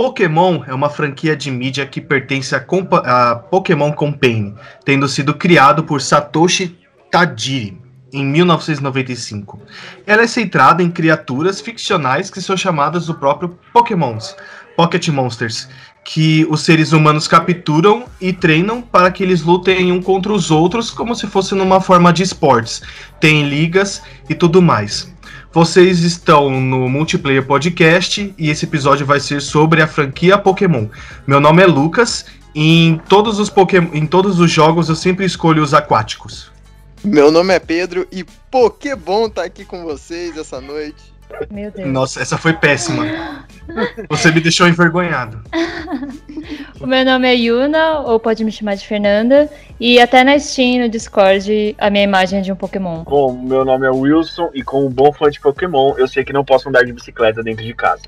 Pokémon 0.00 0.62
é 0.66 0.72
uma 0.72 0.88
franquia 0.88 1.36
de 1.36 1.50
mídia 1.50 1.84
que 1.84 2.00
pertence 2.00 2.54
a 2.54 3.34
Pokémon 3.34 3.92
Company, 3.92 4.54
tendo 4.82 5.06
sido 5.06 5.34
criado 5.34 5.84
por 5.84 6.00
Satoshi 6.00 6.74
Tajiri 7.10 7.78
em 8.10 8.24
1995. 8.24 9.60
Ela 10.06 10.22
é 10.22 10.26
centrada 10.26 10.82
em 10.82 10.90
criaturas 10.90 11.60
ficcionais 11.60 12.30
que 12.30 12.40
são 12.40 12.56
chamadas 12.56 13.08
do 13.08 13.14
próprio 13.14 13.58
Pokémons, 13.74 14.34
Pocket 14.74 15.06
Monsters, 15.08 15.68
que 16.02 16.46
os 16.48 16.62
seres 16.62 16.92
humanos 16.92 17.28
capturam 17.28 18.06
e 18.18 18.32
treinam 18.32 18.80
para 18.80 19.10
que 19.10 19.22
eles 19.22 19.42
lutem 19.42 19.92
um 19.92 20.00
contra 20.00 20.32
os 20.32 20.50
outros 20.50 20.90
como 20.90 21.14
se 21.14 21.26
fosse 21.26 21.54
numa 21.54 21.78
forma 21.78 22.10
de 22.10 22.22
esportes. 22.22 22.80
Tem 23.20 23.46
ligas 23.46 24.02
e 24.30 24.34
tudo 24.34 24.62
mais. 24.62 25.09
Vocês 25.52 26.04
estão 26.04 26.48
no 26.48 26.88
Multiplayer 26.88 27.44
Podcast 27.44 28.32
e 28.38 28.50
esse 28.50 28.64
episódio 28.64 29.04
vai 29.04 29.18
ser 29.18 29.42
sobre 29.42 29.82
a 29.82 29.88
franquia 29.88 30.38
Pokémon. 30.38 30.86
Meu 31.26 31.40
nome 31.40 31.60
é 31.60 31.66
Lucas 31.66 32.26
e 32.54 32.86
em 32.86 32.98
todos 32.98 33.40
os, 33.40 33.50
Pokémon, 33.50 33.90
em 33.92 34.06
todos 34.06 34.38
os 34.38 34.48
jogos 34.48 34.88
eu 34.88 34.94
sempre 34.94 35.24
escolho 35.24 35.60
os 35.60 35.74
aquáticos. 35.74 36.52
Meu 37.02 37.32
nome 37.32 37.52
é 37.52 37.58
Pedro 37.58 38.06
e 38.12 38.24
bom 38.94 39.26
estar 39.26 39.42
aqui 39.42 39.64
com 39.64 39.82
vocês 39.82 40.36
essa 40.36 40.60
noite. 40.60 41.09
Meu 41.50 41.70
Deus. 41.70 41.88
Nossa, 41.88 42.20
essa 42.20 42.36
foi 42.36 42.52
péssima. 42.52 43.04
Você 44.08 44.30
me 44.30 44.40
deixou 44.40 44.68
envergonhado. 44.68 45.40
o 46.80 46.86
meu 46.86 47.04
nome 47.04 47.28
é 47.28 47.34
Yuna, 47.34 48.00
ou 48.00 48.18
pode 48.18 48.44
me 48.44 48.52
chamar 48.52 48.74
de 48.74 48.86
Fernanda. 48.86 49.48
E 49.78 50.00
até 50.00 50.24
na 50.24 50.38
Steam, 50.38 50.82
no 50.82 50.88
Discord, 50.88 51.74
a 51.78 51.90
minha 51.90 52.04
imagem 52.04 52.40
é 52.40 52.42
de 52.42 52.52
um 52.52 52.56
Pokémon. 52.56 53.04
Bom, 53.04 53.32
meu 53.32 53.64
nome 53.64 53.86
é 53.86 53.90
Wilson 53.90 54.50
e 54.54 54.62
como 54.62 54.88
bom 54.88 55.12
fã 55.12 55.30
de 55.30 55.40
Pokémon, 55.40 55.94
eu 55.96 56.08
sei 56.08 56.24
que 56.24 56.32
não 56.32 56.44
posso 56.44 56.68
andar 56.68 56.84
de 56.84 56.92
bicicleta 56.92 57.42
dentro 57.42 57.64
de 57.64 57.74
casa. 57.74 58.02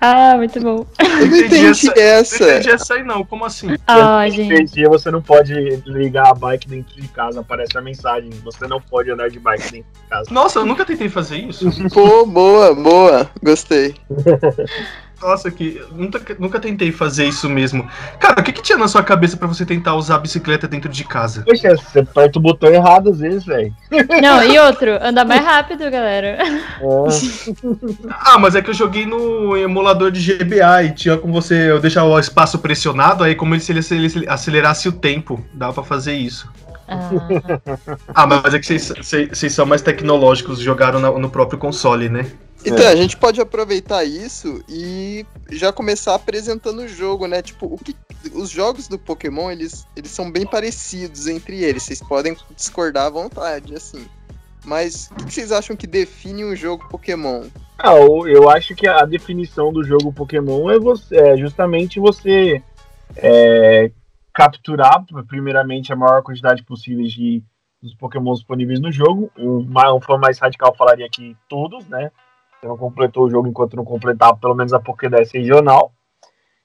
Ah, 0.00 0.36
muito 0.36 0.60
bom. 0.60 0.86
Eu 0.98 1.26
não 1.26 1.36
entendi 1.36 1.66
essa. 1.66 1.98
essa. 1.98 2.44
Não 2.44 2.52
entendi 2.52 2.70
essa 2.70 2.94
aí, 2.94 3.02
não. 3.02 3.24
Como 3.24 3.44
assim? 3.44 3.68
Ah, 3.86 4.28
gente. 4.28 4.72
dia 4.72 4.88
você 4.88 5.10
não 5.10 5.20
pode 5.20 5.52
ligar 5.86 6.30
a 6.30 6.34
bike 6.34 6.68
dentro 6.68 7.00
de 7.00 7.08
casa. 7.08 7.40
Aparece 7.40 7.76
a 7.76 7.80
mensagem. 7.80 8.30
Você 8.44 8.66
não 8.66 8.80
pode 8.80 9.10
andar 9.10 9.28
de 9.28 9.38
bike 9.38 9.72
dentro 9.72 9.88
de 9.92 10.08
casa. 10.08 10.30
Nossa, 10.30 10.60
eu 10.60 10.66
nunca 10.66 10.84
tentei 10.84 11.08
fazer 11.08 11.38
isso. 11.38 11.68
Pô, 11.92 12.24
boa, 12.24 12.74
boa. 12.74 13.30
Gostei. 13.42 13.94
Nossa, 15.24 15.50
que 15.50 15.82
nunca, 15.90 16.36
nunca 16.38 16.60
tentei 16.60 16.92
fazer 16.92 17.24
isso 17.24 17.48
mesmo. 17.48 17.88
Cara, 18.20 18.42
o 18.42 18.44
que, 18.44 18.52
que 18.52 18.62
tinha 18.62 18.76
na 18.76 18.86
sua 18.86 19.02
cabeça 19.02 19.38
para 19.38 19.48
você 19.48 19.64
tentar 19.64 19.94
usar 19.94 20.16
a 20.16 20.18
bicicleta 20.18 20.68
dentro 20.68 20.90
de 20.90 21.02
casa? 21.02 21.42
Poxa, 21.46 21.74
você 21.74 22.00
aperta 22.00 22.38
o 22.38 22.42
botão 22.42 22.68
errado 22.68 23.08
às 23.08 23.20
vezes, 23.20 23.46
velho. 23.46 23.74
Não, 24.20 24.44
e 24.44 24.58
outro, 24.58 24.90
andar 25.02 25.24
mais 25.24 25.42
rápido, 25.42 25.90
galera. 25.90 26.26
É. 26.26 26.44
ah, 28.10 28.38
mas 28.38 28.54
é 28.54 28.60
que 28.60 28.68
eu 28.68 28.74
joguei 28.74 29.06
no 29.06 29.56
emulador 29.56 30.10
de 30.10 30.34
GBA 30.34 30.82
e 30.84 30.90
tinha 30.92 31.16
como 31.16 31.32
você 31.32 31.70
eu 31.70 31.80
deixar 31.80 32.04
o 32.04 32.18
espaço 32.18 32.58
pressionado, 32.58 33.24
aí 33.24 33.34
como 33.34 33.54
ele, 33.54 33.62
se 33.62 33.94
ele 33.94 34.28
acelerasse 34.28 34.90
o 34.90 34.92
tempo, 34.92 35.42
dava 35.54 35.72
para 35.72 35.84
fazer 35.84 36.12
isso. 36.12 36.52
Ah. 36.86 37.08
ah, 38.14 38.26
mas 38.26 38.52
é 38.52 38.58
que 38.58 38.66
vocês 38.66 39.54
são 39.54 39.64
mais 39.64 39.80
tecnológicos, 39.80 40.60
jogaram 40.60 41.00
no, 41.00 41.18
no 41.18 41.30
próprio 41.30 41.58
console, 41.58 42.10
né? 42.10 42.26
Então, 42.64 42.84
é. 42.84 42.88
a 42.88 42.96
gente 42.96 43.16
pode 43.16 43.40
aproveitar 43.40 44.04
isso 44.04 44.64
e 44.68 45.26
já 45.50 45.72
começar 45.72 46.14
apresentando 46.14 46.80
o 46.80 46.88
jogo, 46.88 47.26
né? 47.26 47.42
Tipo, 47.42 47.66
o 47.66 47.76
que, 47.76 47.94
os 48.32 48.48
jogos 48.48 48.88
do 48.88 48.98
Pokémon, 48.98 49.50
eles, 49.50 49.86
eles 49.94 50.10
são 50.10 50.30
bem 50.30 50.46
parecidos 50.46 51.26
entre 51.26 51.62
eles. 51.62 51.82
Vocês 51.82 52.00
podem 52.00 52.36
discordar 52.56 53.06
à 53.06 53.10
vontade, 53.10 53.74
assim. 53.74 54.06
Mas 54.64 55.10
o 55.10 55.16
que, 55.16 55.26
que 55.26 55.34
vocês 55.34 55.52
acham 55.52 55.76
que 55.76 55.86
define 55.86 56.44
um 56.44 56.56
jogo 56.56 56.88
Pokémon? 56.88 57.44
Ah, 57.78 57.96
eu 57.96 58.48
acho 58.48 58.74
que 58.74 58.88
a 58.88 59.04
definição 59.04 59.70
do 59.70 59.84
jogo 59.84 60.12
Pokémon 60.12 60.70
é, 60.70 60.78
você, 60.78 61.16
é 61.16 61.36
justamente 61.36 62.00
você 62.00 62.62
é, 63.16 63.90
capturar, 64.32 65.04
primeiramente, 65.28 65.92
a 65.92 65.96
maior 65.96 66.22
quantidade 66.22 66.62
possível 66.62 67.04
de 67.04 67.42
dos 67.82 67.94
Pokémon 67.94 68.32
disponíveis 68.32 68.80
no 68.80 68.90
jogo. 68.90 69.30
Um, 69.36 69.66
um 69.68 70.00
fã 70.00 70.16
mais 70.16 70.38
radical 70.38 70.74
falaria 70.74 71.06
que 71.10 71.36
todos, 71.48 71.86
né? 71.86 72.10
Você 72.64 72.68
não 72.68 72.78
completou 72.78 73.24
o 73.24 73.30
jogo 73.30 73.46
enquanto 73.46 73.76
não 73.76 73.84
completar 73.84 74.34
pelo 74.36 74.54
menos 74.54 74.72
a 74.72 74.80
Pokédex 74.80 75.30
regional. 75.32 75.92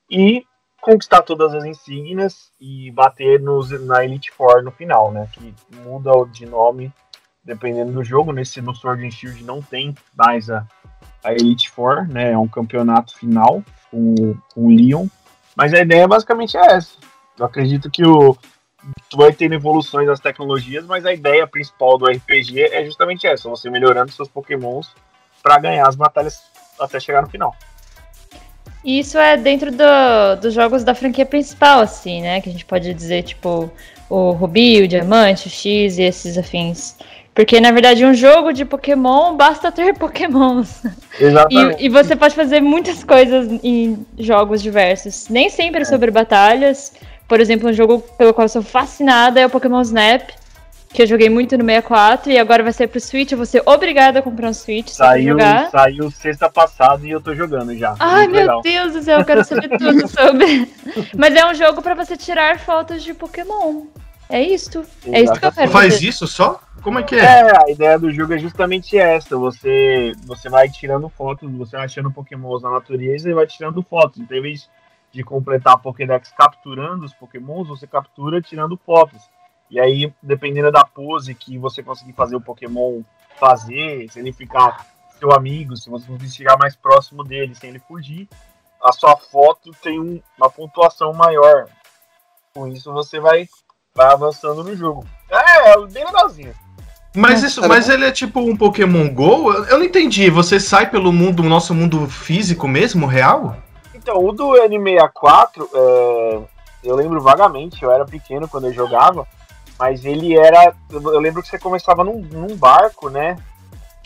E 0.10 0.46
conquistar 0.82 1.22
todas 1.24 1.54
as 1.54 1.66
insígnias 1.66 2.54
e 2.60 2.90
bater 2.92 3.42
nos, 3.42 3.70
na 3.86 4.06
Elite 4.06 4.32
Four 4.32 4.64
no 4.64 4.72
final, 4.72 5.12
né? 5.12 5.28
Que 5.34 5.54
muda 5.84 6.12
de 6.32 6.46
nome 6.46 6.90
dependendo 7.44 7.92
do 7.92 8.02
jogo. 8.02 8.32
Nesse 8.32 8.62
no 8.62 8.74
Sword 8.74 9.06
and 9.06 9.12
Shield 9.12 9.44
não 9.44 9.62
tem 9.62 9.94
mais 10.16 10.50
a, 10.50 10.66
a 11.22 11.34
Elite 11.34 11.70
Four, 11.70 12.08
né? 12.08 12.32
É 12.32 12.38
um 12.38 12.48
campeonato 12.48 13.18
final 13.18 13.62
com, 13.92 14.38
com 14.54 14.68
o 14.68 14.70
Leon. 14.70 15.06
Mas 15.54 15.74
a 15.74 15.82
ideia 15.82 16.08
basicamente 16.08 16.56
é 16.56 16.76
essa. 16.76 16.96
Eu 17.38 17.46
acredito 17.46 17.92
que 17.92 18.06
o 18.06 18.38
tu 19.10 19.18
vai 19.18 19.34
tendo 19.34 19.56
evoluções 19.56 20.08
das 20.08 20.22
tecnologias, 20.22 20.86
mas 20.86 21.06
a 21.06 21.12
ideia 21.12 21.46
principal 21.46 21.98
do 21.98 22.06
RPG 22.06 22.62
é 22.62 22.86
justamente 22.86 23.28
essa, 23.28 23.50
você 23.50 23.70
melhorando 23.70 24.14
seus 24.14 24.30
pokémons 24.30 24.96
para 25.42 25.60
ganhar 25.60 25.88
as 25.88 25.96
batalhas 25.96 26.42
até 26.80 27.00
chegar 27.00 27.22
no 27.22 27.30
final. 27.30 27.56
Isso 28.84 29.18
é 29.18 29.36
dentro 29.36 29.72
do, 29.72 30.42
dos 30.42 30.54
jogos 30.54 30.84
da 30.84 30.96
franquia 30.96 31.26
principal, 31.26 31.82
assim, 31.82 32.22
né? 32.22 32.40
Que 32.40 32.50
a 32.50 32.52
gente 32.52 32.66
pode 32.66 32.94
dizer, 32.94 33.24
tipo, 33.24 33.70
o 34.10 34.32
Rubi, 34.32 34.84
o 34.84 34.88
Diamante, 34.88 35.48
o 35.48 35.50
X 35.50 35.98
e 35.98 36.04
esses 36.04 36.38
afins. 36.38 36.96
Porque, 37.36 37.60
na 37.60 37.72
verdade, 37.72 38.06
um 38.06 38.14
jogo 38.14 38.52
de 38.52 38.66
Pokémon 38.66 39.36
basta 39.36 39.72
ter 39.72 39.94
Pokémons. 40.00 40.82
Exatamente. 41.20 41.82
E, 41.82 41.86
e 41.86 41.90
você 41.90 42.16
pode 42.16 42.36
fazer 42.36 42.62
muitas 42.62 43.04
coisas 43.04 43.60
em 43.64 44.06
jogos 44.18 44.62
diversos. 44.62 45.28
Nem 45.30 45.50
sempre 45.50 45.82
é. 45.82 45.86
sobre 45.86 46.10
batalhas. 46.10 46.94
Por 47.28 47.40
exemplo, 47.40 47.70
um 47.70 47.74
jogo 47.74 48.00
pelo 48.18 48.34
qual 48.34 48.46
eu 48.46 48.50
sou 48.50 48.64
fascinada 48.64 49.40
é 49.40 49.46
o 49.46 49.50
Pokémon 49.50 49.82
Snap, 49.82 50.32
que 50.92 51.04
eu 51.04 51.08
joguei 51.08 51.30
muito 51.30 51.58
no 51.58 51.64
64 51.64 52.32
e 52.32 52.38
agora 52.38 52.64
vai 52.64 52.74
ser 52.74 52.88
pro 52.88 53.00
Switch. 53.00 53.32
Eu 53.32 53.38
vou 53.38 53.46
ser 53.46 53.62
obrigada 53.66 54.20
a 54.20 54.22
comprar 54.22 54.50
um 54.50 54.54
Switch 54.54 54.90
saiu, 54.90 55.34
jogar. 55.34 55.70
Saiu 55.70 56.12
sexta 56.12 56.50
passada 56.50 57.06
e 57.06 57.12
eu 57.12 57.22
tô 57.22 57.36
jogando 57.36 57.76
já. 57.78 57.96
Ai, 58.00 58.28
muito 58.28 58.32
meu 58.32 58.42
legal. 58.42 58.62
Deus 58.62 58.94
do 58.94 59.04
céu, 59.04 59.20
eu 59.20 59.26
quero 59.26 59.46
saber 59.46 59.70
tudo 59.78 60.08
sobre. 60.08 60.72
Mas 61.16 61.36
é 61.36 61.46
um 61.46 61.54
jogo 61.54 61.82
para 61.82 61.94
você 61.94 62.18
tirar 62.18 62.60
fotos 62.60 63.04
de 63.04 63.14
Pokémon. 63.14 63.86
É 64.30 64.42
isto. 64.42 64.84
É 65.12 65.22
isso 65.22 65.34
que 65.34 65.46
eu 65.46 65.52
quero. 65.52 65.72
Faz 65.72 66.02
isso 66.02 66.28
só? 66.28 66.60
Como 66.82 67.00
é 67.00 67.04
que 67.04 67.16
é? 67.16 67.20
É, 67.20 67.52
a 67.66 67.70
ideia 67.70 68.00
do 68.00 68.12
jogo 68.12 68.34
é 68.34 68.38
justamente 68.38 68.98
essa. 68.98 69.38
Você, 69.38 70.14
você 70.24 70.50
vai 70.50 70.70
tirando 70.70 71.10
fotos, 71.10 71.52
você 71.52 71.76
vai 71.76 71.86
achando 71.86 72.12
Pokémon 72.12 72.60
na 72.60 72.72
natureza 72.72 73.30
e 73.30 73.34
vai 73.34 73.46
tirando 73.46 73.84
fotos. 73.84 74.20
Então, 74.20 74.38
em 74.38 74.42
vez 74.42 74.70
de 75.12 75.24
completar 75.24 75.74
a 75.74 75.78
Pokédex 75.78 76.32
capturando 76.32 77.06
os 77.06 77.14
Pokémons, 77.14 77.68
você 77.68 77.86
captura 77.86 78.42
tirando 78.42 78.80
fotos. 78.86 79.22
E 79.70 79.80
aí, 79.80 80.12
dependendo 80.22 80.72
da 80.72 80.84
pose 80.84 81.36
que 81.36 81.58
você 81.58 81.84
conseguir 81.84 82.14
fazer 82.14 82.36
o 82.36 82.42
Pokémon 82.42 83.02
fazer, 83.40 84.10
se 84.10 84.20
ele 84.20 84.34
ficar 84.34 84.86
seu 85.20 85.32
amigo, 85.32 85.76
se 85.76 85.90
você 85.90 86.08
conseguir 86.08 86.32
chegar 86.32 86.58
mais 86.58 86.76
próximo 86.76 87.24
dele 87.24 87.54
sem 87.54 87.70
ele 87.70 87.80
fugir, 87.80 88.28
a 88.84 88.92
sua 88.92 89.16
foto 89.16 89.72
tem 89.82 90.00
um, 90.00 90.22
uma 90.38 90.50
pontuação 90.50 91.14
maior. 91.14 91.68
Com 92.54 92.68
isso 92.68 92.92
você 92.92 93.20
vai, 93.20 93.48
vai 93.94 94.12
avançando 94.12 94.64
no 94.64 94.76
jogo. 94.76 95.06
É, 95.30 95.72
é 95.72 95.88
bem 95.88 96.06
legalzinho. 96.06 96.54
Mas 97.16 97.44
isso, 97.44 97.68
mas 97.68 97.90
ele 97.90 98.06
é 98.06 98.12
tipo 98.12 98.40
um 98.40 98.56
Pokémon 98.56 99.10
Go? 99.10 99.52
Eu 99.52 99.80
não 99.80 99.86
entendi. 99.86 100.30
Você 100.30 100.60
sai 100.60 100.90
pelo 100.90 101.12
mundo, 101.12 101.44
nosso 101.44 101.74
mundo 101.74 102.08
físico 102.08 102.68
mesmo, 102.68 103.08
real? 103.08 103.58
Então, 103.96 104.24
o 104.24 104.32
do 104.32 104.52
N64, 104.52 105.68
é, 105.74 106.40
eu 106.84 106.96
lembro 106.96 107.20
vagamente, 107.20 107.84
eu 107.84 107.92
era 107.92 108.06
pequeno 108.06 108.48
quando 108.48 108.68
eu 108.68 108.74
jogava, 108.74 109.28
mas 109.80 110.04
ele 110.04 110.38
era. 110.38 110.74
Eu 110.92 111.20
lembro 111.20 111.42
que 111.42 111.48
você 111.48 111.58
começava 111.58 112.04
num, 112.04 112.20
num 112.20 112.56
barco, 112.56 113.10
né? 113.10 113.38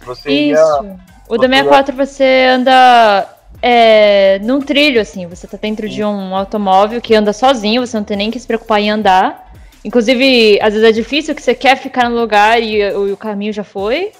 Você 0.05 0.29
Isso. 0.29 0.83
Ia, 0.83 0.99
o 1.27 1.37
do 1.37 1.47
64 1.47 1.95
ia... 1.95 2.05
você 2.05 2.47
anda 2.49 3.27
é, 3.59 4.39
num 4.39 4.61
trilho, 4.61 5.01
assim. 5.01 5.25
Você 5.25 5.47
tá 5.47 5.57
dentro 5.59 5.87
Sim. 5.87 5.95
de 5.95 6.03
um 6.03 6.35
automóvel 6.35 7.01
que 7.01 7.15
anda 7.15 7.33
sozinho, 7.33 7.85
você 7.85 7.97
não 7.97 8.03
tem 8.03 8.17
nem 8.17 8.29
que 8.29 8.39
se 8.39 8.45
preocupar 8.45 8.79
em 8.79 8.91
andar. 8.91 9.51
Inclusive, 9.83 10.59
às 10.61 10.73
vezes 10.73 10.87
é 10.87 10.91
difícil 10.91 11.35
que 11.35 11.41
você 11.41 11.55
quer 11.55 11.75
ficar 11.75 12.09
no 12.09 12.17
lugar 12.17 12.61
e, 12.61 12.93
o 12.93 13.17
caminho 13.17 13.51
já 13.51 13.63
foi. 13.63 14.11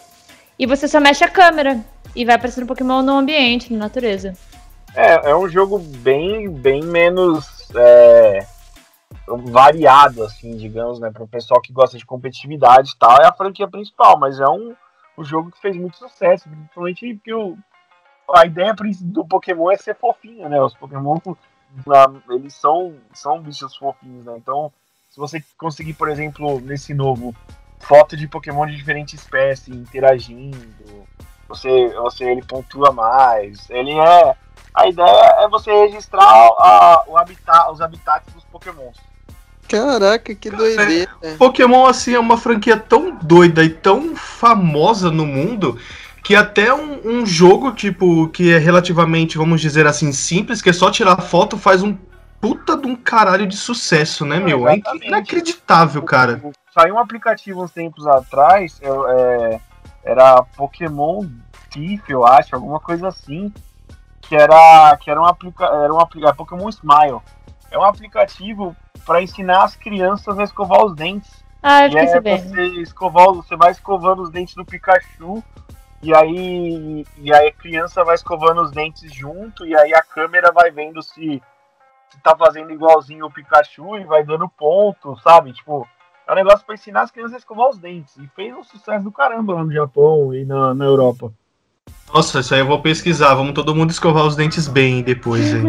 E 0.58 0.66
você 0.66 0.88
só 0.88 1.00
mexe 1.00 1.24
a 1.24 1.30
câmera 1.30 1.80
e 2.16 2.26
vai 2.26 2.36
aparecendo 2.36 2.64
um 2.64 2.68
Pokémon 2.68 3.02
no 3.02 3.18
ambiente, 3.18 3.72
na 3.72 3.80
natureza. 3.80 4.34
É, 4.96 5.32
é 5.32 5.36
um 5.36 5.48
jogo 5.48 5.80
bem, 5.80 6.50
bem 6.50 6.84
menos 6.84 7.46
é, 7.76 8.46
variado, 9.28 10.24
assim, 10.24 10.56
digamos, 10.56 11.00
né? 11.00 11.12
Para 11.12 11.24
o 11.24 11.28
pessoal 11.28 11.62
que 11.62 11.74
gosta 11.74 11.98
de 11.98 12.06
competitividade 12.06 12.92
e 12.92 12.98
tal, 12.98 13.18
é 13.22 13.26
a 13.26 13.34
franquia 13.34 13.68
principal, 13.68 14.18
mas 14.18 14.40
é 14.40 14.48
um, 14.48 14.76
um 15.18 15.24
jogo 15.24 15.52
que 15.52 15.62
fez 15.62 15.76
muito 15.76 15.98
sucesso, 15.98 16.50
principalmente 16.50 17.14
porque 17.16 17.34
o, 17.34 17.58
a 18.34 18.46
ideia 18.46 18.76
do 19.02 19.26
Pokémon 19.26 19.72
é 19.72 19.78
ser 19.78 19.96
fofinho, 19.96 20.48
né? 20.50 20.62
Os 20.62 20.74
Pokémon, 20.76 21.18
eles 22.30 22.54
são, 22.54 22.96
são 23.14 23.42
bichos 23.42 23.76
fofinhos, 23.76 24.26
né? 24.26 24.34
Então, 24.38 24.72
se 25.10 25.20
você 25.20 25.44
conseguir, 25.58 25.94
por 25.94 26.10
exemplo, 26.10 26.60
nesse 26.60 26.94
novo, 26.94 27.36
foto 27.80 28.16
de 28.16 28.28
Pokémon 28.28 28.66
de 28.66 28.76
diferentes 28.76 29.14
espécies 29.14 29.76
interagindo, 29.76 30.58
você, 31.48 31.90
você 31.90 32.26
ele 32.26 32.44
pontua 32.44 32.92
mais, 32.92 33.70
ele 33.70 33.92
é 33.92 34.36
a 34.74 34.88
ideia 34.88 35.36
é 35.40 35.48
você 35.48 35.72
registrar 35.72 36.24
a, 36.24 37.04
o 37.08 37.18
habitat, 37.18 37.72
os 37.72 37.82
habitats 37.82 38.34
dos 38.34 38.44
pokémons. 38.46 38.98
Caraca, 39.68 40.36
que 40.36 40.50
doideira. 40.50 41.10
Pokémon, 41.38 41.86
assim, 41.86 42.14
é 42.14 42.20
uma 42.20 42.38
franquia 42.38 42.78
tão 42.78 43.12
doida 43.12 43.64
e 43.64 43.70
tão 43.70 44.16
famosa 44.16 45.10
no 45.10 45.26
mundo 45.26 45.80
que 46.24 46.36
até 46.36 46.74
um, 46.74 47.02
um, 47.04 47.26
jogo, 47.26 47.72
tipo, 47.72 48.30
que 48.30 48.54
é 48.54 48.58
relativamente, 48.58 49.38
vamos 49.38 49.60
dizer 49.60 49.86
assim, 49.86 50.12
simples, 50.12 50.62
que 50.62 50.70
é 50.70 50.74
só 50.74 50.90
tirar 50.90 51.18
foto, 51.22 51.58
faz 51.58 51.84
um 51.84 51.98
puta 52.40 52.78
de 52.78 52.88
um 52.88 52.96
caralho 52.96 53.46
de 53.46 53.56
sucesso, 53.56 54.26
né, 54.26 54.40
meu? 54.40 54.68
É 54.68 54.82
inacreditável, 55.02 56.02
cara. 56.02 56.42
Saiu 56.74 56.96
um 56.96 57.00
aplicativo 57.00 57.64
uns 57.64 57.72
tempos 57.72 58.08
atrás, 58.08 58.80
é, 58.82 59.60
era 60.04 60.44
Pokémon 60.56 61.26
Thief, 61.70 62.10
eu 62.10 62.26
acho, 62.26 62.56
alguma 62.56 62.80
coisa 62.80 63.10
assim, 63.10 63.52
que 64.28 64.36
era, 64.36 64.98
que 64.98 65.10
era 65.12 65.22
um, 65.22 65.26
aplica 65.26 65.66
era 65.66 65.94
um 65.94 66.00
aplica 66.00 66.30
é 66.30 66.34
Pokémon 66.34 66.70
Smile. 66.70 67.22
É 67.70 67.78
um 67.78 67.84
aplicativo 67.84 68.76
para 69.06 69.22
ensinar 69.22 69.64
as 69.64 69.76
crianças 69.76 70.38
a 70.40 70.44
escovar 70.44 70.86
os 70.86 70.96
dentes. 70.96 71.44
Ah, 71.62 71.86
eu 71.86 71.92
fiquei 71.92 72.06
é 72.06 72.08
sabendo. 72.08 72.50
Você, 72.50 72.66
escovar, 72.82 73.28
você 73.28 73.56
vai 73.56 73.72
escovando 73.72 74.22
os 74.22 74.30
dentes 74.30 74.56
do 74.56 74.66
Pikachu 74.66 75.44
e 76.02 76.14
aí, 76.14 77.06
e 77.18 77.34
aí 77.34 77.48
a 77.48 77.54
criança 77.54 78.04
vai 78.04 78.16
escovando 78.16 78.62
os 78.62 78.72
dentes 78.72 79.14
junto, 79.14 79.66
e 79.66 79.74
aí 79.74 79.94
a 79.94 80.04
câmera 80.04 80.52
vai 80.52 80.70
vendo 80.70 81.02
se, 81.02 81.42
se 82.10 82.22
tá 82.22 82.36
fazendo 82.36 82.72
igualzinho 82.72 83.26
o 83.26 83.32
Pikachu 83.32 83.98
e 83.98 84.04
vai 84.04 84.22
dando 84.24 84.50
ponto, 84.50 85.18
sabe? 85.22 85.54
Tipo, 85.54 85.88
é 86.28 86.32
um 86.34 86.36
negócio 86.36 86.66
pra 86.66 86.76
ensinar 86.76 87.04
as 87.04 87.12
crianças 87.12 87.36
a 87.36 87.38
escovar 87.38 87.70
os 87.70 87.78
dentes. 87.78 88.18
E 88.18 88.28
fez 88.36 88.54
um 88.54 88.64
sucesso 88.64 89.04
do 89.04 89.12
caramba 89.12 89.54
lá 89.54 89.64
no 89.64 89.72
Japão 89.72 90.34
e 90.34 90.44
na, 90.44 90.74
na 90.74 90.84
Europa. 90.86 91.32
Nossa, 92.14 92.42
isso 92.42 92.54
aí 92.54 92.60
eu 92.60 92.68
vou 92.68 92.80
pesquisar. 92.80 93.34
Vamos 93.34 93.54
todo 93.54 93.74
mundo 93.74 93.90
escovar 93.90 94.24
os 94.24 94.36
dentes 94.36 94.68
bem 94.68 95.02
depois, 95.02 95.52
hein? 95.52 95.64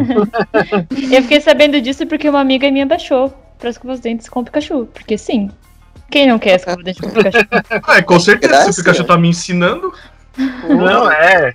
eu 1.11 1.23
fiquei 1.23 1.41
sabendo 1.41 1.81
disso 1.81 2.07
porque 2.07 2.29
uma 2.29 2.41
amiga 2.41 2.71
minha 2.71 2.85
baixou 2.85 3.31
pra 3.59 3.71
escovar 3.71 3.95
os 3.95 4.01
dentes 4.01 4.29
com 4.29 4.41
o 4.41 4.45
Pikachu. 4.45 4.87
Porque 4.93 5.17
sim. 5.17 5.51
Quem 6.11 6.27
não 6.27 6.39
quer 6.39 6.57
escovar 6.57 6.79
os 6.79 6.85
dentes 6.85 7.01
com 7.01 7.07
o 7.07 7.13
Pikachu? 7.13 7.47
É, 7.89 8.03
com 8.05 8.21
certeza. 8.21 8.71
Se 8.71 8.81
o 8.81 8.85
Pikachu 8.85 9.05
tá 9.05 9.17
me 9.17 9.29
ensinando. 9.29 9.91
Não, 10.69 11.11
é. 11.11 11.55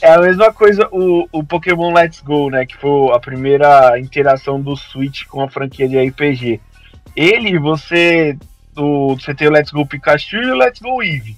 É 0.00 0.14
a 0.14 0.18
mesma 0.18 0.50
coisa 0.54 0.88
o, 0.90 1.28
o 1.30 1.44
Pokémon 1.44 1.92
Let's 1.92 2.22
Go, 2.22 2.48
né? 2.48 2.64
Que 2.64 2.78
foi 2.78 3.14
a 3.14 3.18
primeira 3.18 3.98
interação 4.00 4.58
do 4.58 4.74
Switch 4.74 5.26
com 5.26 5.42
a 5.42 5.50
franquia 5.50 5.86
de 5.86 5.98
RPG. 5.98 6.60
Ele, 7.14 7.58
você. 7.58 8.38
O, 8.74 9.16
você 9.16 9.34
tem 9.34 9.48
o 9.48 9.50
Let's 9.50 9.70
Go 9.70 9.84
Pikachu 9.84 10.36
e 10.36 10.50
o 10.50 10.56
Let's 10.56 10.80
Go 10.80 11.02
Eevee. 11.02 11.36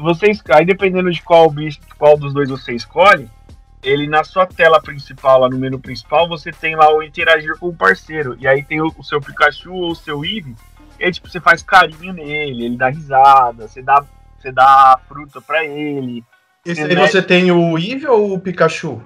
Você, 0.00 0.32
aí 0.50 0.64
dependendo 0.64 1.10
de 1.10 1.22
qual 1.22 1.50
bicho, 1.50 1.80
qual 1.98 2.16
dos 2.16 2.32
dois 2.32 2.48
você 2.48 2.72
escolhe, 2.72 3.28
ele 3.82 4.06
na 4.06 4.24
sua 4.24 4.46
tela 4.46 4.80
principal, 4.80 5.40
lá 5.40 5.48
no 5.48 5.58
menu 5.58 5.78
principal, 5.78 6.28
você 6.28 6.52
tem 6.52 6.76
lá 6.76 6.94
o 6.94 7.02
interagir 7.02 7.56
com 7.58 7.68
o 7.68 7.74
parceiro. 7.76 8.36
E 8.38 8.46
aí 8.46 8.62
tem 8.62 8.80
o, 8.80 8.92
o 8.96 9.04
seu 9.04 9.20
Pikachu 9.20 9.72
ou 9.72 9.90
o 9.92 9.96
seu 9.96 10.24
Eevee. 10.24 10.54
E 10.98 11.04
aí, 11.04 11.12
tipo, 11.12 11.28
você 11.28 11.40
faz 11.40 11.62
carinho 11.62 12.12
nele, 12.12 12.66
ele 12.66 12.76
dá 12.76 12.88
risada, 12.88 13.66
você 13.66 13.80
dá 13.80 14.04
você 14.38 14.50
dá 14.50 14.98
fruta 15.06 15.40
para 15.40 15.64
ele. 15.64 16.24
Esse 16.64 16.82
aí 16.82 16.94
você 16.94 17.22
tem 17.22 17.50
o 17.50 17.78
Eevee 17.78 18.06
ou 18.06 18.34
o 18.34 18.40
Pikachu? 18.40 19.02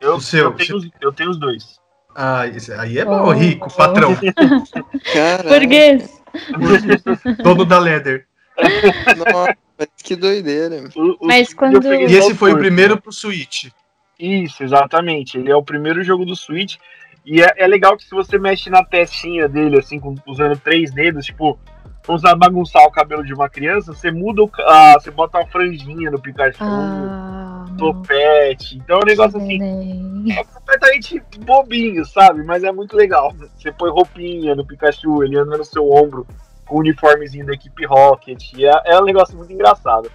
Eu, 0.00 0.16
o 0.16 0.20
seu, 0.20 0.46
eu, 0.46 0.52
tenho, 0.52 0.80
você... 0.80 0.90
eu 1.00 1.12
tenho 1.12 1.30
os 1.30 1.38
dois. 1.38 1.80
Ah, 2.14 2.42
aí 2.78 2.98
é 2.98 3.04
bom, 3.04 3.24
oh, 3.24 3.30
rico, 3.30 3.68
oh. 3.70 3.76
patrão. 3.76 4.14
Burguês. 5.48 6.22
Dono 7.42 7.64
da 7.64 7.78
Leather. 7.78 8.26
Nossa, 9.16 9.56
que 10.02 10.16
doideira. 10.16 10.84
O, 10.94 11.24
o 11.24 11.26
Mas 11.26 11.52
quando... 11.54 11.82
E 11.92 12.14
esse 12.14 12.34
foi 12.34 12.52
o 12.52 12.58
primeiro 12.58 13.00
pro 13.00 13.12
Switch. 13.12 13.68
Isso, 14.18 14.62
exatamente. 14.62 15.38
Ele 15.38 15.50
é 15.50 15.56
o 15.56 15.62
primeiro 15.62 16.02
jogo 16.02 16.24
do 16.24 16.36
Switch. 16.36 16.76
E 17.24 17.42
é, 17.42 17.52
é 17.56 17.66
legal 17.66 17.96
que 17.96 18.04
se 18.04 18.10
você 18.10 18.38
mexe 18.38 18.68
na 18.68 18.84
testinha 18.84 19.48
dele, 19.48 19.78
assim, 19.78 19.98
com, 19.98 20.14
usando 20.26 20.58
três 20.58 20.92
dedos, 20.92 21.26
tipo, 21.26 21.58
vamos 22.06 22.22
bagunçar 22.36 22.82
o 22.84 22.90
cabelo 22.90 23.24
de 23.24 23.32
uma 23.32 23.48
criança, 23.48 23.92
você 23.92 24.10
muda 24.10 24.42
o. 24.42 24.50
Ah, 24.60 24.94
você 24.94 25.10
bota 25.10 25.38
uma 25.38 25.46
franjinha 25.46 26.10
no 26.10 26.20
Pikachu, 26.20 26.58
ah, 26.60 27.64
topete. 27.78 28.76
Então 28.76 28.98
é 28.98 29.02
um 29.02 29.06
negócio 29.06 29.38
assim. 29.38 30.32
É 30.32 30.44
completamente 30.44 31.22
bobinho, 31.44 32.04
sabe? 32.04 32.42
Mas 32.44 32.64
é 32.64 32.72
muito 32.72 32.96
legal. 32.96 33.32
Você 33.56 33.70
põe 33.70 33.90
roupinha 33.90 34.54
no 34.54 34.66
Pikachu, 34.66 35.22
ele 35.22 35.38
anda 35.38 35.56
no 35.56 35.64
seu 35.64 35.88
ombro 35.90 36.26
com 36.66 36.76
o 36.76 36.78
uniformezinho 36.80 37.46
da 37.46 37.52
equipe 37.52 37.84
Rocket. 37.84 38.52
É, 38.58 38.94
é 38.94 39.00
um 39.00 39.04
negócio 39.04 39.36
muito 39.36 39.52
engraçado. 39.52 40.10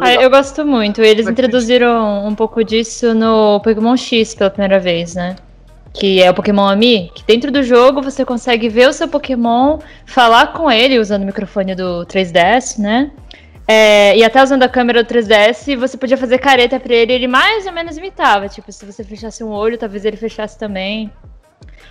ah, 0.00 0.14
eu 0.14 0.30
gosto 0.30 0.64
muito. 0.64 1.00
Eles 1.00 1.26
introduziram 1.26 2.26
um 2.26 2.34
pouco 2.34 2.62
disso 2.64 3.14
no 3.14 3.60
Pokémon 3.60 3.96
X 3.96 4.34
pela 4.34 4.50
primeira 4.50 4.78
vez, 4.78 5.14
né? 5.14 5.36
que 5.92 6.22
é 6.22 6.30
o 6.30 6.34
Pokémon 6.34 6.68
Ami, 6.68 7.10
que 7.14 7.24
dentro 7.24 7.50
do 7.50 7.62
jogo 7.62 8.02
você 8.02 8.24
consegue 8.24 8.68
ver 8.68 8.88
o 8.88 8.92
seu 8.92 9.08
Pokémon, 9.08 9.78
falar 10.06 10.52
com 10.52 10.70
ele 10.70 10.98
usando 10.98 11.22
o 11.22 11.26
microfone 11.26 11.74
do 11.74 12.04
3DS, 12.06 12.78
né? 12.78 13.10
É, 13.66 14.16
e 14.16 14.24
até 14.24 14.42
usando 14.42 14.62
a 14.62 14.68
câmera 14.68 15.02
do 15.02 15.12
3DS, 15.12 15.76
você 15.76 15.96
podia 15.96 16.16
fazer 16.16 16.38
careta 16.38 16.80
pra 16.80 16.94
ele, 16.94 17.12
ele 17.12 17.26
mais 17.26 17.66
ou 17.66 17.72
menos 17.72 17.98
imitava. 17.98 18.48
Tipo, 18.48 18.72
se 18.72 18.86
você 18.86 19.04
fechasse 19.04 19.44
um 19.44 19.50
olho, 19.50 19.76
talvez 19.76 20.04
ele 20.04 20.16
fechasse 20.16 20.58
também. 20.58 21.12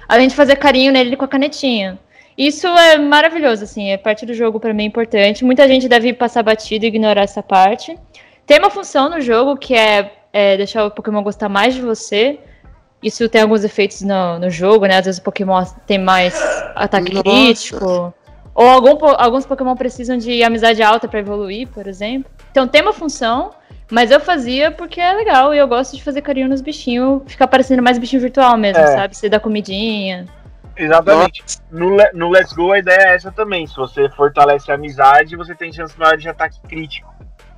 Além 0.09 0.27
de 0.27 0.35
fazer 0.35 0.55
carinho 0.55 0.91
nele 0.91 1.15
com 1.15 1.25
a 1.25 1.27
canetinha. 1.27 1.99
Isso 2.37 2.67
é 2.67 2.97
maravilhoso, 2.99 3.63
assim, 3.63 3.89
é 3.89 3.97
parte 3.97 4.25
do 4.25 4.33
jogo 4.33 4.59
para 4.59 4.73
mim 4.73 4.85
importante. 4.85 5.43
Muita 5.43 5.67
gente 5.67 5.89
deve 5.89 6.13
passar 6.13 6.43
batido 6.43 6.85
e 6.85 6.87
ignorar 6.89 7.23
essa 7.23 7.41
parte. 7.41 7.97
Tem 8.45 8.59
uma 8.59 8.69
função 8.69 9.09
no 9.09 9.19
jogo 9.19 9.57
que 9.57 9.73
é, 9.73 10.13
é 10.31 10.55
deixar 10.55 10.85
o 10.85 10.91
Pokémon 10.91 11.23
gostar 11.23 11.49
mais 11.49 11.73
de 11.73 11.81
você. 11.81 12.39
Isso 13.01 13.27
tem 13.27 13.41
alguns 13.41 13.63
efeitos 13.63 14.01
no, 14.01 14.37
no 14.37 14.49
jogo, 14.51 14.85
né? 14.85 14.97
Às 14.97 15.05
vezes 15.05 15.19
o 15.19 15.23
Pokémon 15.23 15.63
tem 15.87 15.97
mais 15.97 16.39
ataque 16.75 17.11
Nossa. 17.11 17.23
crítico. 17.23 18.13
Ou 18.53 18.67
algum, 18.67 18.97
alguns 19.17 19.45
Pokémon 19.45 19.75
precisam 19.75 20.17
de 20.17 20.43
amizade 20.43 20.81
alta 20.83 21.07
para 21.07 21.19
evoluir, 21.19 21.67
por 21.67 21.87
exemplo. 21.87 22.31
Então 22.51 22.67
tem 22.67 22.81
uma 22.81 22.93
função, 22.93 23.51
mas 23.91 24.11
eu 24.11 24.19
fazia 24.19 24.71
porque 24.71 25.01
é 25.01 25.13
legal 25.13 25.53
e 25.53 25.57
eu 25.57 25.67
gosto 25.67 25.95
de 25.95 26.03
fazer 26.03 26.21
carinho 26.21 26.47
nos 26.47 26.61
bichinhos, 26.61 27.21
ficar 27.27 27.47
parecendo 27.47 27.81
mais 27.81 27.97
bichinho 27.97 28.21
virtual 28.21 28.57
mesmo, 28.57 28.81
é. 28.81 28.87
sabe? 28.87 29.17
Você 29.17 29.27
dá 29.27 29.39
comidinha. 29.39 30.25
Exatamente. 30.77 31.43
No, 31.71 31.97
no 32.13 32.29
Let's 32.29 32.53
Go 32.53 32.71
a 32.71 32.79
ideia 32.79 33.09
é 33.09 33.15
essa 33.15 33.31
também. 33.31 33.65
Se 33.65 33.75
você 33.75 34.09
fortalece 34.09 34.71
a 34.71 34.75
amizade, 34.75 35.35
você 35.35 35.55
tem 35.55 35.73
chance 35.73 35.97
maior 35.97 36.17
de 36.17 36.29
ataque 36.29 36.61
crítico. 36.61 37.13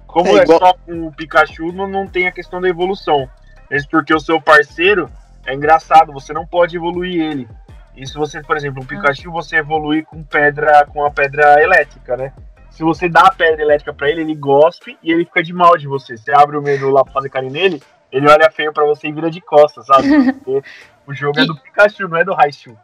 Como 0.07 0.29
é, 0.29 0.41
é 0.41 0.45
só 0.45 0.73
com 0.73 1.07
o 1.07 1.11
Pikachu, 1.11 1.71
não, 1.71 1.87
não 1.87 2.07
tem 2.07 2.27
a 2.27 2.31
questão 2.31 2.59
da 2.59 2.67
evolução. 2.67 3.29
Mesmo 3.69 3.89
porque 3.91 4.13
o 4.13 4.19
seu 4.19 4.41
parceiro, 4.41 5.09
é 5.45 5.53
engraçado, 5.53 6.11
você 6.11 6.33
não 6.33 6.47
pode 6.47 6.75
evoluir 6.77 7.21
ele. 7.21 7.47
E 7.95 8.07
se 8.07 8.15
você, 8.15 8.41
por 8.41 8.57
exemplo, 8.57 8.81
um 8.81 8.85
Pikachu, 8.85 9.31
você 9.31 9.57
evoluir 9.57 10.05
com 10.05 10.23
pedra, 10.23 10.85
com 10.87 11.05
a 11.05 11.11
pedra 11.11 11.61
elétrica, 11.61 12.17
né? 12.17 12.33
Se 12.71 12.81
você 12.81 13.09
dá 13.09 13.21
a 13.21 13.33
pedra 13.33 13.61
elétrica 13.61 13.93
para 13.93 14.09
ele, 14.09 14.21
ele 14.21 14.35
gospe 14.35 14.97
e 15.03 15.11
ele 15.11 15.25
fica 15.25 15.43
de 15.43 15.53
mal 15.53 15.77
de 15.77 15.87
você. 15.87 16.17
Você 16.17 16.31
abre 16.31 16.57
o 16.57 16.61
menu 16.61 16.89
lá 16.89 17.03
pra 17.03 17.13
fazer 17.13 17.29
carinho 17.29 17.51
nele, 17.51 17.83
ele 18.11 18.27
olha 18.27 18.49
feio 18.49 18.73
para 18.73 18.85
você 18.85 19.07
e 19.07 19.11
vira 19.11 19.29
de 19.29 19.41
costas, 19.41 19.85
sabe? 19.85 20.07
o 21.05 21.13
jogo 21.13 21.39
é 21.39 21.45
do 21.45 21.55
Pikachu, 21.55 22.07
não 22.07 22.17
é 22.17 22.23
do 22.23 22.33
Raichu. 22.33 22.75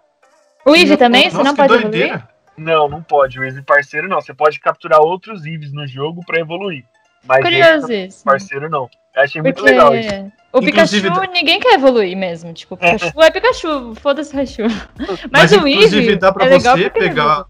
O 0.66 0.76
Eevee 0.76 0.98
também? 0.98 1.26
Nossa, 1.26 1.38
você 1.38 1.44
não 1.44 1.56
pode 1.56 1.74
doideira. 1.74 2.06
evoluir? 2.08 2.28
Não, 2.58 2.90
não 2.90 3.04
pode. 3.04 3.40
O 3.40 3.44
Eevee 3.44 3.62
parceiro 3.62 4.08
não. 4.08 4.20
Você 4.20 4.34
pode 4.34 4.60
capturar 4.60 5.00
outros 5.02 5.46
Eevees 5.46 5.72
no 5.72 5.88
jogo 5.88 6.22
para 6.26 6.40
evoluir. 6.40 6.84
Mas 7.28 7.42
Curioso 7.44 7.92
isso. 7.92 8.24
parceiro 8.24 8.70
não. 8.70 8.90
Eu 9.16 9.24
achei 9.24 9.42
Porque... 9.42 9.62
muito 9.62 9.64
legal 9.64 9.96
isso. 9.96 10.32
O 10.52 10.60
inclusive, 10.62 11.10
Pikachu, 11.10 11.32
ninguém 11.32 11.60
quer 11.60 11.74
evoluir 11.74 12.16
mesmo. 12.18 12.54
Tipo, 12.54 12.78
Pikachu 12.78 13.22
é 13.22 13.32
Pikachu, 13.32 13.96
foda-se 13.96 14.36
Raichu. 14.36 14.64
Mas, 15.32 15.52
Mas 15.52 15.54
o 15.54 15.68
Eevee 15.68 16.16
dá 16.16 16.32
pra 16.32 16.46
é 16.46 16.60
você 16.60 16.90
pegar... 16.90 17.46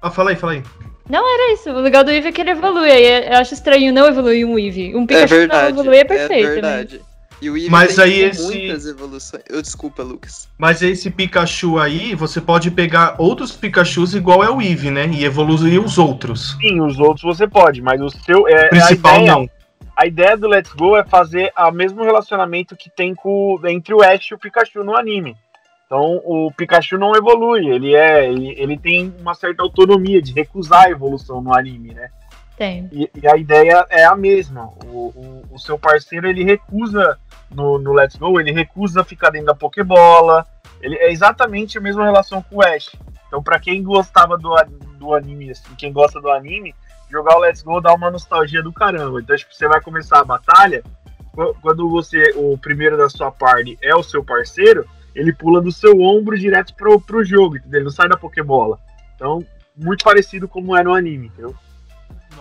Ah, 0.00 0.10
fala 0.10 0.30
aí, 0.30 0.36
fala 0.36 0.52
aí. 0.52 0.62
Não, 1.08 1.34
era 1.34 1.52
isso. 1.52 1.70
O 1.70 1.80
legal 1.80 2.04
do 2.04 2.10
Eevee 2.10 2.30
é 2.30 2.32
que 2.32 2.40
ele 2.40 2.50
evolui. 2.50 2.90
Aí 2.90 3.28
eu 3.28 3.38
acho 3.38 3.54
estranho 3.54 3.92
não 3.92 4.06
evoluir 4.06 4.46
um 4.46 4.58
Eevee. 4.58 4.94
Um 4.96 5.06
Pikachu 5.06 5.34
é 5.34 5.38
verdade, 5.38 5.62
não 5.62 5.80
evoluir 5.80 6.00
é 6.00 6.04
perfeito. 6.04 6.48
É 6.48 6.52
verdade. 6.52 7.02
E 7.42 7.50
o 7.50 7.56
Eevee 7.56 7.70
Mas 7.70 7.96
tem 7.96 8.04
aí 8.04 8.20
esse... 8.20 8.42
muitas 8.42 8.86
evoluções. 8.86 9.42
Eu 9.50 9.60
desculpa, 9.60 10.02
Lucas. 10.02 10.48
Mas 10.56 10.80
esse 10.80 11.10
Pikachu 11.10 11.78
aí, 11.78 12.14
você 12.14 12.40
pode 12.40 12.70
pegar 12.70 13.16
outros 13.18 13.50
Pikachus 13.50 14.14
igual 14.14 14.44
é 14.44 14.48
o 14.48 14.62
Eevee, 14.62 14.92
né? 14.92 15.08
E 15.08 15.24
evoluir 15.24 15.82
os 15.82 15.98
outros. 15.98 16.56
Sim, 16.60 16.80
os 16.80 16.98
outros 17.00 17.22
você 17.22 17.48
pode, 17.48 17.82
mas 17.82 18.00
o 18.00 18.08
seu 18.08 18.46
é. 18.46 18.68
Principal 18.68 19.16
ideia, 19.16 19.32
não 19.32 19.50
a 19.96 20.06
ideia 20.06 20.36
do 20.36 20.48
Let's 20.48 20.72
Go 20.72 20.96
é 20.96 21.04
fazer 21.04 21.52
o 21.56 21.70
mesmo 21.70 22.02
relacionamento 22.02 22.76
que 22.76 22.90
tem 22.90 23.14
com, 23.14 23.60
entre 23.66 23.94
o 23.94 24.02
Ash 24.02 24.30
e 24.30 24.34
o 24.34 24.38
Pikachu 24.38 24.82
no 24.82 24.96
anime. 24.96 25.36
Então 25.86 26.22
o 26.24 26.50
Pikachu 26.56 26.96
não 26.96 27.14
evolui, 27.14 27.68
ele 27.68 27.94
é. 27.94 28.26
Ele, 28.26 28.54
ele 28.58 28.78
tem 28.78 29.14
uma 29.20 29.34
certa 29.34 29.62
autonomia 29.62 30.22
de 30.22 30.32
recusar 30.32 30.86
a 30.86 30.90
evolução 30.90 31.42
no 31.42 31.54
anime, 31.54 31.92
né? 31.92 32.08
E, 32.92 33.10
e 33.20 33.26
a 33.26 33.36
ideia 33.36 33.86
é 33.90 34.04
a 34.04 34.14
mesma. 34.14 34.70
O, 34.86 35.08
o, 35.08 35.42
o, 35.52 35.58
seu 35.58 35.78
parceiro 35.78 36.28
ele 36.28 36.44
recusa 36.44 37.18
no, 37.50 37.78
no 37.78 37.92
Let's 37.92 38.16
Go, 38.16 38.40
ele 38.40 38.52
recusa 38.52 39.04
ficar 39.04 39.30
dentro 39.30 39.48
da 39.48 39.54
Pokébola. 39.54 40.46
Ele 40.80 40.96
é 40.96 41.10
exatamente 41.10 41.78
a 41.78 41.80
mesma 41.80 42.04
relação 42.04 42.42
com 42.42 42.56
o 42.56 42.62
Ash. 42.62 42.94
Então, 43.26 43.42
para 43.42 43.58
quem 43.58 43.82
gostava 43.82 44.36
do, 44.36 44.54
do 44.98 45.14
anime, 45.14 45.50
assim, 45.50 45.74
quem 45.76 45.92
gosta 45.92 46.20
do 46.20 46.30
anime, 46.30 46.74
jogar 47.10 47.36
o 47.36 47.40
Let's 47.40 47.62
Go 47.62 47.80
dá 47.80 47.94
uma 47.94 48.10
nostalgia 48.10 48.62
do 48.62 48.72
caramba. 48.72 49.20
Então, 49.20 49.36
tipo, 49.36 49.54
você 49.54 49.66
vai 49.66 49.80
começar 49.80 50.20
a 50.20 50.24
batalha, 50.24 50.82
quando 51.60 51.88
você, 51.88 52.32
o 52.36 52.58
primeiro 52.58 52.96
da 52.96 53.08
sua 53.08 53.30
party 53.30 53.78
é 53.80 53.94
o 53.94 54.02
seu 54.02 54.22
parceiro, 54.22 54.86
ele 55.14 55.32
pula 55.32 55.60
do 55.60 55.72
seu 55.72 56.00
ombro 56.00 56.38
direto 56.38 56.74
pro, 56.74 57.00
pro 57.00 57.24
jogo, 57.24 57.56
entendeu? 57.56 57.78
Ele 57.78 57.84
não 57.84 57.92
sai 57.92 58.08
da 58.08 58.16
Pokébola. 58.16 58.78
Então, 59.14 59.44
muito 59.76 60.04
parecido 60.04 60.48
como 60.48 60.76
é 60.76 60.82
no 60.82 60.94
anime, 60.94 61.26
entendeu? 61.26 61.54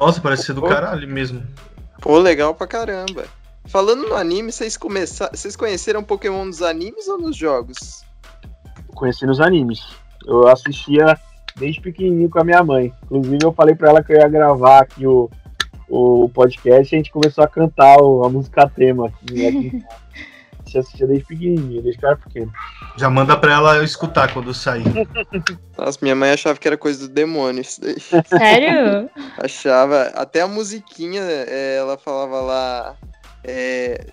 Nossa, 0.01 0.19
parece 0.19 0.45
ser 0.45 0.53
do 0.53 0.63
caralho 0.63 1.07
mesmo. 1.07 1.43
Pô, 2.01 2.17
legal 2.17 2.55
pra 2.55 2.65
caramba. 2.65 3.25
Falando 3.65 4.09
no 4.09 4.15
anime, 4.15 4.51
vocês, 4.51 4.75
começar... 4.75 5.29
vocês 5.29 5.55
conheceram 5.55 6.03
Pokémon 6.03 6.43
nos 6.43 6.63
animes 6.63 7.07
ou 7.07 7.19
nos 7.19 7.37
jogos? 7.37 8.03
Conheci 8.95 9.27
nos 9.27 9.39
animes. 9.39 9.79
Eu 10.25 10.47
assistia 10.47 11.15
desde 11.55 11.81
pequenininho 11.81 12.31
com 12.31 12.39
a 12.39 12.43
minha 12.43 12.63
mãe. 12.63 12.91
Inclusive, 13.03 13.37
eu 13.43 13.53
falei 13.53 13.75
pra 13.75 13.89
ela 13.91 14.03
que 14.03 14.11
eu 14.11 14.17
ia 14.17 14.27
gravar 14.27 14.79
aqui 14.79 15.05
o, 15.05 15.29
o 15.87 16.27
podcast 16.29 16.95
e 16.95 16.95
a 16.95 16.97
gente 16.97 17.11
começou 17.11 17.43
a 17.43 17.47
cantar 17.47 17.99
a 17.99 18.29
música 18.29 18.67
tema. 18.67 19.05
Aqui, 19.05 19.83
gente 20.65 20.77
assistia 20.79 21.05
desde 21.05 21.27
pequenininho, 21.27 21.83
desde 21.83 21.99
que 21.99 22.05
era 22.07 22.17
pequeno. 22.17 22.51
Já 22.95 23.09
manda 23.09 23.37
pra 23.37 23.53
ela 23.53 23.83
escutar 23.83 24.33
quando 24.33 24.53
sair. 24.53 24.83
Nossa, 25.77 25.97
minha 26.01 26.15
mãe 26.15 26.31
achava 26.31 26.59
que 26.59 26.67
era 26.67 26.77
coisa 26.77 27.07
do 27.07 27.13
demônio 27.13 27.61
isso 27.61 27.81
daí. 27.81 27.99
Sério? 27.99 29.09
achava. 29.39 30.03
Até 30.13 30.41
a 30.41 30.47
musiquinha, 30.47 31.21
é, 31.21 31.77
ela 31.77 31.97
falava 31.97 32.41
lá. 32.41 32.95
É, 33.43 34.05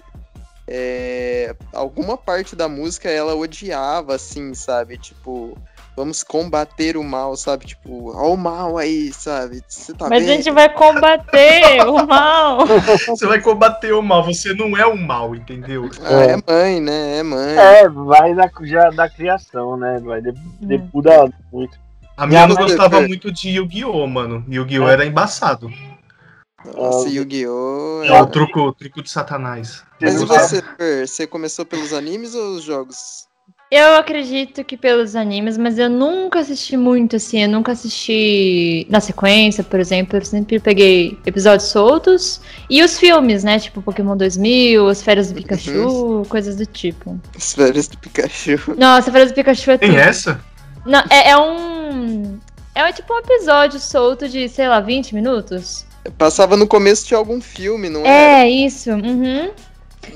é, 0.67 1.57
alguma 1.73 2.17
parte 2.17 2.55
da 2.55 2.69
música 2.69 3.09
ela 3.09 3.35
odiava, 3.35 4.15
assim, 4.15 4.55
sabe? 4.55 4.99
Tipo, 4.99 5.57
vamos 5.99 6.23
combater 6.23 6.97
o 6.97 7.03
mal, 7.03 7.37
sabe? 7.37 7.67
Tipo, 7.67 8.13
ó 8.17 8.33
o 8.33 8.37
mal 8.37 8.79
aí, 8.79 9.13
sabe? 9.13 9.61
Você 9.69 9.93
tá 9.93 10.09
Mas 10.09 10.21
vendo? 10.25 10.31
a 10.31 10.35
gente 10.37 10.51
vai 10.53 10.73
combater 10.73 11.85
o 11.89 11.99
mal. 12.07 12.65
Você 13.09 13.27
vai 13.27 13.41
combater 13.41 13.93
o 13.93 14.01
mal, 14.01 14.23
você 14.25 14.55
não 14.55 14.77
é 14.77 14.87
o 14.87 14.97
mal, 14.97 15.35
entendeu? 15.35 15.91
Ah, 16.03 16.23
é 16.23 16.37
mãe, 16.53 16.81
né? 16.81 17.19
É 17.19 17.23
mãe. 17.25 17.57
É, 17.57 17.89
vai 17.89 18.35
da, 18.35 18.49
já, 18.63 18.91
da 18.91 19.11
criação, 19.11 19.77
né? 19.77 19.99
Vai 20.03 20.23
de, 20.23 20.33
de, 20.33 20.77
Hum. 20.77 21.31
muito. 21.53 21.77
A 22.17 22.27
minha 22.27 22.47
Minha 22.47 22.47
não 22.49 22.55
mãe- 22.55 22.65
gostava 22.65 23.01
muito 23.01 23.31
de 23.33 23.49
Yu-Gi-Oh, 23.51 24.07
mano. 24.07 24.45
Yu-Gi-Oh 24.49 24.89
É. 24.89 24.93
era 24.93 25.05
embaçado. 25.07 25.69
Nossa, 26.75 27.09
Yu-Gi-Oh! 27.09 28.03
É 28.05 28.21
o 28.21 28.27
truco, 28.27 28.61
o 28.61 28.73
truco 28.73 29.03
de 29.03 29.11
satanás. 29.11 29.85
Mas 30.01 30.21
você, 30.23 30.63
Fer? 30.77 31.07
Você 31.07 31.27
começou 31.27 31.65
pelos 31.65 31.93
animes 31.93 32.35
ou 32.35 32.55
os 32.57 32.63
jogos? 32.65 33.28
Eu 33.71 33.97
acredito 33.97 34.65
que 34.65 34.79
pelos 34.79 35.15
animes, 35.15 35.59
mas 35.59 35.79
eu 35.79 35.91
nunca 35.91 36.39
assisti 36.41 36.75
muito, 36.75 37.17
assim. 37.17 37.43
Eu 37.43 37.51
nunca 37.51 37.73
assisti 37.73 38.87
na 38.89 38.99
sequência, 38.99 39.63
por 39.63 39.79
exemplo. 39.79 40.17
Eu 40.17 40.25
sempre 40.25 40.59
peguei 40.59 41.19
episódios 41.27 41.69
soltos. 41.69 42.41
E 42.71 42.83
os 42.83 42.99
filmes, 42.99 43.45
né? 43.45 43.59
Tipo 43.59 43.83
Pokémon 43.83 44.17
2000, 44.17 44.89
As 44.89 45.03
Férias 45.03 45.31
do 45.31 45.35
Pikachu, 45.35 46.23
coisas 46.31 46.57
do 46.57 46.65
tipo. 46.65 47.21
As 47.37 47.53
férias 47.53 47.89
do 47.89 47.99
Pikachu. 47.99 48.75
Nossa, 48.79 49.13
Férias 49.13 49.33
do 49.33 49.35
Pikachu 49.35 49.73
é 49.73 49.79
tudo. 49.79 49.91
Tem 49.91 50.01
essa? 50.01 50.41
Não, 50.87 51.05
é, 51.11 51.31
é 51.31 51.37
um. 51.37 52.39
É 52.75 52.91
tipo 52.91 53.13
um 53.13 53.19
episódio 53.19 53.79
solto 53.79 54.29
de, 54.29 54.49
sei 54.49 54.67
lá, 54.67 54.81
20 54.81 55.15
minutos. 55.15 55.85
Passava 56.17 56.57
no 56.57 56.67
começo 56.67 57.07
de 57.07 57.15
algum 57.15 57.39
filme, 57.39 57.91
não 57.91 58.01
era? 58.01 58.45
É, 58.45 58.49
isso. 58.49 58.91
Uhum. 58.91 59.51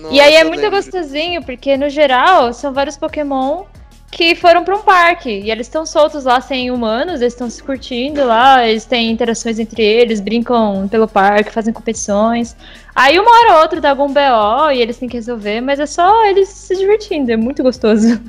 Nossa, 0.01 0.15
E 0.15 0.21
aí 0.21 0.35
é 0.35 0.45
muito 0.45 0.61
lembro. 0.61 0.77
gostosinho, 0.77 1.43
porque 1.43 1.77
no 1.77 1.89
geral 1.89 2.53
são 2.53 2.73
vários 2.73 2.97
Pokémon 2.97 3.65
que 4.11 4.35
foram 4.35 4.63
pra 4.63 4.77
um 4.77 4.83
parque. 4.83 5.31
E 5.31 5.51
eles 5.51 5.67
estão 5.67 5.87
soltos 5.87 6.25
lá 6.25 6.39
sem 6.41 6.71
humanos, 6.71 7.21
eles 7.23 7.33
estão 7.33 7.49
se 7.49 7.63
curtindo 7.63 8.25
lá, 8.27 8.67
eles 8.69 8.85
têm 8.85 9.11
interações 9.11 9.59
entre 9.59 9.83
eles, 9.83 10.21
brincam 10.21 10.87
pelo 10.89 11.09
parque, 11.09 11.51
fazem 11.51 11.73
competições. 11.73 12.55
Aí 12.95 13.19
uma 13.19 13.31
hora 13.31 13.55
ou 13.55 13.63
outra 13.63 13.81
dá 13.81 13.91
algum 13.91 14.13
BO 14.13 14.71
e 14.75 14.83
eles 14.83 14.99
têm 14.99 15.09
que 15.09 15.17
resolver, 15.17 15.63
mas 15.63 15.81
é 15.81 15.87
só 15.87 16.27
eles 16.27 16.49
se 16.51 16.77
divertindo, 16.77 17.33
é 17.33 17.37
muito 17.39 17.63
gostoso. 17.63 18.21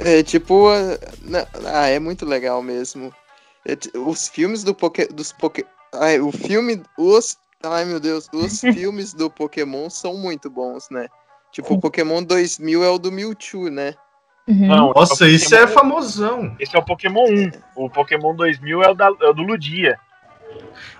É 0.00 0.22
tipo. 0.22 0.68
ah, 0.68 0.98
na- 1.22 1.46
Ah, 1.66 1.86
é 1.88 1.98
muito 1.98 2.24
legal 2.26 2.62
mesmo. 2.62 3.12
É 3.66 3.76
os 3.98 4.28
filmes 4.28 4.62
do 4.64 4.74
Poké. 4.74 5.06
Dos 5.06 5.32
Poké. 5.32 5.64
Ai, 5.94 6.20
o 6.20 6.30
filme. 6.32 6.82
Os. 6.96 7.36
Ai 7.64 7.84
meu 7.84 7.98
Deus. 7.98 8.28
Os 8.32 8.60
filmes 8.60 9.12
do 9.12 9.28
Pokémon 9.30 9.90
são 9.90 10.16
muito 10.16 10.48
bons, 10.48 10.88
né? 10.90 11.08
Tipo, 11.50 11.74
o 11.74 11.80
Pokémon 11.80 12.22
2000 12.22 12.84
é 12.84 12.90
o 12.90 12.98
do 12.98 13.10
Mewtwo, 13.10 13.70
né? 13.70 13.94
Uhum. 14.46 14.66
Não, 14.66 14.92
Nossa, 14.92 15.28
esse 15.28 15.54
é 15.54 15.62
é 15.62 15.66
famosão. 15.66 16.54
Esse 16.58 16.76
é 16.76 16.78
o 16.78 16.84
Pokémon 16.84 17.24
1. 17.24 17.50
O 17.74 17.90
Pokémon 17.90 18.34
2000 18.34 18.82
é 18.82 18.90
o, 18.90 18.94
da, 18.94 19.06
é 19.06 19.28
o 19.28 19.32
do 19.32 19.42
Ludia. 19.42 19.98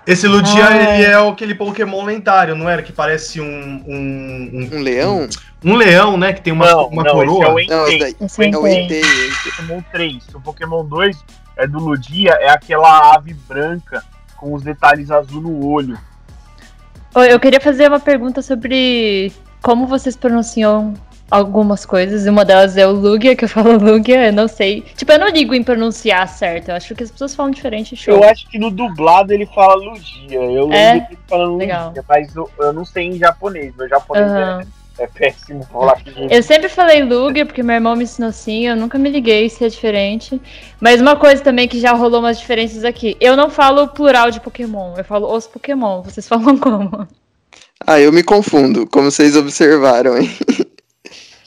Esse 0.05 0.27
Ludia, 0.27 0.65
Ah. 0.67 0.93
ele 0.93 1.03
é 1.05 1.13
aquele 1.15 1.55
Pokémon 1.55 2.03
lendário, 2.03 2.55
não 2.55 2.69
era? 2.69 2.83
Que 2.83 2.91
parece 2.91 3.41
um. 3.41 3.45
Um, 3.87 4.49
um, 4.53 4.69
Um 4.73 4.81
leão? 4.81 5.27
um 5.63 5.75
leão, 5.75 6.17
né? 6.17 6.33
Que 6.33 6.41
tem 6.41 6.53
uma, 6.53 6.67
não, 6.69 6.87
uma 6.87 7.03
não, 7.03 7.11
coroa. 7.11 7.59
esse 7.61 7.71
é 7.71 7.77
o 7.77 7.87
Entei. 7.89 8.15
Esse 8.19 8.43
É 8.43 8.57
o. 8.57 8.67
Entei. 8.67 9.01
Pokémon 9.45 9.81
3. 9.91 10.27
O 10.35 10.41
Pokémon 10.41 10.85
2 10.85 11.17
é 11.57 11.67
do 11.67 11.79
Ludia, 11.79 12.31
é 12.39 12.49
aquela 12.49 13.15
ave 13.15 13.33
branca 13.33 14.03
com 14.37 14.53
os 14.53 14.61
detalhes 14.61 15.09
azul 15.09 15.41
no 15.41 15.65
olho. 15.67 15.97
Eu 17.15 17.39
queria 17.39 17.59
fazer 17.59 17.87
uma 17.87 17.99
pergunta 17.99 18.41
sobre 18.41 19.31
como 19.61 19.87
vocês 19.87 20.15
pronunciam 20.15 20.93
algumas 21.29 21.85
coisas. 21.85 22.25
Uma 22.25 22.43
delas 22.45 22.77
é 22.77 22.87
o 22.87 22.91
Lugia, 22.91 23.35
que 23.35 23.45
eu 23.45 23.49
falo 23.49 23.77
Lugia, 23.83 24.27
eu 24.27 24.33
não 24.33 24.47
sei. 24.47 24.81
Tipo, 24.95 25.11
eu 25.13 25.19
não 25.19 25.27
ligo 25.27 25.53
em 25.53 25.63
pronunciar 25.63 26.27
certo. 26.27 26.69
Eu 26.69 26.75
acho 26.75 26.93
que 26.95 27.03
as 27.03 27.11
pessoas 27.11 27.35
falam 27.35 27.51
diferente. 27.51 27.95
Show. 27.95 28.15
Eu 28.15 28.23
acho 28.23 28.47
que 28.47 28.57
no 28.59 28.71
dublado 28.71 29.33
ele 29.33 29.45
fala 29.47 29.75
Ludia. 29.75 30.39
Eu 30.39 30.67
lembro 30.67 30.73
É? 30.75 30.93
dele 31.01 31.19
falando 31.27 31.57
Legal. 31.57 31.87
Ludia, 31.87 32.05
mas 32.07 32.35
eu, 32.35 32.49
eu 32.59 32.73
não 32.73 32.85
sei 32.85 33.07
em 33.07 33.17
japonês. 33.17 33.73
Meu 33.75 33.87
japonês 33.89 34.27
Aham. 34.31 34.61
é, 34.61 34.65
é 34.99 35.07
péssimo 35.07 35.63
falar 35.63 35.95
que. 36.03 36.11
Eu 36.29 36.43
sempre 36.43 36.69
falei 36.69 37.03
Lugia, 37.03 37.45
porque 37.45 37.63
meu 37.63 37.75
irmão 37.75 37.95
me 37.95 38.03
ensinou 38.03 38.29
assim, 38.29 38.67
eu 38.67 38.75
nunca 38.75 38.97
me 38.97 39.09
liguei 39.09 39.49
se 39.49 39.63
é 39.65 39.69
diferente. 39.69 40.39
Mas 40.79 41.01
uma 41.01 41.15
coisa 41.15 41.41
também 41.43 41.67
que 41.67 41.79
já 41.79 41.93
rolou 41.93 42.19
umas 42.19 42.39
diferenças 42.39 42.83
aqui. 42.83 43.15
Eu 43.19 43.35
não 43.35 43.49
falo 43.49 43.87
plural 43.87 44.29
de 44.31 44.39
Pokémon, 44.39 44.93
eu 44.97 45.03
falo 45.03 45.33
os 45.35 45.47
Pokémon. 45.47 46.01
Vocês 46.01 46.27
falam 46.27 46.57
como? 46.57 47.07
Ah, 47.87 47.99
eu 47.99 48.11
me 48.11 48.21
confundo, 48.23 48.85
como 48.87 49.09
vocês 49.09 49.35
observaram, 49.37 50.17
hein? 50.17 50.29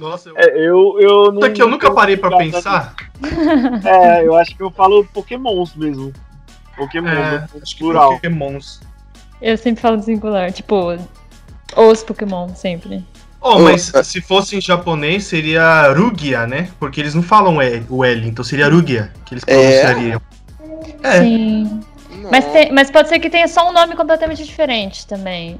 Nossa, 0.01 0.31
eu... 0.31 0.37
É, 0.37 0.45
eu, 0.59 0.97
eu 1.01 1.25
não. 1.27 1.35
Puta 1.35 1.51
que 1.51 1.63
eu 1.63 1.69
nunca 1.69 1.91
parei 1.93 2.17
pra 2.17 2.31
não- 2.31 2.39
pensar. 2.39 2.95
É, 3.85 4.27
eu 4.27 4.35
acho 4.35 4.57
que 4.57 4.63
eu 4.63 4.71
falo 4.71 5.05
Pokémons 5.15 5.77
mesmo. 5.77 6.13
Pokémon, 6.77 7.09
É, 7.09 7.47
acho 7.63 7.75
que 7.75 7.79
plural. 7.79 8.15
Pokémons. 8.15 8.81
Eu 9.41 9.57
sempre 9.57 9.81
falo 9.81 10.03
singular, 10.03 10.51
tipo, 10.53 10.97
os 11.77 12.03
Pokémon, 12.03 12.49
sempre. 12.55 13.05
Oh, 13.43 13.59
mas 13.59 13.93
é. 13.93 14.03
se 14.05 14.21
fosse 14.21 14.57
em 14.57 14.61
japonês 14.61 15.25
seria 15.25 15.93
Rugia, 15.93 16.47
né? 16.47 16.69
Porque 16.79 17.01
eles 17.01 17.15
não 17.15 17.23
falam 17.23 17.57
o 17.89 18.05
L, 18.05 18.29
então 18.29 18.45
seria 18.45 18.69
Rugia 18.69 19.13
que 19.27 19.35
eles 19.35 19.45
É? 19.47 19.81
pronunciariam. 19.83 20.23
É. 21.03 21.21
Sim. 21.21 21.81
Mas, 22.31 22.45
tem- 22.53 22.73
mas 22.73 22.91
pode 22.91 23.09
ser 23.09 23.19
que 23.19 23.29
tenha 23.29 23.49
só 23.49 23.69
um 23.69 23.73
nome 23.73 23.97
completamente 23.97 24.45
diferente 24.45 25.07
também. 25.07 25.59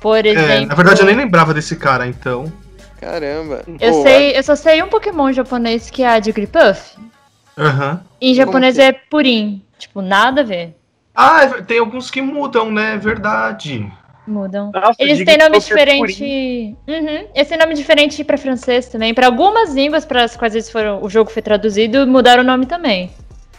Por 0.00 0.26
exemplo. 0.26 0.50
É, 0.50 0.66
na 0.66 0.74
verdade 0.74 1.00
eu 1.00 1.06
nem 1.06 1.14
lembrava 1.16 1.54
desse 1.54 1.76
cara, 1.76 2.06
então. 2.06 2.52
Caramba. 3.00 3.62
Eu 3.80 4.02
sei, 4.02 4.36
eu 4.36 4.42
só 4.42 4.56
sei 4.56 4.82
um 4.82 4.88
Pokémon 4.88 5.32
japonês 5.32 5.88
que 5.90 6.02
é 6.02 6.08
a 6.08 6.20
Jigglypuff. 6.20 6.96
Aham. 7.56 8.02
Em 8.20 8.34
japonês 8.34 8.78
é? 8.78 8.86
é 8.88 8.92
Purim. 8.92 9.62
Tipo, 9.78 10.02
nada 10.02 10.40
a 10.40 10.44
ver. 10.44 10.76
Ah, 11.14 11.44
é 11.44 11.62
tem 11.62 11.78
alguns 11.78 12.10
que 12.10 12.20
mudam, 12.20 12.70
né? 12.70 12.96
Verdade. 12.98 13.90
Mudam. 14.26 14.70
Nossa, 14.74 14.96
Eles 14.98 15.18
diga 15.18 15.32
têm 15.32 15.38
nome 15.38 15.58
diferente. 15.58 16.76
Uhum. 16.86 17.28
Eles 17.34 17.48
têm 17.48 17.58
nome 17.58 17.74
diferente 17.74 18.24
pra 18.24 18.36
francês 18.36 18.88
também. 18.88 19.14
Pra 19.14 19.26
algumas 19.26 19.74
línguas 19.74 20.04
para 20.04 20.24
as 20.24 20.36
quais 20.36 20.54
eles 20.54 20.70
foram, 20.70 21.02
o 21.02 21.08
jogo 21.08 21.30
foi 21.30 21.42
traduzido, 21.42 22.06
mudaram 22.06 22.42
o 22.42 22.46
nome 22.46 22.66
também. 22.66 23.10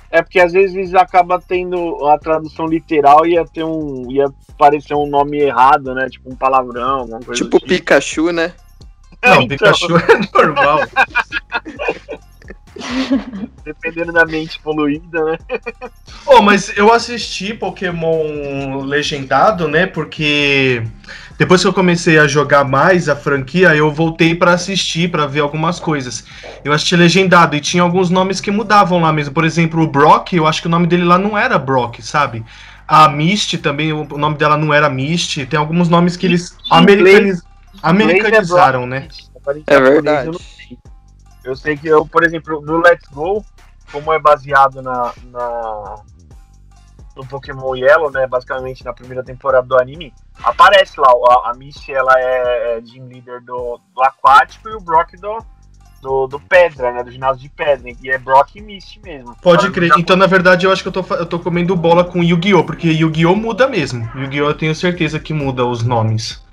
É 0.09 0.21
porque 0.21 0.39
às 0.39 0.53
vezes 0.53 0.93
acaba 0.93 1.41
tendo 1.45 2.05
a 2.07 2.17
tradução 2.17 2.65
literal 2.65 3.25
e 3.25 3.33
ia 3.33 3.45
ter 3.45 3.63
um. 3.63 4.09
ia 4.09 4.25
parecer 4.57 4.93
um 4.93 5.05
nome 5.05 5.39
errado, 5.39 5.93
né? 5.93 6.07
Tipo 6.09 6.31
um 6.31 6.35
palavrão, 6.35 6.99
alguma 6.99 7.19
coisa 7.19 7.43
Tipo 7.43 7.59
tipo. 7.59 7.67
Pikachu, 7.67 8.31
né? 8.31 8.53
Não, 9.23 9.41
Então. 9.43 9.47
Pikachu 9.47 9.97
é 9.97 10.37
normal. 10.37 10.79
Dependendo 13.63 14.11
da 14.11 14.25
mente 14.25 14.59
poluída, 14.59 15.23
né? 15.23 15.37
Oh, 16.25 16.41
mas 16.41 16.75
eu 16.77 16.91
assisti 16.93 17.53
Pokémon 17.53 18.81
legendado, 18.85 19.67
né? 19.67 19.85
Porque 19.85 20.83
depois 21.37 21.61
que 21.61 21.67
eu 21.67 21.73
comecei 21.73 22.17
a 22.17 22.27
jogar 22.27 22.63
mais 22.63 23.07
a 23.07 23.15
franquia, 23.15 23.75
eu 23.75 23.91
voltei 23.91 24.33
pra 24.33 24.53
assistir, 24.53 25.09
pra 25.11 25.25
ver 25.25 25.41
algumas 25.41 25.79
coisas. 25.79 26.25
Eu 26.63 26.73
assisti 26.73 26.95
legendado 26.95 27.55
e 27.55 27.61
tinha 27.61 27.83
alguns 27.83 28.09
nomes 28.09 28.41
que 28.41 28.51
mudavam 28.51 29.01
lá 29.01 29.13
mesmo. 29.13 29.33
Por 29.33 29.45
exemplo, 29.45 29.81
o 29.81 29.87
Brock, 29.87 30.33
eu 30.33 30.47
acho 30.47 30.61
que 30.61 30.67
o 30.67 30.71
nome 30.71 30.87
dele 30.87 31.03
lá 31.03 31.17
não 31.17 31.37
era 31.37 31.59
Brock, 31.59 32.01
sabe? 32.01 32.43
A 32.87 33.09
Misty 33.09 33.57
também, 33.57 33.91
o 33.91 34.05
nome 34.17 34.37
dela 34.37 34.57
não 34.57 34.73
era 34.73 34.89
Misty. 34.89 35.45
Tem 35.45 35.59
alguns 35.59 35.89
nomes 35.89 36.15
que 36.15 36.25
eles 36.25 36.55
americaniz- 36.69 37.43
americanizaram, 37.83 38.85
né? 38.87 39.07
É 39.67 39.79
verdade. 39.79 40.31
Eu, 41.47 41.55
sei. 41.55 41.77
Que 41.77 41.87
eu, 41.87 42.05
por 42.05 42.23
exemplo, 42.23 42.61
no 42.61 42.77
Let's 42.77 43.07
Go, 43.09 43.43
como 43.91 44.11
é 44.11 44.19
baseado 44.19 44.81
na, 44.81 45.13
na 45.31 45.95
no 47.15 47.25
Pokémon 47.25 47.75
Yellow, 47.75 48.11
né? 48.11 48.27
Basicamente 48.27 48.85
na 48.85 48.93
primeira 48.93 49.23
temporada 49.23 49.65
do 49.65 49.79
anime, 49.79 50.13
aparece 50.43 50.99
lá, 50.99 51.09
a, 51.09 51.49
a 51.49 51.53
Misty 51.55 51.91
ela 51.91 52.13
é, 52.19 52.77
é 52.77 52.81
Team 52.81 53.07
Leader 53.07 53.41
do, 53.43 53.79
do 53.93 54.03
Aquático 54.03 54.69
e 54.69 54.75
o 54.75 54.79
Brock 54.79 55.13
do, 55.17 55.39
do, 56.01 56.27
do 56.27 56.39
Pedra, 56.39 56.91
né? 56.91 57.03
Do 57.03 57.11
ginásio 57.11 57.41
de 57.41 57.49
Pedra. 57.49 57.89
E 58.01 58.09
é 58.09 58.17
Brock 58.17 58.55
e 58.55 58.61
Misty 58.61 58.99
mesmo. 59.03 59.35
Pode 59.41 59.71
crer. 59.71 59.91
Então, 59.97 60.15
na 60.15 60.27
verdade, 60.27 60.65
eu 60.65 60.71
acho 60.71 60.83
que 60.83 60.89
eu 60.89 61.03
tô, 61.03 61.15
eu 61.15 61.25
tô 61.25 61.39
comendo 61.39 61.75
bola 61.75 62.03
com 62.03 62.23
Yu-Gi-Oh! 62.23 62.63
Porque 62.63 62.89
Yu-Gi-Oh! 62.89 63.35
muda 63.35 63.67
mesmo. 63.67 64.09
Yu-Gi-Oh! 64.15 64.49
eu 64.49 64.57
tenho 64.57 64.75
certeza 64.75 65.19
que 65.19 65.33
muda 65.33 65.65
os 65.65 65.83
nomes. 65.83 66.45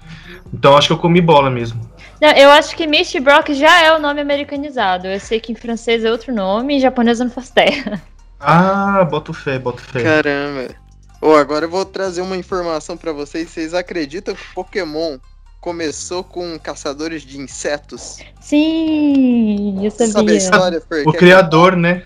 Então 0.53 0.77
acho 0.77 0.87
que 0.87 0.93
eu 0.93 0.99
comi 0.99 1.21
bola 1.21 1.51
mesmo. 1.51 1.81
Não, 2.25 2.31
eu 2.31 2.51
acho 2.51 2.75
que 2.75 2.87
Misty 2.87 3.21
Brock 3.21 3.53
já 3.53 3.83
é 3.83 3.95
o 3.95 3.99
nome 4.01 4.19
americanizado. 4.19 5.07
Eu 5.07 5.21
sei 5.21 5.39
que 5.39 5.53
em 5.53 5.55
francês 5.55 6.03
é 6.07 6.11
outro 6.11 6.33
nome, 6.33 6.77
em 6.77 6.81
japonês 6.81 7.21
eu 7.21 7.27
não 7.27 7.33
faço 7.33 7.53
ideia. 7.53 8.03
Ah, 8.41 9.05
boto 9.05 9.35
fé, 9.35 9.59
boto 9.59 9.83
fé. 9.83 10.03
Caramba. 10.03 10.75
Oh, 11.21 11.35
agora 11.35 11.67
eu 11.67 11.71
vou 11.71 11.85
trazer 11.85 12.23
uma 12.23 12.35
informação 12.35 12.97
para 12.97 13.13
vocês. 13.13 13.51
Vocês 13.51 13.75
acreditam 13.75 14.35
que 14.35 14.55
Pokémon 14.55 15.19
começou 15.61 16.25
com 16.25 16.59
caçadores 16.59 17.21
de 17.27 17.39
insetos? 17.39 18.21
Sim, 18.41 19.85
eu 19.85 19.91
sabia. 19.91 20.13
Sabe 20.13 20.33
a 20.33 20.35
história, 20.37 20.81
Fer? 20.81 21.07
O 21.07 21.13
criador, 21.13 21.77
né? 21.77 22.05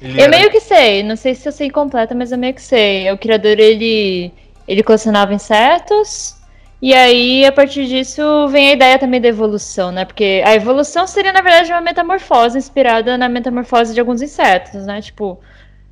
Ele 0.00 0.20
eu 0.20 0.24
era... 0.26 0.30
meio 0.30 0.50
que 0.50 0.60
sei, 0.60 1.02
não 1.02 1.16
sei 1.16 1.34
se 1.34 1.48
eu 1.48 1.52
sei 1.52 1.72
completa, 1.72 2.14
mas 2.14 2.30
eu 2.30 2.38
meio 2.38 2.54
que 2.54 2.62
sei. 2.62 3.10
O 3.10 3.18
criador, 3.18 3.58
ele, 3.58 4.32
ele 4.68 4.82
colecionava 4.84 5.34
insetos, 5.34 6.36
e 6.84 6.92
aí, 6.92 7.46
a 7.46 7.50
partir 7.50 7.86
disso, 7.86 8.46
vem 8.48 8.68
a 8.68 8.72
ideia 8.74 8.98
também 8.98 9.18
da 9.18 9.28
evolução, 9.28 9.90
né? 9.90 10.04
Porque 10.04 10.42
a 10.44 10.54
evolução 10.54 11.06
seria, 11.06 11.32
na 11.32 11.40
verdade, 11.40 11.72
uma 11.72 11.80
metamorfose 11.80 12.58
inspirada 12.58 13.16
na 13.16 13.26
metamorfose 13.26 13.94
de 13.94 14.00
alguns 14.00 14.20
insetos, 14.20 14.84
né? 14.84 15.00
Tipo, 15.00 15.40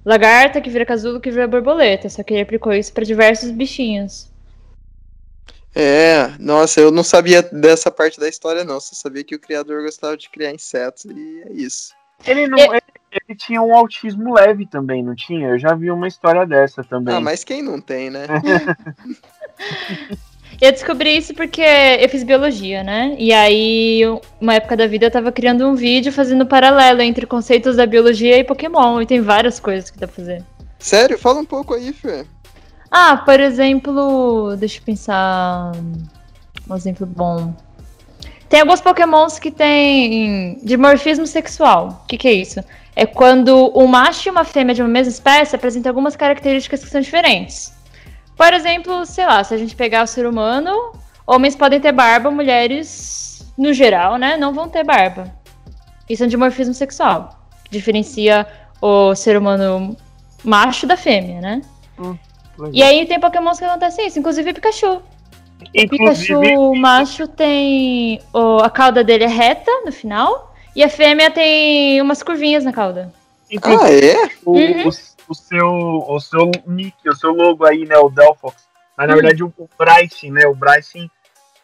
lagarta 0.04 0.60
que 0.60 0.68
vira 0.68 0.84
casulo 0.84 1.18
que 1.18 1.30
vira 1.30 1.48
borboleta. 1.48 2.10
Só 2.10 2.22
que 2.22 2.34
ele 2.34 2.42
aplicou 2.42 2.74
isso 2.74 2.92
para 2.92 3.06
diversos 3.06 3.50
bichinhos. 3.50 4.30
É, 5.74 6.30
nossa, 6.38 6.78
eu 6.78 6.90
não 6.90 7.02
sabia 7.02 7.40
dessa 7.40 7.90
parte 7.90 8.20
da 8.20 8.28
história, 8.28 8.62
não. 8.62 8.78
Só 8.78 8.94
sabia 8.94 9.24
que 9.24 9.34
o 9.34 9.40
criador 9.40 9.84
gostava 9.84 10.14
de 10.14 10.28
criar 10.28 10.52
insetos 10.52 11.06
e 11.06 11.42
é 11.46 11.52
isso. 11.54 11.94
Ele 12.26 12.46
não. 12.46 12.58
Ele, 12.58 12.82
ele 13.10 13.38
tinha 13.38 13.62
um 13.62 13.74
autismo 13.74 14.34
leve 14.34 14.66
também, 14.66 15.02
não 15.02 15.14
tinha? 15.14 15.48
Eu 15.48 15.58
já 15.58 15.74
vi 15.74 15.90
uma 15.90 16.06
história 16.06 16.44
dessa 16.44 16.84
também. 16.84 17.14
Ah, 17.14 17.20
mas 17.20 17.44
quem 17.44 17.62
não 17.62 17.80
tem, 17.80 18.10
né? 18.10 18.26
Eu 20.62 20.70
descobri 20.70 21.16
isso 21.16 21.34
porque 21.34 21.60
eu 21.60 22.08
fiz 22.08 22.22
biologia, 22.22 22.84
né? 22.84 23.16
E 23.18 23.32
aí, 23.32 24.02
uma 24.40 24.54
época 24.54 24.76
da 24.76 24.86
vida, 24.86 25.06
eu 25.06 25.10
tava 25.10 25.32
criando 25.32 25.66
um 25.66 25.74
vídeo 25.74 26.12
fazendo 26.12 26.46
paralelo 26.46 27.02
entre 27.02 27.26
conceitos 27.26 27.74
da 27.74 27.84
biologia 27.84 28.38
e 28.38 28.44
Pokémon. 28.44 29.02
E 29.02 29.06
tem 29.06 29.20
várias 29.20 29.58
coisas 29.58 29.90
que 29.90 29.98
dá 29.98 30.06
pra 30.06 30.14
fazer. 30.14 30.44
Sério? 30.78 31.18
Fala 31.18 31.40
um 31.40 31.44
pouco 31.44 31.74
aí, 31.74 31.92
Fê. 31.92 32.24
Ah, 32.88 33.16
por 33.16 33.40
exemplo, 33.40 34.54
deixa 34.56 34.78
eu 34.78 34.84
pensar. 34.84 35.72
Um 36.70 36.76
exemplo 36.76 37.08
bom. 37.08 37.52
Tem 38.48 38.60
alguns 38.60 38.80
pokémons 38.80 39.40
que 39.40 39.50
tem 39.50 40.60
dimorfismo 40.62 41.26
sexual. 41.26 42.02
O 42.04 42.06
que, 42.06 42.16
que 42.16 42.28
é 42.28 42.34
isso? 42.34 42.60
É 42.94 43.04
quando 43.04 43.72
um 43.76 43.88
macho 43.88 44.28
e 44.28 44.30
uma 44.30 44.44
fêmea 44.44 44.76
de 44.76 44.82
uma 44.82 44.88
mesma 44.88 45.10
espécie 45.10 45.56
apresentam 45.56 45.90
algumas 45.90 46.14
características 46.14 46.84
que 46.84 46.90
são 46.90 47.00
diferentes. 47.00 47.81
Por 48.42 48.52
exemplo, 48.54 49.06
sei 49.06 49.24
lá, 49.24 49.44
se 49.44 49.54
a 49.54 49.56
gente 49.56 49.76
pegar 49.76 50.02
o 50.02 50.06
ser 50.06 50.26
humano, 50.26 50.90
homens 51.24 51.54
podem 51.54 51.78
ter 51.78 51.92
barba, 51.92 52.28
mulheres, 52.28 53.46
no 53.56 53.72
geral, 53.72 54.16
né, 54.16 54.36
não 54.36 54.52
vão 54.52 54.68
ter 54.68 54.82
barba. 54.82 55.32
Isso 56.10 56.24
é 56.24 56.26
um 56.26 56.28
dimorfismo 56.28 56.74
sexual. 56.74 57.38
Diferencia 57.70 58.44
o 58.80 59.14
ser 59.14 59.38
humano 59.38 59.96
macho 60.42 60.88
da 60.88 60.96
fêmea, 60.96 61.40
né? 61.40 61.62
Hum, 61.96 62.18
e 62.72 62.82
aí 62.82 63.06
tem 63.06 63.20
pokémons 63.20 63.60
que 63.60 63.64
acontecem 63.64 64.08
isso, 64.08 64.18
inclusive 64.18 64.52
Pikachu. 64.52 65.00
O 65.60 65.88
Pikachu 65.88 66.74
macho 66.74 67.28
tem. 67.28 68.20
O, 68.32 68.56
a 68.56 68.68
cauda 68.68 69.04
dele 69.04 69.22
é 69.22 69.28
reta 69.28 69.70
no 69.86 69.92
final. 69.92 70.52
E 70.74 70.82
a 70.82 70.88
fêmea 70.88 71.30
tem 71.30 72.02
umas 72.02 72.24
curvinhas 72.24 72.64
na 72.64 72.72
cauda. 72.72 73.12
Ah, 73.62 73.92
é? 73.92 74.28
O, 74.44 74.52
uhum 74.52 74.88
o 74.88 74.92
seu, 75.34 75.68
o 75.68 76.20
seu 76.20 76.50
nick, 76.66 77.08
o 77.08 77.14
seu 77.14 77.32
logo 77.32 77.64
aí, 77.64 77.84
né? 77.86 77.96
O 77.98 78.08
Delphox. 78.08 78.66
Mas 78.96 79.08
na 79.08 79.14
hum. 79.14 79.16
verdade 79.16 79.42
o, 79.42 79.52
o 79.56 79.68
Bryce, 79.78 80.30
né? 80.30 80.46
O 80.46 80.54
Bryce, 80.54 81.10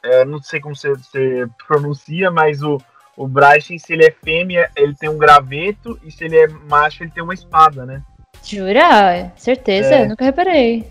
é, 0.02 0.24
não 0.24 0.42
sei 0.42 0.60
como 0.60 0.74
você, 0.74 0.90
você, 0.90 1.46
pronuncia, 1.66 2.30
mas 2.30 2.62
o, 2.62 2.80
o 3.16 3.26
Bryce, 3.26 3.78
se 3.78 3.92
ele 3.92 4.06
é 4.06 4.10
fêmea, 4.10 4.70
ele 4.76 4.94
tem 4.94 5.08
um 5.08 5.18
graveto, 5.18 5.98
e 6.02 6.10
se 6.10 6.24
ele 6.24 6.36
é 6.36 6.48
macho, 6.48 7.02
ele 7.02 7.10
tem 7.10 7.22
uma 7.22 7.34
espada, 7.34 7.84
né? 7.84 8.02
Jura? 8.44 9.32
Certeza? 9.36 9.94
É. 9.94 10.04
Eu 10.04 10.08
nunca 10.10 10.24
reparei. 10.24 10.90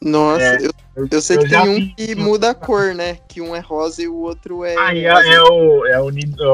Nossa, 0.00 0.42
é, 0.42 0.58
eu, 0.96 1.08
eu 1.10 1.20
sei 1.20 1.36
eu 1.36 1.42
que 1.42 1.48
tem 1.48 1.60
um 1.60 1.94
que 1.94 2.14
muda 2.16 2.50
a 2.50 2.54
cor, 2.54 2.92
né? 2.94 3.18
Que 3.28 3.40
um 3.40 3.54
é 3.54 3.60
rosa 3.60 4.02
e 4.02 4.08
o 4.08 4.16
outro 4.16 4.64
é. 4.64 4.74
Ah, 4.76 4.94
é, 4.94 5.04
é, 5.04 5.42
o, 5.42 5.86
é 5.86 6.00
o, 6.00 6.06
o 6.06 6.10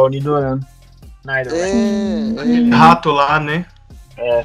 Nidoran. 0.09 0.61
É, 1.27 1.43
é, 1.43 2.75
rato 2.75 3.11
lá, 3.11 3.39
né? 3.39 3.67
É. 4.17 4.45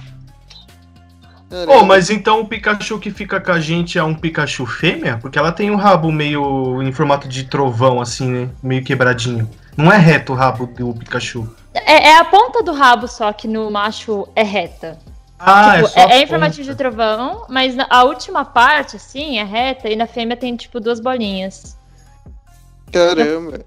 Oh, 1.68 1.84
mas 1.84 2.10
então 2.10 2.42
o 2.42 2.48
Pikachu 2.48 3.00
que 3.00 3.12
fica 3.12 3.40
com 3.40 3.52
a 3.52 3.60
gente 3.60 3.98
é 3.98 4.04
um 4.04 4.16
Pikachu 4.16 4.66
fêmea? 4.66 5.18
Porque 5.22 5.38
ela 5.38 5.52
tem 5.52 5.70
um 5.70 5.76
rabo 5.76 6.12
meio 6.12 6.82
em 6.82 6.92
formato 6.92 7.28
de 7.28 7.44
trovão, 7.44 8.02
assim, 8.02 8.28
né? 8.28 8.50
Meio 8.62 8.84
quebradinho. 8.84 9.50
Não 9.78 9.92
é 9.92 9.98
reto 9.98 10.34
o 10.34 10.36
rabo 10.36 10.66
do 10.66 10.94
Pikachu. 10.94 11.48
É, 11.74 12.10
é 12.10 12.18
a 12.18 12.26
ponta 12.26 12.64
do 12.64 12.74
rabo 12.74 13.08
só 13.08 13.32
que 13.32 13.48
no 13.48 13.70
macho 13.70 14.28
é 14.36 14.44
reta. 14.44 14.98
Ah, 15.38 15.74
tipo, 15.76 15.86
é, 15.86 15.90
só 15.90 16.00
é, 16.00 16.14
é 16.14 16.24
em 16.24 16.28
formato 16.28 16.64
de 16.64 16.76
trovão, 16.76 17.46
mas 17.50 17.76
a 17.90 18.04
última 18.04 18.46
parte, 18.46 18.96
assim, 18.96 19.38
é 19.38 19.44
reta 19.44 19.90
e 19.90 19.96
na 19.96 20.08
fêmea 20.08 20.38
tem, 20.38 20.56
tipo, 20.56 20.80
duas 20.80 21.00
bolinhas. 21.02 21.78
Caramba. 22.92 23.60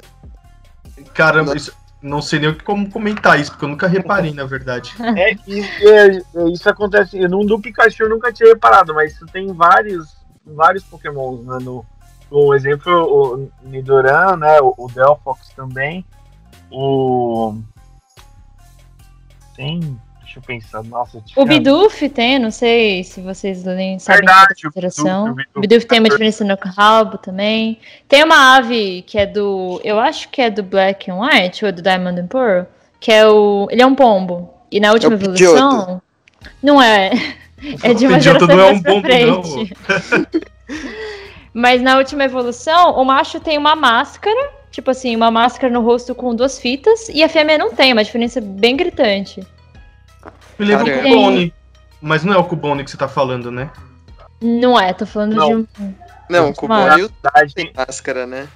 Caramba, 1.13 1.57
isso, 1.57 1.73
não 2.07 2.23
sei 2.23 2.39
nem 2.39 2.55
como 2.55 2.91
comentar 2.91 3.39
isso, 3.39 3.51
porque 3.51 3.65
eu 3.65 3.69
nunca 3.69 3.87
reparei, 3.87 4.33
na 4.33 4.45
verdade. 4.45 4.95
É, 5.17 5.33
é, 5.51 6.17
é, 6.17 6.49
isso 6.53 6.69
acontece. 6.69 7.19
No 7.29 7.45
do 7.45 7.61
Pikachu 7.61 8.05
eu 8.05 8.11
nunca 8.11 8.33
tinha 8.33 8.51
reparado, 8.51 8.95
mas 8.95 9.13
isso 9.13 9.27
tem 9.27 9.53
vários, 9.53 10.17
vários 10.45 10.85
Pokémons, 10.85 11.45
né? 11.45 11.59
No, 11.61 11.85
o 12.31 12.55
exemplo, 12.55 12.93
o 12.93 13.69
Nidoran, 13.69 14.37
né? 14.37 14.61
O, 14.61 14.75
o 14.77 14.89
Delphox 14.89 15.49
também. 15.55 16.05
O. 16.71 17.59
Tem 19.55 19.99
Deixa 20.27 20.41
eu 20.41 20.43
pensar. 20.43 20.83
Nossa, 20.83 21.23
O 21.37 21.45
Bidoof 21.45 22.09
tem, 22.09 22.37
não 22.41 22.51
sei 22.51 23.05
se 23.05 23.21
vocês 23.21 23.63
nem 23.63 23.97
sabem 24.01 24.23
Verdade, 24.23 24.51
a 24.51 24.55
diferenciação. 24.55 25.37
O 25.55 25.61
Bidoof 25.61 25.87
tem 25.87 26.01
uma 26.01 26.09
diferença 26.09 26.45
no 26.45 26.57
rabo 26.61 27.17
também. 27.17 27.79
Tem 28.09 28.25
uma 28.25 28.57
ave 28.57 29.03
que 29.03 29.17
é 29.19 29.25
do. 29.25 29.81
Eu 29.85 30.01
acho 30.01 30.29
que 30.29 30.43
é 30.43 30.51
do 30.51 30.65
Black 30.65 31.09
and 31.09 31.21
White, 31.21 31.65
ou 31.65 31.71
do 31.71 31.81
Diamond 31.81 32.21
and 32.21 32.27
Pearl, 32.27 32.65
que 32.99 33.13
é 33.13 33.27
o. 33.27 33.69
Ele 33.71 33.81
é 33.81 33.87
um 33.87 33.95
pombo. 33.95 34.53
E 34.71 34.81
na 34.81 34.91
última 34.93 35.15
é 35.15 35.17
evolução. 35.17 36.03
Não 36.61 36.83
é. 36.83 37.13
É 37.83 37.95
de 37.95 38.07
uma 38.07 38.21
geração 38.21 38.49
não 38.49 38.61
é 38.61 38.73
um 38.73 38.83
pombo, 38.83 39.07
frente. 39.07 39.73
Mas 41.55 41.81
na 41.81 41.97
última 41.99 42.25
evolução, 42.25 43.01
o 43.01 43.05
macho 43.05 43.39
tem 43.41 43.57
uma 43.57 43.75
máscara, 43.77 44.51
tipo 44.71 44.91
assim, 44.91 45.15
uma 45.15 45.31
máscara 45.31 45.73
no 45.73 45.81
rosto 45.81 46.15
com 46.15 46.35
duas 46.35 46.59
fitas, 46.59 47.09
e 47.09 47.23
a 47.23 47.29
fêmea 47.29 47.57
não 47.57 47.73
tem, 47.73 47.93
uma 47.93 48.05
diferença 48.05 48.41
bem 48.43 48.77
gritante. 48.77 49.41
Me 50.59 50.67
lembra 50.67 50.99
o 50.99 51.03
Cubone. 51.03 51.55
Mas 52.01 52.25
não 52.25 52.33
é 52.33 52.37
o 52.37 52.45
Cubone 52.45 52.85
que 52.85 52.91
você 52.91 52.97
tá 52.97 53.09
falando, 53.09 53.51
né? 53.51 53.71
Não 54.41 54.79
é, 54.79 54.93
tô 54.93 55.07
falando 55.07 55.35
não. 55.35 55.49
de 55.49 55.55
um. 55.55 55.95
Não, 56.29 56.51
o 56.51 56.55
Cubone 56.55 57.09
tem 57.55 57.73
máscara, 57.75 58.27
né? 58.27 58.49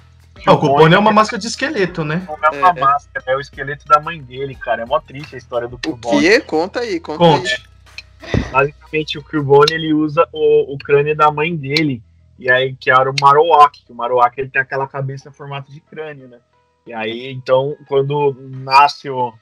Não, 0.45 0.55
o 0.55 0.59
Cubone 0.59 0.95
é 0.95 0.97
uma 0.97 1.11
máscara 1.11 1.39
de 1.39 1.47
esqueleto, 1.47 2.03
né? 2.03 2.23
Não 2.27 2.35
é 2.35 2.49
uma 2.49 2.69
é. 2.69 2.79
máscara, 2.79 3.25
é 3.27 3.35
o 3.35 3.39
esqueleto 3.39 3.85
da 3.85 3.99
mãe 3.99 4.21
dele, 4.21 4.55
cara. 4.55 4.83
É 4.83 4.85
mó 4.85 4.99
triste 4.99 5.35
a 5.35 5.37
história 5.37 5.67
do 5.67 5.77
Cubone. 5.77 6.17
O 6.17 6.19
quê? 6.19 6.39
Conta 6.41 6.79
aí, 6.79 6.99
conta 6.99 7.19
Conte. 7.19 7.53
aí. 7.53 8.43
Basicamente, 8.51 9.17
o 9.17 9.23
Cubone, 9.23 9.73
ele 9.73 9.93
usa 9.93 10.27
o, 10.31 10.73
o 10.73 10.77
crânio 10.77 11.15
da 11.15 11.31
mãe 11.31 11.55
dele. 11.55 12.01
E 12.37 12.49
aí, 12.49 12.75
que 12.75 12.89
era 12.89 13.09
o 13.09 13.15
Marowak. 13.19 13.83
Que 13.85 13.91
o 13.91 13.95
Marowak, 13.95 14.39
ele 14.39 14.49
tem 14.49 14.61
aquela 14.61 14.87
cabeça 14.87 15.29
em 15.29 15.33
formato 15.33 15.71
de 15.71 15.79
crânio, 15.79 16.27
né? 16.27 16.37
E 16.85 16.93
aí, 16.93 17.31
então, 17.31 17.77
quando 17.87 18.35
nasce 18.39 19.09
o, 19.09 19.33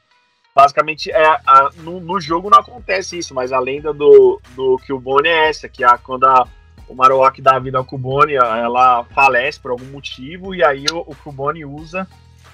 basicamente 0.55 1.11
é 1.11 1.25
a, 1.25 1.69
no, 1.77 1.99
no, 1.99 2.19
jogo 2.19 2.49
não 2.49 2.59
acontece 2.59 3.17
isso, 3.17 3.33
mas 3.33 3.51
a 3.51 3.59
lenda 3.59 3.93
do, 3.93 4.41
do 4.55 4.77
Killbone 4.85 5.27
é 5.27 5.49
essa, 5.49 5.69
que 5.69 5.83
a, 5.83 5.97
quando 5.97 6.25
a, 6.25 6.47
o 6.87 6.95
Marowak 6.95 7.41
dá 7.41 7.55
a 7.55 7.59
vida 7.59 7.77
ao 7.77 7.85
Killbone, 7.85 8.33
ela 8.33 9.05
falece 9.05 9.59
por 9.59 9.71
algum 9.71 9.85
motivo, 9.85 10.53
e 10.53 10.63
aí 10.63 10.85
o, 10.91 10.99
o 10.99 11.15
Killbone 11.15 11.63
usa 11.65 12.07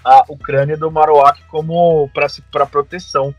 a, 0.04 0.24
o 0.28 0.38
crânio 0.38 0.78
do 0.78 0.92
Marowak 0.92 1.42
como 1.46 2.10
para 2.52 2.66
proteção. 2.66 3.34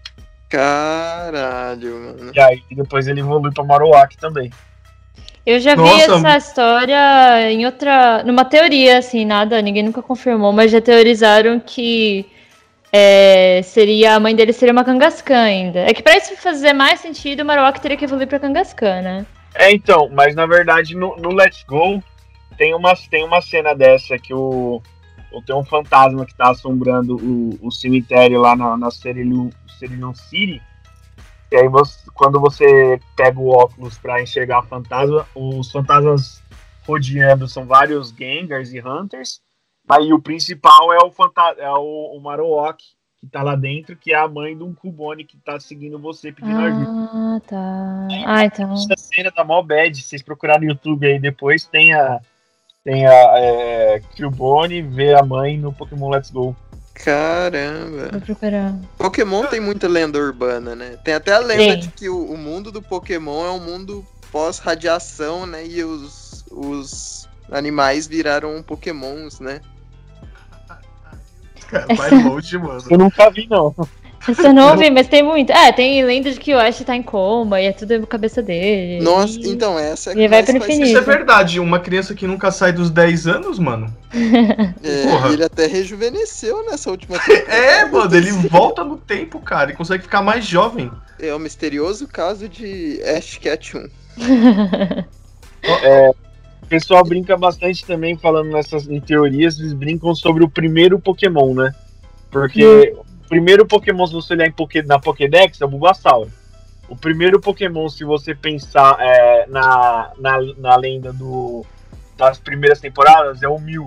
Caralho, 0.49 1.95
mano. 1.95 2.33
E 2.35 2.41
aí 2.41 2.63
depois 2.73 3.07
ele 3.07 3.21
evolui 3.21 3.53
para 3.53 3.65
Marowak 3.65 4.17
também. 4.17 4.51
Eu 5.45 5.61
já 5.61 5.77
Nossa. 5.77 5.95
vi 5.95 6.03
essa 6.03 6.37
história 6.37 7.53
em 7.53 7.65
outra. 7.67 8.25
numa 8.25 8.45
teoria, 8.45 8.99
assim, 8.99 9.25
nada, 9.25 9.63
ninguém 9.63 9.85
nunca 9.85 10.03
confirmou, 10.03 10.53
mas 10.53 10.73
já 10.73 10.81
teorizaram 10.81 11.61
que 11.61 12.27
é, 12.99 13.61
seria 13.63 14.15
a 14.15 14.21
mãe 14.21 14.35
dele 14.35 14.53
seria 14.55 14.73
uma 14.73 14.85
Kangaskhan 14.85 15.43
ainda. 15.43 15.81
É 15.81 15.93
que 15.93 16.03
para 16.03 16.17
isso 16.17 16.35
fazer 16.37 16.73
mais 16.73 17.01
sentido, 17.01 17.41
o 17.41 17.45
Marowak 17.45 17.79
teria 17.81 17.97
que 17.97 18.05
evoluir 18.05 18.27
para 18.27 18.39
Kangaskhan, 18.39 19.03
né? 19.03 19.27
É, 19.55 19.71
então, 19.73 20.09
mas 20.11 20.35
na 20.35 20.47
verdade 20.47 20.95
no, 20.95 21.15
no 21.17 21.31
Let's 21.31 21.63
Go 21.65 22.03
tem, 22.57 22.75
uma, 22.75 22.95
tem 23.11 23.23
uma 23.23 23.43
cena 23.43 23.75
dessa 23.75 24.19
que 24.19 24.33
o. 24.33 24.81
Tem 25.45 25.55
um 25.55 25.65
fantasma 25.65 26.25
que 26.25 26.35
tá 26.35 26.51
assombrando 26.51 27.17
o, 27.17 27.59
o 27.61 27.71
cemitério 27.71 28.41
lá 28.41 28.57
na, 28.57 28.75
na 28.75 28.91
Cerillion, 28.91 29.51
City. 30.15 30.63
E 31.53 31.57
aí, 31.57 31.69
você, 31.69 31.99
quando 32.15 32.41
você 32.41 32.99
pega 33.15 33.39
o 33.39 33.51
óculos 33.51 33.99
para 33.99 34.23
enxergar 34.23 34.63
fantasma, 34.63 35.27
os 35.35 35.71
fantasmas 35.71 36.43
rodeando 36.87 37.47
são 37.47 37.67
vários 37.67 38.11
Gengars 38.11 38.73
e 38.73 38.81
Hunters. 38.81 39.41
Aí 39.89 40.13
o 40.13 40.21
principal 40.21 40.93
é 40.93 40.99
o, 40.99 41.13
é 41.59 41.71
o, 41.71 42.17
o 42.17 42.21
Marowak, 42.21 42.85
que 43.21 43.27
tá 43.27 43.43
lá 43.43 43.55
dentro, 43.55 43.97
que 43.97 44.13
é 44.13 44.17
a 44.17 44.29
mãe 44.29 44.57
de 44.57 44.63
um 44.63 44.75
Cubone 44.75 45.25
que 45.25 45.37
tá 45.39 45.59
seguindo 45.61 45.99
você 45.99 46.33
pedindo 46.33 46.59
ah, 46.59 46.65
ajuda. 46.65 47.11
Ah, 47.13 47.41
tá. 47.47 48.09
Ah, 48.27 48.45
então. 48.45 48.73
Essa 48.73 48.97
cena 48.97 49.31
da 49.31 49.45
mó 49.45 49.63
bad, 49.63 49.97
se 49.97 50.09
vocês 50.09 50.23
procurarem 50.23 50.67
no 50.67 50.73
YouTube 50.73 51.07
aí 51.07 51.19
depois, 51.19 51.65
tem 51.65 51.95
a. 51.95 52.21
Tem 52.85 53.05
a 53.05 53.13
é, 53.37 54.01
Cubone 54.17 54.81
ver 54.81 55.19
a 55.19 55.25
mãe 55.25 55.59
no 55.59 55.73
Pokémon 55.73 56.09
Let's 56.09 56.31
Go. 56.31 56.55
Caramba. 56.95 58.11
Vou 58.13 58.21
procurar. 58.21 58.79
Pokémon 58.97 59.45
tem 59.47 59.61
muita 59.61 59.89
lenda 59.89 60.19
urbana, 60.19 60.77
né? 60.77 60.97
Tem 61.05 61.15
até 61.15 61.33
a 61.33 61.41
lenda 61.41 61.75
Sim. 61.75 61.81
de 61.81 61.89
que 61.89 62.09
o, 62.09 62.33
o, 62.33 62.39
mundo 62.39 62.71
do 62.71 62.81
Pokémon 62.81 63.45
é 63.45 63.51
um 63.51 63.61
mundo 63.61 64.07
pós-radiação, 64.31 65.47
né? 65.47 65.67
E 65.67 65.83
os, 65.83 66.45
os 66.51 67.29
animais 67.51 68.07
viraram 68.07 68.63
Pokémons, 68.63 69.41
né? 69.41 69.61
Cara, 71.69 71.87
vai 71.95 72.11
longe, 72.23 72.59
mano. 72.59 72.83
Eu 72.91 72.99
nunca 72.99 73.31
vi, 73.31 73.47
não. 73.49 73.75
Eu 74.43 74.53
não 74.53 74.71
ouvi, 74.71 74.91
mas 74.91 75.07
tem 75.07 75.23
muito. 75.23 75.53
É, 75.53 75.71
tem 75.73 76.03
lenda 76.05 76.31
de 76.33 76.41
que 76.41 76.53
o 76.55 76.59
Ash 76.59 76.83
tá 76.85 76.97
em 76.97 77.03
coma 77.03 77.61
e 77.61 77.67
é 77.67 77.73
tudo 77.73 77.99
na 77.99 78.07
cabeça 78.07 78.43
dele. 78.43 79.03
Nossa, 79.03 79.39
e... 79.39 79.51
então 79.51 79.79
essa 79.79 80.13
é 80.13 80.19
e 80.19 80.29
vai 80.29 80.43
pro 80.43 80.57
infinito. 80.57 80.87
Isso 80.87 80.99
é 80.99 81.01
verdade, 81.01 81.61
uma 81.61 81.79
criança 81.79 82.15
que 82.15 82.27
nunca 82.27 82.51
sai 82.51 82.73
dos 82.73 82.91
10 82.91 83.27
anos, 83.27 83.59
mano. 83.59 83.95
É, 84.13 85.33
ele 85.33 85.45
até 85.45 85.67
rejuvenesceu 85.67 86.65
nessa 86.67 86.91
última 86.91 87.19
É, 87.47 87.85
mano, 87.85 88.15
ele 88.17 88.33
volta 88.33 88.83
no 88.83 88.97
tempo, 88.97 89.39
cara, 89.41 89.71
e 89.71 89.75
consegue 89.75 90.03
ficar 90.03 90.23
mais 90.23 90.45
jovem. 90.45 90.91
É 91.19 91.35
o 91.35 91.39
misterioso 91.39 92.09
caso 92.09 92.49
de 92.49 93.01
Ash 93.05 93.39
Ketchum. 93.39 93.89
é, 95.63 96.11
o 96.67 96.69
pessoal 96.69 97.05
brinca 97.05 97.37
bastante 97.37 97.87
também, 97.87 98.17
falando 98.17 98.51
nessas 98.51 98.89
em 98.89 99.01
teorias, 99.01 99.57
eles 99.59 99.73
brincam 99.73 100.13
sobre 100.17 100.43
o 100.43 100.49
primeiro 100.49 100.99
Pokémon, 100.99 101.55
né? 101.55 101.73
Porque 102.29 102.93
hum. 102.93 103.03
o 103.25 103.29
primeiro 103.29 103.65
Pokémon, 103.65 104.05
se 104.05 104.13
você 104.13 104.35
olhar 104.35 104.49
em 104.49 104.53
Poké, 104.53 104.83
na 104.83 104.99
Pokédex, 104.99 105.61
é 105.61 105.65
o 105.65 105.69
Bulbasaur. 105.69 106.27
O 106.89 106.97
primeiro 106.97 107.41
Pokémon, 107.41 107.89
se 107.89 108.03
você 108.03 108.35
pensar 108.35 108.97
é, 108.99 109.47
na, 109.47 110.11
na, 110.19 110.39
na 110.59 110.77
lenda 110.77 111.13
do, 111.13 111.65
das 112.17 112.41
primeiras 112.41 112.81
temporadas, 112.81 113.45
é 113.45 113.49
o 113.49 113.61
Mew. 113.61 113.87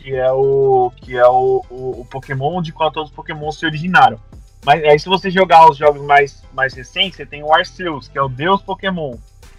Que 0.00 0.12
é 0.12 0.30
o, 0.32 0.92
que 0.96 1.16
é 1.16 1.26
o, 1.26 1.64
o, 1.70 2.00
o 2.00 2.06
Pokémon 2.10 2.60
de 2.60 2.72
qual 2.72 2.90
todos 2.90 3.10
os 3.10 3.16
Pokémon 3.16 3.52
se 3.52 3.64
originaram. 3.64 4.18
Mas 4.64 4.82
aí 4.82 4.98
se 4.98 5.08
você 5.08 5.30
jogar 5.30 5.70
os 5.70 5.76
jogos 5.76 6.02
mais, 6.02 6.42
mais 6.52 6.74
recentes, 6.74 7.16
você 7.16 7.24
tem 7.24 7.44
o 7.44 7.54
Arceus, 7.54 8.08
que 8.08 8.18
é 8.18 8.22
o 8.22 8.28
Deus 8.28 8.60
Pokémon. 8.60 9.16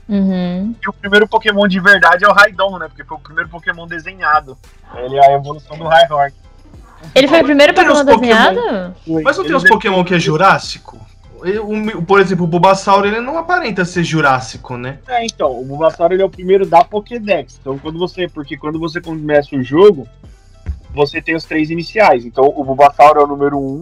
Uhum. 0.07 0.73
E 0.81 0.89
o 0.89 0.93
primeiro 0.93 1.27
Pokémon 1.27 1.67
de 1.67 1.79
verdade 1.79 2.23
é 2.23 2.27
o 2.27 2.33
Raidon, 2.33 2.77
né? 2.77 2.87
Porque 2.87 3.03
foi 3.03 3.17
o 3.17 3.19
primeiro 3.19 3.49
Pokémon 3.49 3.85
desenhado. 3.85 4.57
Ele 4.95 5.17
é 5.17 5.27
a 5.27 5.33
evolução 5.33 5.77
do 5.77 5.83
Raihorn. 5.83 6.33
Ele 7.13 7.27
foi 7.27 7.41
o 7.41 7.43
primeiro 7.43 7.73
Pokémon 7.73 8.05
desenhado? 8.05 8.55
Pokémon... 8.55 9.21
Mas 9.23 9.37
não 9.37 9.43
tem 9.43 9.55
uns 9.55 9.67
Pokémon 9.67 10.03
que 10.03 10.13
é 10.13 10.19
Jurássico? 10.19 10.97
O, 11.39 12.01
por 12.01 12.19
exemplo, 12.19 12.45
o 12.45 12.47
Bulbasaur 12.47 13.05
ele 13.05 13.21
não 13.21 13.37
aparenta 13.37 13.85
ser 13.85 14.03
Jurássico, 14.03 14.75
né? 14.75 14.99
É, 15.07 15.23
então, 15.23 15.59
o 15.59 15.63
Bulbasaur 15.63 16.11
ele 16.11 16.21
é 16.21 16.25
o 16.25 16.29
primeiro 16.29 16.65
da 16.65 16.83
Pokédex. 16.83 17.59
Então, 17.61 17.77
quando 17.77 17.99
você, 17.99 18.27
porque 18.27 18.57
quando 18.57 18.79
você 18.79 18.99
começa 18.99 19.55
o 19.55 19.61
jogo, 19.61 20.07
você 20.91 21.21
tem 21.21 21.35
os 21.35 21.43
três 21.43 21.69
iniciais. 21.69 22.25
Então, 22.25 22.45
o 22.45 22.63
Bulbasaur 22.63 23.17
é 23.17 23.23
o 23.23 23.27
número 23.27 23.59
1. 23.59 23.61
Um, 23.61 23.81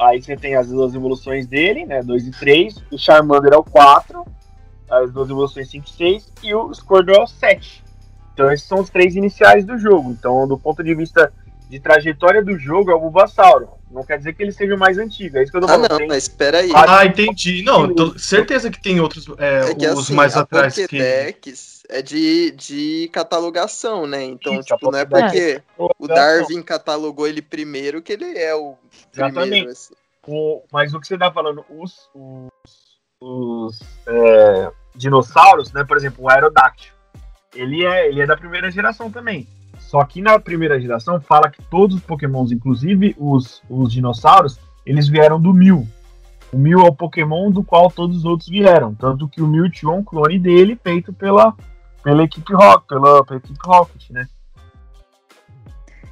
aí 0.00 0.22
você 0.22 0.36
tem 0.36 0.54
as 0.54 0.68
duas 0.68 0.94
evoluções 0.94 1.46
dele, 1.46 1.86
né? 1.86 2.02
2 2.02 2.28
e 2.28 2.30
3. 2.30 2.84
O 2.92 2.98
Charmander 2.98 3.52
é 3.52 3.56
o 3.56 3.64
4 3.64 4.24
as 4.90 5.12
duas 5.12 5.30
evoluções 5.30 5.70
5 5.70 5.86
e 5.86 5.92
6, 5.92 6.32
e 6.42 6.54
o 6.54 6.72
Squirtle 6.74 7.16
é 7.16 7.22
o 7.22 7.26
7. 7.26 7.84
Então 8.32 8.50
esses 8.50 8.66
são 8.66 8.80
os 8.80 8.90
três 8.90 9.14
iniciais 9.16 9.64
do 9.64 9.78
jogo. 9.78 10.10
Então, 10.10 10.48
do 10.48 10.58
ponto 10.58 10.82
de 10.82 10.94
vista 10.94 11.32
de 11.68 11.78
trajetória 11.78 12.42
do 12.42 12.58
jogo, 12.58 12.90
é 12.90 12.94
o 12.94 13.00
Bulbasauro. 13.00 13.68
Não 13.90 14.04
quer 14.04 14.18
dizer 14.18 14.34
que 14.34 14.42
ele 14.42 14.52
seja 14.52 14.74
o 14.74 14.78
mais 14.78 14.98
antigo, 14.98 15.38
é 15.38 15.42
isso 15.42 15.52
que 15.52 15.58
eu 15.58 15.62
tô 15.62 15.66
ah, 15.66 15.70
falando. 15.70 15.86
Ah, 15.86 15.88
não, 15.90 15.98
tem... 15.98 16.08
mas 16.08 16.24
espera 16.24 16.58
aí. 16.58 16.70
Ah, 16.74 17.04
entendi. 17.04 17.62
Não, 17.62 17.92
tô 17.92 18.18
certeza 18.18 18.70
que 18.70 18.80
tem 18.80 19.00
outros, 19.00 19.26
é, 19.38 19.70
é 19.70 19.74
que, 19.74 19.86
os 19.86 19.98
assim, 19.98 20.14
mais 20.14 20.36
atrás 20.36 20.74
Pokédex 20.74 21.82
que... 21.86 21.92
é 21.92 22.02
de, 22.02 22.50
de 22.52 23.10
catalogação, 23.12 24.06
né? 24.06 24.24
Então, 24.24 24.54
isso, 24.54 24.74
tipo, 24.74 24.90
não 24.90 24.98
é 24.98 25.04
porque 25.04 25.62
o 25.76 26.08
Darwin 26.08 26.62
catalogou 26.62 27.26
ele 27.26 27.42
primeiro 27.42 28.00
que 28.00 28.12
ele 28.12 28.38
é 28.38 28.54
o 28.54 28.76
Exatamente. 29.12 29.40
primeiro, 29.40 29.70
assim. 29.70 29.94
O, 30.26 30.62
mas 30.72 30.94
o 30.94 31.00
que 31.00 31.06
você 31.06 31.18
tá 31.18 31.32
falando, 31.32 31.64
os, 31.68 32.08
os, 32.14 32.50
os 33.20 33.80
é, 34.06 34.72
dinossauros, 34.94 35.72
né? 35.72 35.84
Por 35.84 35.96
exemplo, 35.96 36.24
o 36.24 36.30
Aerodactyl. 36.30 36.92
Ele 37.54 37.84
é, 37.84 38.08
ele 38.08 38.20
é 38.20 38.26
da 38.26 38.36
primeira 38.36 38.70
geração 38.70 39.10
também. 39.10 39.46
Só 39.78 40.04
que 40.04 40.22
na 40.22 40.38
primeira 40.38 40.80
geração 40.80 41.20
fala 41.20 41.50
que 41.50 41.62
todos 41.64 41.96
os 41.96 42.02
pokémons, 42.02 42.52
inclusive 42.52 43.16
os, 43.18 43.62
os 43.68 43.92
dinossauros, 43.92 44.58
eles 44.86 45.08
vieram 45.08 45.40
do 45.40 45.52
Mil. 45.52 45.86
O 46.52 46.58
Mil 46.58 46.80
é 46.80 46.88
o 46.88 46.94
pokémon 46.94 47.50
do 47.50 47.64
qual 47.64 47.90
todos 47.90 48.18
os 48.18 48.24
outros 48.24 48.48
vieram. 48.48 48.94
Tanto 48.94 49.28
que 49.28 49.42
o 49.42 49.46
Mewtwo 49.46 49.90
é 49.90 49.94
um 49.94 50.04
clone 50.04 50.38
dele 50.38 50.78
feito 50.80 51.12
pela, 51.12 51.54
pela 52.02 52.22
equipe 52.22 52.52
Rock, 52.52 52.86
pela, 52.86 53.24
pela 53.24 53.38
equipe 53.38 53.58
Rocket, 53.64 54.10
né? 54.10 54.28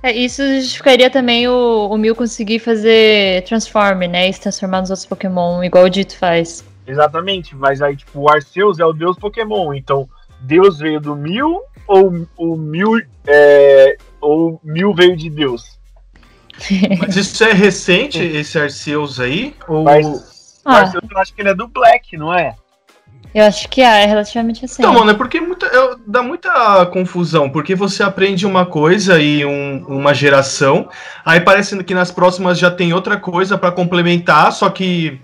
É, 0.02 0.12
isso 0.12 0.42
justificaria 0.60 1.10
também 1.10 1.48
o, 1.48 1.88
o 1.90 1.96
Mil 1.96 2.14
conseguir 2.14 2.60
fazer 2.60 3.42
Transform, 3.44 4.08
né? 4.08 4.28
E 4.28 4.32
se 4.32 4.40
transformar 4.40 4.80
nos 4.80 4.90
outros 4.90 5.06
Pokémon, 5.06 5.62
igual 5.62 5.84
o 5.84 5.90
Dito 5.90 6.16
faz. 6.16 6.64
Exatamente, 6.88 7.54
mas 7.54 7.82
aí, 7.82 7.94
tipo, 7.94 8.20
o 8.20 8.30
Arceus 8.30 8.80
é 8.80 8.84
o 8.84 8.94
deus 8.94 9.18
Pokémon, 9.18 9.74
então 9.74 10.08
Deus 10.40 10.78
veio 10.78 10.98
do 10.98 11.14
Mil 11.14 11.60
ou 11.86 12.26
o 12.36 12.56
Mil, 12.56 12.98
é, 13.26 13.96
ou 14.20 14.58
Mil 14.64 14.94
veio 14.94 15.14
de 15.14 15.28
Deus? 15.28 15.78
Mas 16.98 17.14
isso 17.14 17.44
é 17.44 17.52
recente, 17.52 18.18
esse 18.20 18.58
Arceus 18.58 19.20
aí? 19.20 19.54
Ou... 19.68 19.84
Mas, 19.84 20.60
ah. 20.64 20.78
Arceus, 20.78 21.04
eu 21.08 21.18
acho 21.18 21.34
que 21.34 21.42
ele 21.42 21.50
é 21.50 21.54
do 21.54 21.68
Black, 21.68 22.16
não 22.16 22.34
é? 22.34 22.54
Eu 23.34 23.44
acho 23.44 23.68
que 23.68 23.82
é, 23.82 24.02
é 24.02 24.06
relativamente 24.06 24.62
recente. 24.62 24.80
Então, 24.80 24.94
mano, 24.94 25.10
é 25.10 25.14
porque 25.14 25.40
muita, 25.40 25.66
é, 25.66 25.96
dá 26.06 26.22
muita 26.22 26.86
confusão, 26.86 27.50
porque 27.50 27.74
você 27.74 28.02
aprende 28.02 28.46
uma 28.46 28.64
coisa 28.64 29.20
e 29.20 29.44
um, 29.44 29.84
uma 29.86 30.14
geração, 30.14 30.88
aí 31.24 31.40
parece 31.40 31.82
que 31.84 31.94
nas 31.94 32.10
próximas 32.10 32.58
já 32.58 32.70
tem 32.70 32.92
outra 32.92 33.18
coisa 33.18 33.58
para 33.58 33.70
complementar, 33.70 34.50
só 34.52 34.70
que 34.70 35.20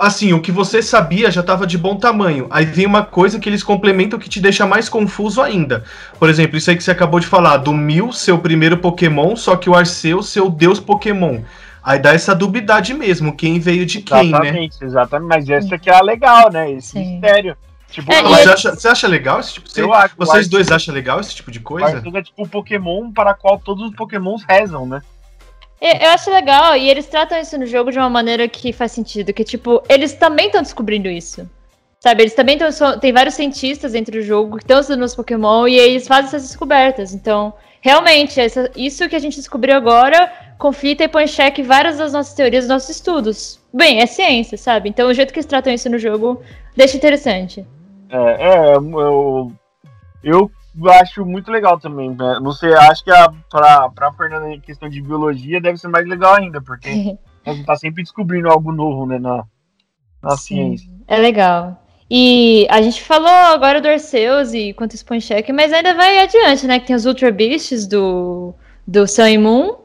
assim, 0.00 0.32
o 0.32 0.40
que 0.40 0.50
você 0.50 0.82
sabia 0.82 1.30
já 1.30 1.40
estava 1.40 1.66
de 1.66 1.78
bom 1.78 1.96
tamanho. 1.96 2.46
Aí 2.50 2.64
vem 2.64 2.86
uma 2.86 3.04
coisa 3.04 3.38
que 3.38 3.48
eles 3.48 3.62
complementam 3.62 4.18
que 4.18 4.28
te 4.28 4.40
deixa 4.40 4.66
mais 4.66 4.88
confuso 4.88 5.40
ainda. 5.40 5.84
Por 6.18 6.28
exemplo, 6.28 6.56
isso 6.56 6.70
aí 6.70 6.76
que 6.76 6.82
você 6.82 6.90
acabou 6.90 7.20
de 7.20 7.26
falar, 7.26 7.58
do 7.58 7.72
Mil, 7.72 8.12
seu 8.12 8.38
primeiro 8.38 8.78
Pokémon, 8.78 9.36
só 9.36 9.56
que 9.56 9.70
o 9.70 9.74
Arceus, 9.74 10.28
seu 10.28 10.50
Deus 10.50 10.80
Pokémon. 10.80 11.40
Aí 11.82 11.98
dá 11.98 12.12
essa 12.12 12.34
dubidade 12.34 12.92
mesmo, 12.92 13.34
quem 13.34 13.58
veio 13.58 13.86
de 13.86 14.02
quem, 14.02 14.28
exatamente, 14.28 14.42
né? 14.42 14.48
Exatamente, 14.48 14.84
exatamente. 14.84 15.28
Mas 15.28 15.48
essa 15.48 15.74
aqui 15.76 15.88
é 15.88 16.02
legal, 16.02 16.50
né? 16.50 16.72
Esse 16.72 16.88
Sim. 16.88 17.12
mistério. 17.12 17.56
Tipo, 17.90 18.12
é, 18.12 18.22
você, 18.22 18.48
acha, 18.50 18.74
você, 18.74 18.88
acha, 18.88 19.08
legal 19.08 19.40
esse 19.40 19.54
tipo? 19.54 19.68
Você, 19.70 19.80
acho, 19.82 20.14
vocês 20.14 20.48
dois 20.48 20.70
acham 20.70 20.92
legal 20.92 21.20
esse 21.20 21.34
tipo 21.34 21.50
de 21.50 21.58
coisa? 21.58 21.96
Arceus 21.96 22.14
é 22.14 22.22
tipo 22.22 22.42
o 22.42 22.48
Pokémon 22.48 23.10
para 23.12 23.32
qual 23.32 23.58
todos 23.58 23.88
os 23.88 23.96
Pokémons 23.96 24.44
rezam, 24.46 24.84
né? 24.84 25.00
Eu 25.80 26.10
acho 26.10 26.30
legal, 26.30 26.76
e 26.76 26.88
eles 26.90 27.06
tratam 27.06 27.38
isso 27.38 27.56
no 27.56 27.64
jogo 27.64 27.92
de 27.92 27.98
uma 27.98 28.10
maneira 28.10 28.48
que 28.48 28.72
faz 28.72 28.92
sentido, 28.92 29.32
que, 29.32 29.44
tipo, 29.44 29.82
eles 29.88 30.12
também 30.12 30.46
estão 30.46 30.60
descobrindo 30.60 31.08
isso. 31.08 31.48
Sabe, 32.00 32.22
eles 32.22 32.34
também 32.34 32.56
estão. 32.56 32.98
Tem 32.98 33.12
vários 33.12 33.34
cientistas 33.34 33.94
entre 33.94 34.18
o 34.18 34.22
jogo 34.22 34.56
que 34.56 34.64
estão 34.64 34.80
estudando 34.80 35.02
os 35.02 35.16
Pokémon 35.16 35.66
e 35.66 35.76
eles 35.76 36.06
fazem 36.06 36.26
essas 36.26 36.42
descobertas. 36.42 37.12
Então, 37.12 37.52
realmente, 37.80 38.40
essa, 38.40 38.70
isso 38.76 39.08
que 39.08 39.16
a 39.16 39.18
gente 39.18 39.36
descobriu 39.36 39.74
agora 39.74 40.32
conflita 40.58 41.04
e 41.04 41.08
põe 41.08 41.24
em 41.24 41.28
xeque 41.28 41.62
várias 41.62 41.98
das 41.98 42.12
nossas 42.12 42.34
teorias, 42.34 42.64
dos 42.64 42.74
nossos 42.74 42.90
estudos. 42.90 43.60
Bem, 43.72 44.00
é 44.00 44.06
ciência, 44.06 44.56
sabe? 44.56 44.88
Então, 44.88 45.08
o 45.08 45.14
jeito 45.14 45.32
que 45.32 45.38
eles 45.38 45.46
tratam 45.46 45.72
isso 45.72 45.88
no 45.90 45.98
jogo 45.98 46.40
deixa 46.76 46.96
interessante. 46.96 47.66
É, 48.10 48.16
é 48.16 48.76
eu 48.76 49.52
eu 50.22 50.50
acho 50.86 51.24
muito 51.24 51.50
legal 51.50 51.78
também. 51.78 52.10
Né? 52.10 52.38
Não 52.40 52.52
sei, 52.52 52.72
acho 52.74 53.04
que 53.04 53.10
a, 53.10 53.32
pra, 53.50 53.88
pra 53.90 54.12
Fernanda 54.12 54.50
em 54.50 54.60
questão 54.60 54.88
de 54.88 55.00
biologia 55.00 55.60
deve 55.60 55.78
ser 55.78 55.88
mais 55.88 56.06
legal 56.06 56.34
ainda, 56.34 56.60
porque 56.60 56.88
a 57.44 57.52
gente 57.52 57.66
tá 57.66 57.76
sempre 57.76 58.02
descobrindo 58.02 58.48
algo 58.48 58.70
novo, 58.70 59.06
né, 59.06 59.18
na, 59.18 59.44
na 60.22 60.36
ciência. 60.36 60.88
É 61.06 61.18
legal. 61.18 61.82
E 62.10 62.66
a 62.70 62.80
gente 62.80 63.02
falou 63.02 63.28
agora 63.28 63.80
do 63.80 63.88
Arceus 63.88 64.54
e 64.54 64.72
quanto 64.72 64.94
isso 64.94 65.04
põe 65.04 65.18
em 65.18 65.20
xeque, 65.20 65.52
mas 65.52 65.72
ainda 65.72 65.94
vai 65.94 66.18
adiante, 66.18 66.66
né? 66.66 66.78
Que 66.78 66.86
tem 66.86 66.96
os 66.96 67.04
Ultra 67.04 67.30
Beasts 67.30 67.86
do, 67.86 68.54
do 68.86 69.06
Sun 69.06 69.26
e 69.26 69.38
Moon. 69.38 69.76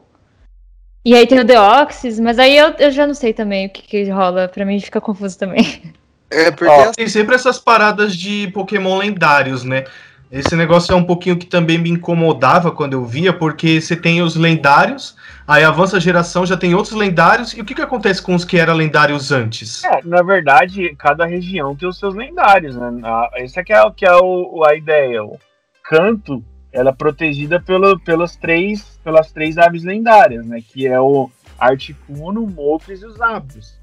E 1.04 1.14
aí 1.14 1.26
tem 1.26 1.38
o 1.38 1.44
Deoxys, 1.44 2.18
mas 2.18 2.38
aí 2.38 2.56
eu, 2.56 2.70
eu 2.78 2.90
já 2.90 3.06
não 3.06 3.12
sei 3.12 3.34
também 3.34 3.66
o 3.66 3.70
que, 3.70 3.82
que 3.82 4.08
rola. 4.08 4.48
Pra 4.48 4.64
mim 4.64 4.80
fica 4.80 5.02
confuso 5.02 5.38
também. 5.38 5.82
É, 6.30 6.50
porque 6.50 6.72
Ó, 6.72 6.90
tem 6.92 7.06
sempre 7.08 7.34
essas 7.34 7.58
paradas 7.58 8.16
de 8.16 8.48
Pokémon 8.48 8.96
lendários, 8.96 9.62
né? 9.62 9.84
Esse 10.30 10.56
negócio 10.56 10.92
é 10.92 10.96
um 10.96 11.04
pouquinho 11.04 11.36
que 11.36 11.46
também 11.46 11.78
me 11.78 11.90
incomodava 11.90 12.72
quando 12.72 12.94
eu 12.94 13.04
via, 13.04 13.32
porque 13.32 13.80
você 13.80 13.94
tem 13.94 14.20
os 14.20 14.34
lendários, 14.34 15.16
aí 15.46 15.62
avança 15.62 15.96
a 15.96 16.00
geração, 16.00 16.44
já 16.44 16.56
tem 16.56 16.74
outros 16.74 16.94
lendários, 16.94 17.52
e 17.52 17.60
o 17.60 17.64
que, 17.64 17.74
que 17.74 17.82
acontece 17.82 18.20
com 18.20 18.34
os 18.34 18.44
que 18.44 18.58
eram 18.58 18.74
lendários 18.74 19.30
antes? 19.30 19.84
É, 19.84 20.00
na 20.04 20.22
verdade, 20.22 20.94
cada 20.96 21.24
região 21.24 21.76
tem 21.76 21.88
os 21.88 21.98
seus 21.98 22.14
lendários, 22.14 22.74
né? 22.74 22.90
Essa 23.34 23.62
que 23.62 23.72
é, 23.72 23.90
que 23.90 24.04
é 24.04 24.16
o, 24.16 24.64
a 24.64 24.74
ideia. 24.74 25.22
O 25.22 25.38
canto, 25.84 26.42
ela 26.72 26.90
é 26.90 26.94
protegida 26.94 27.60
pelo, 27.60 27.98
pelas, 28.00 28.34
três, 28.34 28.98
pelas 29.04 29.30
três 29.30 29.56
aves 29.56 29.84
lendárias, 29.84 30.44
né? 30.44 30.60
Que 30.66 30.86
é 30.86 31.00
o 31.00 31.30
Articuno, 31.58 32.42
o 32.42 32.50
Mofres 32.50 33.02
e 33.02 33.06
os 33.06 33.20
Abros. 33.20 33.78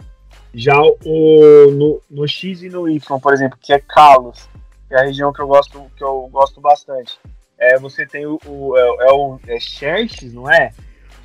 Já 0.54 0.78
o, 0.78 1.72
no, 1.72 2.02
no 2.10 2.28
X 2.28 2.62
e 2.62 2.68
no 2.68 2.90
Y, 2.90 3.20
por 3.20 3.32
exemplo, 3.32 3.58
que 3.62 3.72
é 3.72 3.80
Kalos, 3.80 4.50
que 4.92 4.96
é 4.96 5.00
a 5.00 5.04
região 5.04 5.32
que 5.32 5.42
eu 5.42 5.48
gosto, 5.48 5.90
que 5.96 6.04
eu 6.04 6.28
gosto 6.30 6.60
bastante. 6.60 7.18
É, 7.58 7.80
você 7.80 8.06
tem 8.06 8.26
o, 8.26 8.38
o 8.46 8.78
é, 8.78 9.08
é, 9.08 9.12
o 9.14 9.40
é 9.48 9.58
Xerxes, 9.58 10.34
não 10.34 10.52
é? 10.52 10.74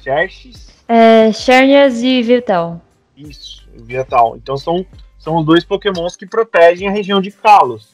Xerxes? 0.00 0.68
É, 0.86 1.32
Xerxes 1.32 2.00
e 2.00 2.22
Vital. 2.22 2.80
Isso, 3.16 3.68
Vital. 3.74 4.36
Então 4.36 4.56
são, 4.56 4.86
são 5.18 5.36
os 5.38 5.44
dois 5.44 5.64
pokémons 5.64 6.14
que 6.14 6.26
protegem 6.26 6.86
a 6.86 6.92
região 6.92 7.20
de 7.20 7.32
Kalos. 7.32 7.92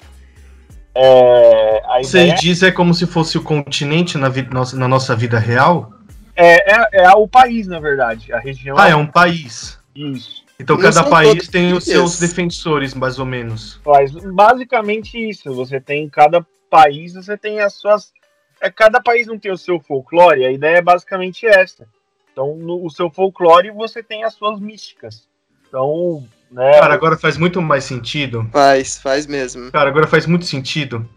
É, 0.94 1.80
Você 2.02 2.24
ideia... 2.24 2.34
diz 2.34 2.62
é 2.62 2.70
como 2.70 2.92
se 2.92 3.06
fosse 3.06 3.38
o 3.38 3.42
continente 3.42 4.18
na, 4.18 4.28
vi 4.28 4.46
na 4.74 4.86
nossa 4.86 5.16
vida 5.16 5.38
real? 5.38 5.90
É, 6.36 6.70
é, 6.70 7.04
é, 7.04 7.10
o 7.12 7.26
país, 7.26 7.66
na 7.66 7.80
verdade. 7.80 8.30
A 8.30 8.38
região. 8.38 8.76
Ah, 8.78 8.90
é 8.90 8.94
um 8.94 9.06
país. 9.06 9.78
Isso. 9.96 10.41
Então 10.62 10.78
cada 10.78 11.02
país 11.02 11.48
tem 11.48 11.72
os 11.72 11.84
seus 11.84 12.20
defensores, 12.20 12.94
mais 12.94 13.18
ou 13.18 13.26
menos. 13.26 13.80
Faz 13.84 14.12
basicamente 14.12 15.18
isso. 15.18 15.52
Você 15.54 15.80
tem 15.80 16.08
cada 16.08 16.46
país, 16.70 17.14
você 17.14 17.36
tem 17.36 17.60
as 17.60 17.74
suas. 17.74 18.12
É, 18.60 18.70
cada 18.70 19.00
país 19.02 19.26
não 19.26 19.38
tem 19.38 19.50
o 19.50 19.58
seu 19.58 19.80
folclore, 19.80 20.44
a 20.44 20.52
ideia 20.52 20.76
é 20.76 20.82
basicamente 20.82 21.44
essa. 21.46 21.86
Então, 22.32 22.56
no 22.56 22.86
o 22.86 22.90
seu 22.90 23.10
folclore 23.10 23.72
você 23.72 24.02
tem 24.02 24.22
as 24.22 24.34
suas 24.34 24.60
místicas. 24.60 25.26
Então, 25.68 26.24
né. 26.50 26.78
Cara, 26.78 26.94
agora 26.94 27.18
faz 27.18 27.36
muito 27.36 27.60
mais 27.60 27.82
sentido. 27.82 28.48
Faz, 28.52 28.98
faz 28.98 29.26
mesmo. 29.26 29.72
Cara, 29.72 29.90
agora 29.90 30.06
faz 30.06 30.26
muito 30.26 30.44
sentido. 30.44 31.08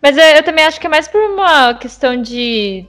Mas 0.00 0.16
eu, 0.16 0.24
eu 0.24 0.42
também 0.44 0.64
acho 0.64 0.78
que 0.78 0.86
é 0.86 0.90
mais 0.90 1.08
por 1.08 1.20
uma 1.20 1.74
questão 1.74 2.22
de 2.22 2.86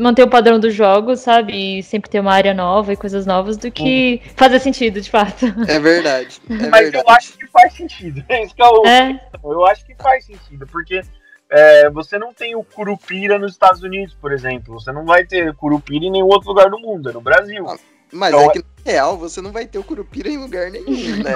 manter 0.00 0.22
o 0.22 0.28
padrão 0.28 0.58
do 0.58 0.70
jogo, 0.70 1.14
sabe? 1.16 1.78
E 1.78 1.82
sempre 1.82 2.10
ter 2.10 2.20
uma 2.20 2.32
área 2.32 2.54
nova 2.54 2.92
e 2.92 2.96
coisas 2.96 3.26
novas 3.26 3.56
do 3.56 3.70
que 3.70 4.20
uhum. 4.24 4.32
fazer 4.34 4.58
sentido, 4.58 5.00
de 5.00 5.10
fato. 5.10 5.46
É 5.68 5.78
verdade. 5.78 6.40
É 6.48 6.68
Mas 6.68 6.82
verdade. 6.82 7.04
eu 7.06 7.14
acho 7.14 7.38
que 7.38 7.46
faz 7.48 7.74
sentido. 7.74 8.24
É 8.28 8.44
isso 8.44 8.54
que 8.54 8.62
eu, 8.62 8.86
é. 8.86 9.20
eu 9.44 9.66
acho 9.66 9.84
que 9.84 9.94
faz 9.94 10.24
sentido, 10.24 10.66
porque 10.66 11.02
é, 11.50 11.90
você 11.90 12.18
não 12.18 12.32
tem 12.32 12.54
o 12.56 12.64
Curupira 12.64 13.38
nos 13.38 13.52
Estados 13.52 13.82
Unidos, 13.82 14.14
por 14.14 14.32
exemplo. 14.32 14.80
Você 14.80 14.90
não 14.90 15.04
vai 15.04 15.24
ter 15.24 15.54
Curupira 15.54 16.04
em 16.04 16.10
nenhum 16.10 16.26
outro 16.26 16.48
lugar 16.48 16.70
do 16.70 16.78
mundo, 16.78 17.10
é 17.10 17.12
no 17.12 17.20
Brasil. 17.20 17.68
Ah, 17.68 17.76
mas 18.12 18.32
então, 18.32 18.50
é 18.50 18.52
que 18.52 18.58
no 18.58 18.64
real 18.84 19.16
você 19.16 19.40
não 19.40 19.52
vai 19.52 19.66
ter 19.66 19.78
o 19.78 19.84
Curupira 19.84 20.28
em 20.28 20.38
lugar 20.38 20.70
nenhum, 20.70 21.22
né? 21.22 21.34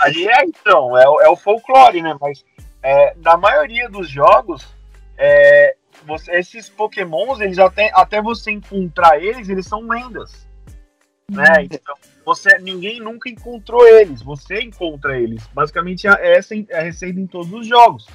Ali 0.00 0.26
é 0.28 0.44
então, 0.44 0.96
é, 0.96 1.04
é 1.04 1.28
o 1.28 1.36
folclore, 1.36 2.00
né? 2.00 2.16
Mas 2.20 2.44
é, 2.82 3.14
na 3.22 3.36
maioria 3.36 3.88
dos 3.88 4.08
jogos, 4.08 4.66
é, 5.16 5.76
você, 6.08 6.32
esses 6.32 6.68
pokémons, 6.68 7.38
eles 7.38 7.58
até, 7.58 7.90
até 7.94 8.20
você 8.20 8.50
encontrar 8.50 9.22
eles, 9.22 9.48
eles 9.48 9.66
são 9.66 9.86
lendas. 9.86 10.48
Né? 11.30 11.44
Uhum. 11.58 11.68
Então, 11.70 11.94
você, 12.24 12.58
ninguém 12.58 12.98
nunca 12.98 13.28
encontrou 13.28 13.86
eles, 13.86 14.22
você 14.22 14.62
encontra 14.62 15.20
eles. 15.20 15.46
Basicamente, 15.52 16.08
é 16.08 16.36
essa 16.36 16.54
é 16.54 16.78
a 16.78 16.82
receita 16.82 17.20
em 17.20 17.26
todos 17.26 17.52
os 17.52 17.66
jogos. 17.66 18.06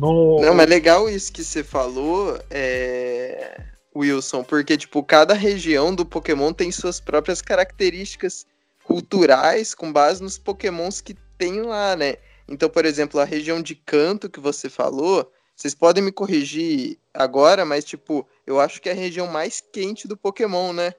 No... 0.00 0.40
Não, 0.40 0.54
mas 0.54 0.68
legal 0.68 1.08
isso 1.08 1.32
que 1.32 1.44
você 1.44 1.62
falou, 1.62 2.40
é... 2.50 3.60
Wilson, 3.94 4.42
porque, 4.42 4.76
tipo, 4.76 5.02
cada 5.02 5.34
região 5.34 5.94
do 5.94 6.04
Pokémon 6.04 6.52
tem 6.52 6.72
suas 6.72 7.00
próprias 7.00 7.40
características 7.40 8.46
culturais 8.84 9.74
com 9.74 9.92
base 9.92 10.22
nos 10.22 10.38
Pokémons 10.38 11.00
que 11.00 11.14
tem 11.38 11.62
lá, 11.62 11.96
né? 11.96 12.16
Então, 12.48 12.68
por 12.68 12.84
exemplo, 12.84 13.20
a 13.20 13.24
região 13.24 13.60
de 13.60 13.74
canto 13.74 14.30
que 14.30 14.38
você 14.38 14.68
falou, 14.68 15.30
vocês 15.56 15.74
podem 15.74 16.04
me 16.04 16.12
corrigir 16.12 16.98
agora, 17.14 17.64
mas 17.64 17.82
tipo, 17.82 18.28
eu 18.46 18.60
acho 18.60 18.80
que 18.80 18.90
é 18.90 18.92
a 18.92 18.94
região 18.94 19.26
mais 19.26 19.62
quente 19.72 20.06
do 20.06 20.16
Pokémon, 20.16 20.74
né? 20.74 20.92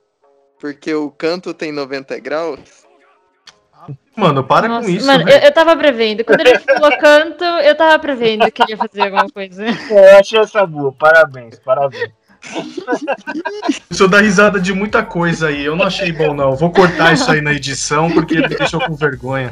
Porque 0.60 0.92
o 0.96 1.12
canto 1.12 1.54
tem 1.54 1.72
90 1.72 2.20
graus. 2.20 2.88
Mano, 4.16 4.44
para 4.44 4.68
Nossa, 4.68 4.88
com 4.88 4.92
isso. 4.92 5.06
Mano, 5.06 5.30
eu, 5.30 5.38
eu 5.38 5.54
tava 5.54 5.78
prevendo. 5.78 6.26
Quando 6.26 6.40
ele 6.42 6.58
falou 6.58 6.98
canto, 6.98 7.44
eu 7.44 7.78
tava 7.78 8.00
prevendo 8.00 8.52
que 8.52 8.64
ele 8.64 8.72
ia 8.72 8.78
fazer 8.78 9.04
alguma 9.04 9.30
coisa. 9.30 9.64
É, 9.92 10.16
eu 10.16 10.20
achei 10.20 10.40
essa 10.40 10.66
boa. 10.66 10.92
Parabéns, 10.92 11.60
parabéns. 11.60 12.12
Isso 13.90 14.08
dá 14.08 14.20
risada 14.20 14.60
de 14.60 14.74
muita 14.74 15.04
coisa 15.04 15.50
aí. 15.50 15.64
Eu 15.64 15.76
não 15.76 15.86
achei 15.86 16.12
bom, 16.12 16.34
não. 16.34 16.56
Vou 16.56 16.72
cortar 16.72 17.14
isso 17.14 17.30
aí 17.30 17.42
na 17.42 17.54
edição 17.54 18.10
porque 18.12 18.34
ele 18.34 18.48
me 18.48 18.56
deixou 18.56 18.80
com 18.80 18.96
vergonha. 18.96 19.52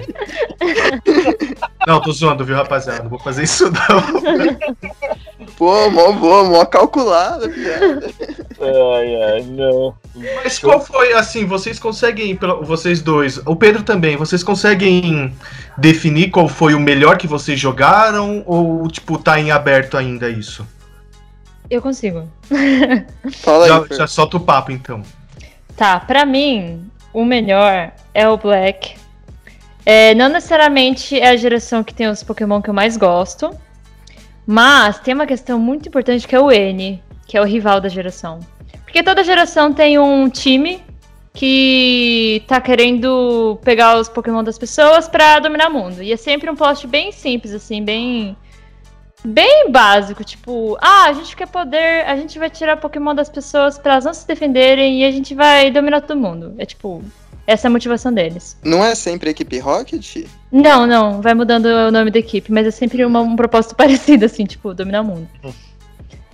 Não, 1.86 2.02
tô 2.02 2.12
zoando, 2.12 2.44
viu, 2.44 2.56
rapaziada? 2.56 3.04
Não 3.04 3.10
vou 3.10 3.20
fazer 3.20 3.44
isso, 3.44 3.72
não. 3.72 5.46
Pô, 5.58 5.90
mó 5.90 6.12
boa, 6.14 6.44
mó 6.44 6.66
calculada, 6.66 7.48
piada. 7.48 8.12
Ai, 8.60 9.24
ai, 9.24 9.42
não. 9.44 9.96
Mas 10.44 10.60
qual 10.60 10.82
foi, 10.82 11.14
assim, 11.14 11.46
vocês 11.46 11.80
conseguem, 11.80 12.38
vocês 12.62 13.02
dois, 13.02 13.38
o 13.46 13.56
Pedro 13.56 13.84
também, 13.84 14.18
vocês 14.18 14.44
conseguem 14.44 15.34
definir 15.78 16.32
qual 16.32 16.48
foi 16.48 16.74
o 16.74 16.80
melhor 16.80 17.18
que 17.18 17.28
vocês 17.28 17.60
jogaram 17.60 18.44
ou, 18.46 18.88
tipo, 18.88 19.18
tá 19.18 19.40
em 19.40 19.52
aberto 19.52 19.98
ainda 19.98 20.30
isso? 20.30 20.66
Eu 21.70 21.82
consigo. 21.82 22.28
Fala 23.44 23.68
já, 23.68 23.78
aí, 23.78 23.86
já 23.92 24.08
solta 24.08 24.38
o 24.38 24.40
papo, 24.40 24.72
então. 24.72 25.02
Tá, 25.76 26.00
pra 26.00 26.26
mim, 26.26 26.90
o 27.14 27.24
melhor 27.24 27.92
é 28.14 28.28
o 28.28 28.38
Black. 28.38 28.96
É, 29.86 30.16
não 30.16 30.30
necessariamente 30.30 31.20
é 31.20 31.30
a 31.30 31.36
geração 31.36 31.84
que 31.84 31.94
tem 31.94 32.08
os 32.08 32.24
Pokémon 32.24 32.62
que 32.62 32.70
eu 32.70 32.74
mais 32.74 32.98
gosto, 32.98 33.56
mas 34.48 35.00
tem 35.00 35.14
uma 35.14 35.28
questão 35.28 35.60
muito 35.60 35.88
importante 35.88 36.28
que 36.28 36.36
é 36.36 36.40
o 36.40 36.52
N, 36.52 37.04
que 37.28 37.38
é 37.38 37.42
o 37.42 37.46
rival 37.46 37.80
da 37.80 37.88
geração. 37.88 38.40
Porque 38.84 39.04
toda 39.04 39.24
geração 39.24 39.74
tem 39.74 40.00
um 40.00 40.30
time 40.30 40.82
que 41.34 42.42
tá 42.48 42.62
querendo 42.62 43.60
pegar 43.64 44.00
os 44.00 44.08
Pokémon 44.08 44.44
das 44.44 44.58
pessoas 44.58 45.08
para 45.08 45.40
dominar 45.40 45.70
o 45.70 45.74
mundo. 45.74 46.02
E 46.02 46.12
é 46.12 46.18
sempre 46.18 46.50
um 46.50 46.56
post 46.56 46.88
bem 46.88 47.12
simples, 47.12 47.54
assim, 47.54 47.84
bem 47.84 48.36
bem 49.24 49.72
básico, 49.72 50.24
tipo, 50.24 50.78
ah, 50.80 51.06
a 51.06 51.14
gente 51.14 51.36
quer 51.36 51.48
poder, 51.48 52.06
a 52.06 52.16
gente 52.16 52.38
vai 52.38 52.50
tirar 52.50 52.78
Pokémon 52.78 53.16
das 53.16 53.28
pessoas 53.28 53.78
para 53.78 53.94
elas 53.94 54.06
não 54.06 54.14
se 54.14 54.28
defenderem 54.28 55.02
e 55.02 55.06
a 55.06 55.10
gente 55.10 55.34
vai 55.34 55.72
dominar 55.72 56.02
todo 56.02 56.20
mundo. 56.20 56.54
É 56.60 56.66
tipo, 56.66 57.04
essa 57.48 57.68
é 57.68 57.70
a 57.70 57.72
motivação 57.72 58.12
deles. 58.12 58.58
Não 58.64 58.84
é 58.84 58.96
sempre 58.96 59.30
a 59.30 59.32
equipe 59.32 59.60
Rocket? 59.60 60.26
Não, 60.52 60.88
não, 60.88 61.22
vai 61.22 61.34
mudando 61.34 61.66
o 61.66 61.92
nome 61.92 62.10
da 62.10 62.20
equipe, 62.20 62.52
mas 62.52 62.66
é 62.66 62.72
sempre 62.72 63.06
uma, 63.06 63.22
um 63.22 63.36
propósito 63.36 63.76
parecido, 63.78 64.26
assim, 64.26 64.46
tipo, 64.46 64.74
dominar 64.74 65.02
o 65.02 65.06
mundo. 65.06 65.30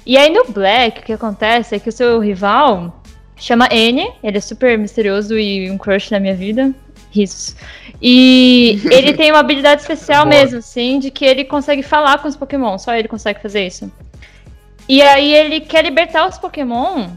E 0.06 0.18
aí 0.18 0.32
no 0.32 0.46
Black, 0.46 1.02
o 1.02 1.04
que 1.04 1.14
acontece 1.14 1.76
é 1.76 1.80
que 1.80 1.90
o 1.90 1.92
seu 1.92 2.20
rival 2.20 3.02
chama 3.36 3.68
N, 3.72 4.12
ele 4.24 4.38
é 4.38 4.42
super 4.42 4.78
misterioso 4.78 5.38
e 5.38 5.70
um 5.70 5.78
crush 5.78 6.12
na 6.12 6.20
minha 6.20 6.36
vida. 6.36 6.74
Risos. 7.12 7.56
E 8.02 8.82
ele 8.90 9.14
tem 9.14 9.32
uma 9.32 9.40
habilidade 9.40 9.82
especial 9.82 10.26
mesmo, 10.26 10.60
assim, 10.60 10.98
de 10.98 11.12
que 11.12 11.26
ele 11.26 11.44
consegue 11.44 11.84
falar 11.84 12.20
com 12.20 12.28
os 12.28 12.38
Pokémon. 12.38 12.78
Só 12.78 12.96
ele 12.96 13.08
consegue 13.08 13.42
fazer 13.42 13.68
isso. 13.68 13.92
E 14.88 15.02
aí 15.02 15.34
ele 15.34 15.60
quer 15.60 15.84
libertar 15.84 16.28
os 16.28 16.38
Pokémon 16.38 17.10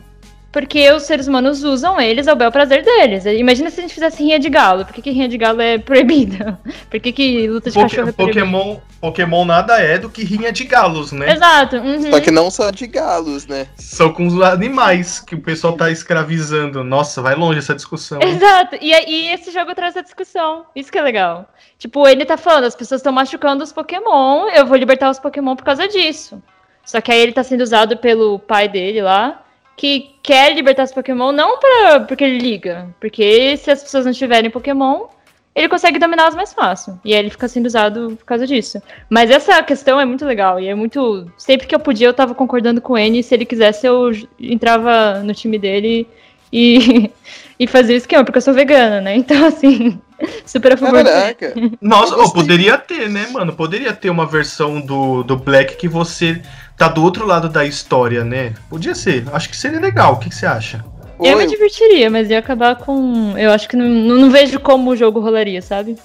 porque 0.54 0.88
os 0.92 1.02
seres 1.02 1.26
humanos 1.26 1.64
usam 1.64 2.00
eles 2.00 2.28
ao 2.28 2.36
bel 2.36 2.52
prazer 2.52 2.84
deles. 2.84 3.26
Imagina 3.26 3.70
se 3.70 3.80
a 3.80 3.82
gente 3.82 3.92
fizesse 3.92 4.22
rinha 4.22 4.38
de 4.38 4.48
galo. 4.48 4.84
Por 4.84 4.94
que, 4.94 5.02
que 5.02 5.10
rinha 5.10 5.28
de 5.28 5.36
galo 5.36 5.60
é 5.60 5.78
proibida? 5.78 6.60
Por 6.88 7.00
que, 7.00 7.10
que 7.10 7.48
luta 7.48 7.72
de 7.72 7.76
cachorro 7.76 8.10
é 8.10 8.12
proibida? 8.12 8.46
Pokémon, 8.46 8.76
Pokémon 9.00 9.44
nada 9.44 9.80
é 9.80 9.98
do 9.98 10.08
que 10.08 10.22
rinha 10.22 10.52
de 10.52 10.62
galos, 10.62 11.10
né? 11.10 11.32
Exato. 11.32 11.78
Uhum. 11.78 12.08
Só 12.08 12.20
que 12.20 12.30
não 12.30 12.52
só 12.52 12.70
de 12.70 12.86
galos, 12.86 13.48
né? 13.48 13.66
São 13.74 14.12
com 14.12 14.28
os 14.28 14.40
animais 14.42 15.18
que 15.18 15.34
o 15.34 15.40
pessoal 15.40 15.72
tá 15.72 15.90
escravizando. 15.90 16.84
Nossa, 16.84 17.20
vai 17.20 17.34
longe 17.34 17.58
essa 17.58 17.74
discussão. 17.74 18.20
Exato. 18.22 18.76
E, 18.80 18.92
e 18.92 19.30
esse 19.30 19.50
jogo 19.50 19.74
traz 19.74 19.96
essa 19.96 20.04
discussão. 20.04 20.66
Isso 20.76 20.92
que 20.92 20.98
é 20.98 21.02
legal. 21.02 21.48
Tipo, 21.80 22.06
ele 22.06 22.24
tá 22.24 22.36
falando, 22.36 22.66
as 22.66 22.76
pessoas 22.76 23.00
estão 23.00 23.12
machucando 23.12 23.64
os 23.64 23.72
Pokémon, 23.72 24.48
eu 24.50 24.64
vou 24.66 24.76
libertar 24.76 25.10
os 25.10 25.18
Pokémon 25.18 25.56
por 25.56 25.64
causa 25.64 25.88
disso. 25.88 26.40
Só 26.84 27.00
que 27.00 27.10
aí 27.10 27.18
ele 27.18 27.32
tá 27.32 27.42
sendo 27.42 27.62
usado 27.62 27.96
pelo 27.96 28.38
pai 28.38 28.68
dele 28.68 29.02
lá 29.02 29.43
que 29.76 30.14
quer 30.22 30.54
libertar 30.54 30.84
os 30.84 30.92
Pokémon 30.92 31.32
não 31.32 31.58
pra, 31.58 32.00
porque 32.00 32.24
ele 32.24 32.38
liga, 32.38 32.88
porque 33.00 33.56
se 33.56 33.70
as 33.70 33.82
pessoas 33.82 34.06
não 34.06 34.12
tiverem 34.12 34.50
Pokémon, 34.50 35.06
ele 35.54 35.68
consegue 35.68 35.98
dominá-los 35.98 36.34
mais 36.34 36.52
fácil. 36.52 36.98
E 37.04 37.12
aí 37.12 37.20
ele 37.20 37.30
fica 37.30 37.46
sendo 37.46 37.66
usado 37.66 38.16
por 38.18 38.24
causa 38.24 38.46
disso. 38.46 38.82
Mas 39.08 39.30
essa 39.30 39.62
questão 39.62 40.00
é 40.00 40.04
muito 40.04 40.24
legal. 40.24 40.58
E 40.58 40.66
é 40.66 40.74
muito. 40.74 41.30
Sempre 41.38 41.66
que 41.66 41.74
eu 41.74 41.78
podia, 41.78 42.08
eu 42.08 42.14
tava 42.14 42.34
concordando 42.34 42.80
com 42.80 42.98
ele. 42.98 43.22
Se 43.22 43.34
ele 43.34 43.44
quisesse, 43.44 43.86
eu 43.86 44.10
entrava 44.40 45.20
no 45.20 45.32
time 45.32 45.56
dele 45.56 46.08
e, 46.52 47.08
e 47.58 47.68
fazer 47.68 47.94
o 47.94 47.96
esquema, 47.96 48.24
porque 48.24 48.38
eu 48.38 48.42
sou 48.42 48.52
vegana, 48.52 49.00
né? 49.00 49.14
Então, 49.14 49.46
assim, 49.46 50.00
super 50.44 50.72
a 50.72 50.76
favor. 50.76 51.04
Caraca. 51.04 51.54
Nossa, 51.80 52.16
oh, 52.16 52.32
poderia 52.32 52.76
ter, 52.76 53.08
né, 53.08 53.28
mano? 53.32 53.52
Poderia 53.52 53.92
ter 53.92 54.10
uma 54.10 54.26
versão 54.26 54.80
do, 54.80 55.22
do 55.22 55.36
Black 55.36 55.76
que 55.76 55.86
você 55.86 56.42
tá 56.76 56.88
do 56.88 57.02
outro 57.02 57.26
lado 57.26 57.48
da 57.48 57.64
história, 57.64 58.24
né? 58.24 58.54
Podia 58.68 58.94
ser. 58.94 59.24
Acho 59.32 59.48
que 59.48 59.56
seria 59.56 59.80
legal. 59.80 60.14
O 60.14 60.18
que, 60.18 60.28
que 60.28 60.34
você 60.34 60.46
acha? 60.46 60.84
Eu 61.20 61.38
me 61.38 61.46
divertiria, 61.46 62.10
mas 62.10 62.28
ia 62.28 62.38
acabar 62.38 62.76
com. 62.76 63.36
Eu 63.38 63.52
acho 63.52 63.68
que 63.68 63.76
não, 63.76 63.88
não 63.88 64.30
vejo 64.30 64.58
como 64.58 64.90
o 64.90 64.96
jogo 64.96 65.20
rolaria, 65.20 65.62
sabe? 65.62 65.96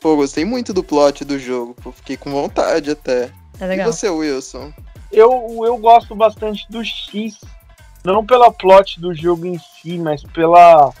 Pô, 0.00 0.16
gostei 0.16 0.44
muito 0.44 0.72
do 0.72 0.82
plot 0.82 1.24
do 1.24 1.38
jogo. 1.38 1.74
Pô, 1.82 1.92
fiquei 1.92 2.16
com 2.16 2.30
vontade 2.30 2.90
até. 2.90 3.30
É 3.60 3.66
legal. 3.66 3.88
E 3.88 3.92
você, 3.92 4.08
Wilson? 4.08 4.72
Eu, 5.10 5.30
eu 5.64 5.76
gosto 5.76 6.14
bastante 6.14 6.66
do 6.70 6.84
X. 6.84 7.38
Não 8.04 8.24
pela 8.24 8.50
plot 8.50 9.00
do 9.00 9.14
jogo 9.14 9.46
em 9.46 9.58
si, 9.58 9.98
mas 9.98 10.22
pela. 10.22 10.92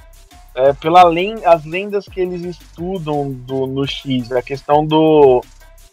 É, 0.54 0.72
pela 0.74 1.02
len 1.04 1.44
as 1.46 1.64
lendas 1.64 2.06
que 2.06 2.20
eles 2.20 2.42
estudam 2.42 3.30
do, 3.30 3.66
no 3.66 3.86
X. 3.86 4.30
A 4.32 4.42
questão 4.42 4.84
do, 4.84 5.42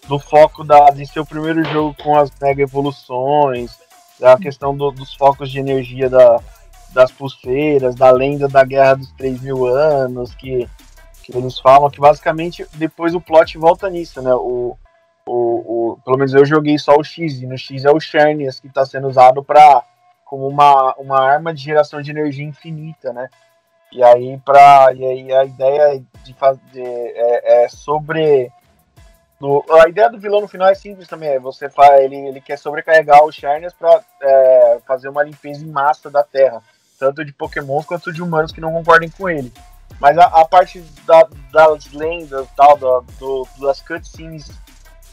do 0.10 0.20
foco 0.20 0.64
da, 0.64 0.90
de 0.90 1.06
ser 1.06 1.20
o 1.20 1.26
primeiro 1.26 1.64
jogo 1.64 1.96
com 2.04 2.18
as 2.18 2.30
mega 2.42 2.64
evoluções. 2.64 3.78
A 4.22 4.38
questão 4.38 4.76
do, 4.76 4.92
dos 4.92 5.14
focos 5.14 5.50
de 5.50 5.60
energia 5.60 6.10
da, 6.10 6.42
das 6.92 7.12
pulseiras, 7.12 7.96
da 7.96 8.12
lenda 8.12 8.50
da 8.50 8.66
Guerra 8.66 8.96
dos 8.96 9.12
3 9.14 9.42
mil 9.42 9.66
anos, 9.66 10.36
que 10.36 10.68
que 11.32 11.38
eles 11.38 11.60
falam 11.60 11.90
que 11.90 12.00
basicamente 12.00 12.66
depois 12.74 13.14
o 13.14 13.22
plot 13.22 13.58
volta 13.58 13.88
nisso, 13.90 14.20
né? 14.22 14.34
O, 14.34 14.76
o, 15.26 15.92
o, 15.92 16.00
pelo 16.04 16.18
menos 16.18 16.34
eu 16.34 16.44
joguei 16.44 16.78
só 16.80 16.96
o 16.96 17.04
X, 17.04 17.40
e 17.40 17.46
no 17.46 17.58
X 17.58 17.86
é 17.86 17.92
o 17.92 18.00
Shernias 18.00 18.60
que 18.60 18.68
está 18.68 18.84
sendo 18.86 19.08
usado 19.08 19.44
para 19.44 19.84
como 20.26 20.48
uma, 20.48 20.94
uma 20.96 21.22
arma 21.22 21.54
de 21.54 21.62
geração 21.62 22.02
de 22.02 22.12
energia 22.12 22.46
infinita, 22.46 23.14
né? 23.14 23.30
E 23.92 24.04
aí, 24.04 24.40
pra, 24.44 24.92
e 24.94 25.04
aí 25.04 25.32
a 25.32 25.46
ideia 25.46 26.04
de 26.24 26.34
fazer 26.34 26.62
é, 26.76 27.64
é 27.64 27.70
sobre. 27.70 28.52
No, 29.40 29.64
a 29.70 29.88
ideia 29.88 30.10
do 30.10 30.20
vilão 30.20 30.42
no 30.42 30.48
final 30.48 30.68
é 30.68 30.76
simples 30.76 31.08
também. 31.08 31.30
É 31.30 31.40
você 31.40 31.70
faz, 31.70 32.02
ele, 32.02 32.16
ele 32.16 32.42
quer 32.42 32.58
sobrecarregar 32.58 33.24
o 33.24 33.32
Shernias 33.32 33.74
para 33.74 34.02
é, 34.22 34.80
fazer 34.86 35.08
uma 35.08 35.24
limpeza 35.24 35.64
em 35.64 35.70
massa 35.70 36.10
da 36.10 36.24
Terra, 36.24 36.62
tanto 37.00 37.24
de 37.24 37.32
Pokémons 37.32 37.86
quanto 37.86 38.12
de 38.12 38.22
humanos 38.22 38.52
que 38.52 38.62
não 38.62 38.74
concordem 38.74 39.10
com 39.10 39.30
ele. 39.30 39.52
Mas 40.00 40.18
a, 40.18 40.26
a 40.26 40.46
parte 40.46 40.82
da, 41.06 41.28
das 41.52 41.92
lendas 41.92 42.48
tal, 42.56 42.78
da, 42.78 43.00
do, 43.18 43.48
das 43.62 43.82
cutscenes 43.82 44.50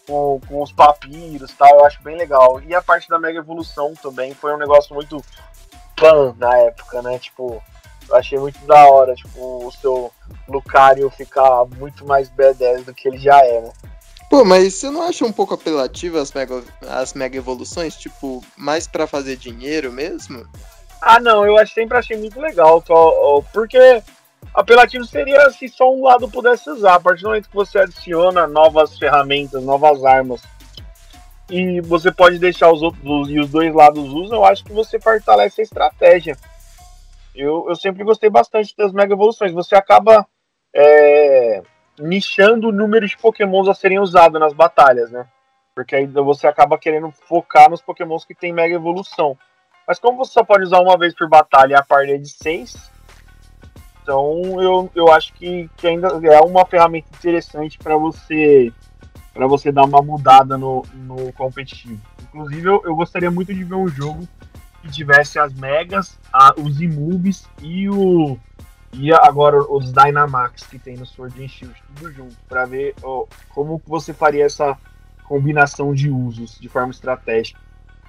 com, 0.07 0.41
com 0.49 0.63
os 0.63 0.73
papiros 0.73 1.53
tal, 1.53 1.79
eu 1.79 1.85
acho 1.85 2.03
bem 2.03 2.17
legal. 2.17 2.61
E 2.63 2.75
a 2.75 2.83
parte 2.83 3.09
da 3.09 3.19
Mega 3.19 3.39
Evolução 3.39 3.95
também 3.95 4.35
foi 4.35 4.55
um 4.55 4.59
negócio 4.59 4.95
muito 4.95 5.23
fã 5.99 6.35
na 6.37 6.57
época, 6.59 7.01
né? 7.03 7.19
Tipo, 7.19 7.63
eu 8.09 8.17
achei 8.17 8.39
muito 8.39 8.59
da 8.67 8.87
hora, 8.89 9.15
tipo, 9.15 9.67
o 9.67 9.73
seu 9.73 10.13
Lucario 10.49 11.11
ficar 11.11 11.65
muito 11.65 12.07
mais 12.07 12.31
B10 12.31 12.85
do 12.85 12.95
que 12.95 13.09
ele 13.09 13.19
já 13.19 13.39
é, 13.45 13.61
né? 13.61 13.73
Pô, 14.29 14.45
mas 14.45 14.75
você 14.75 14.91
não 14.91 15.03
acha 15.03 15.25
um 15.25 15.33
pouco 15.33 15.55
apelativo 15.55 16.19
as 16.19 16.33
mega, 16.33 16.63
as 16.83 17.15
mega 17.15 17.37
evoluções? 17.37 17.97
Tipo, 17.97 18.43
mais 18.57 18.87
para 18.87 19.07
fazer 19.07 19.37
dinheiro 19.37 19.93
mesmo? 19.93 20.47
Ah, 21.01 21.21
não, 21.21 21.47
eu 21.47 21.67
sempre 21.67 21.97
achei 21.97 22.17
muito 22.17 22.41
legal, 22.41 22.83
porque 23.53 24.03
apelativo 24.53 25.05
seria 25.05 25.51
se 25.51 25.69
só 25.69 25.93
um 25.95 26.03
lado 26.03 26.29
pudesse 26.29 26.69
usar. 26.69 26.95
A 26.95 27.01
partir 27.01 27.23
do 27.23 27.29
momento 27.29 27.49
que 27.49 27.55
você 27.55 27.79
adiciona 27.79 28.47
novas 28.47 28.99
ferramentas, 28.99 29.63
novas 29.63 30.05
armas, 30.05 30.43
e 31.49 31.81
você 31.83 32.11
pode 32.11 32.39
deixar 32.39 32.73
os 32.73 32.83
outros 32.83 33.31
e 33.31 33.39
os 33.39 33.49
dois 33.51 33.73
lados 33.73 34.13
usam, 34.13 34.39
eu 34.39 34.45
acho 34.45 34.65
que 34.65 34.73
você 34.73 34.99
fortalece 34.99 35.61
a 35.61 35.65
estratégia. 35.65 36.37
Eu, 37.35 37.67
eu 37.69 37.77
sempre 37.77 38.03
gostei 38.03 38.29
bastante 38.29 38.75
das 38.77 38.93
mega 38.93 39.13
evoluções. 39.13 39.53
Você 39.53 39.77
acaba 39.77 40.27
é, 40.75 41.63
nichando 41.99 42.69
o 42.69 42.73
número 42.73 43.07
de 43.07 43.17
pokémons 43.17 43.69
a 43.69 43.75
serem 43.75 43.99
usados 43.99 44.41
nas 44.41 44.53
batalhas, 44.53 45.11
né? 45.11 45.27
Porque 45.75 45.95
aí 45.95 46.07
você 46.07 46.47
acaba 46.47 46.79
querendo 46.79 47.11
focar 47.11 47.69
nos 47.69 47.83
pokémons 47.83 48.25
que 48.25 48.35
tem 48.35 48.53
mega 48.53 48.75
evolução. 48.75 49.37
Mas 49.87 49.99
como 49.99 50.19
você 50.19 50.33
só 50.33 50.45
pode 50.45 50.65
usar 50.65 50.81
uma 50.81 50.99
vez 50.99 51.15
por 51.15 51.29
batalha 51.29 51.79
a 51.79 51.85
partir 51.85 52.19
de 52.19 52.29
seis, 52.29 52.91
então 54.03 54.61
eu, 54.63 54.91
eu 54.95 55.13
acho 55.13 55.33
que, 55.35 55.69
que 55.77 55.87
ainda 55.87 56.09
é 56.09 56.41
uma 56.41 56.65
ferramenta 56.65 57.09
interessante 57.17 57.79
para 57.79 57.97
você 57.97 58.73
para 59.35 59.47
você 59.47 59.71
dar 59.71 59.85
uma 59.85 60.01
mudada 60.01 60.57
no, 60.57 60.83
no 60.95 61.31
competitivo. 61.35 62.01
Inclusive 62.23 62.67
eu, 62.67 62.83
eu 62.87 62.97
gostaria 62.97 63.31
muito 63.31 63.53
de 63.53 63.63
ver 63.65 63.75
um 63.75 63.87
jogo 63.87 64.27
que 64.81 64.91
tivesse 64.91 65.39
as 65.39 65.53
megas, 65.53 66.19
a, 66.33 66.55
os 66.57 66.81
immoves 66.81 67.47
e 67.61 67.87
o 67.91 68.39
e 68.93 69.13
agora 69.13 69.59
os 69.59 69.93
Dynamax 69.93 70.65
que 70.65 70.79
tem 70.79 70.97
no 70.97 71.07
Sword 71.07 71.43
and 71.43 71.49
Shield, 71.49 71.75
tudo 71.95 72.13
junto, 72.13 72.37
para 72.49 72.65
ver 72.65 72.95
ó, 73.03 73.25
como 73.51 73.81
você 73.87 74.13
faria 74.13 74.45
essa 74.45 74.77
combinação 75.25 75.93
de 75.93 76.09
usos 76.09 76.59
de 76.61 76.69
forma 76.69 76.91
estratégica. 76.91 77.59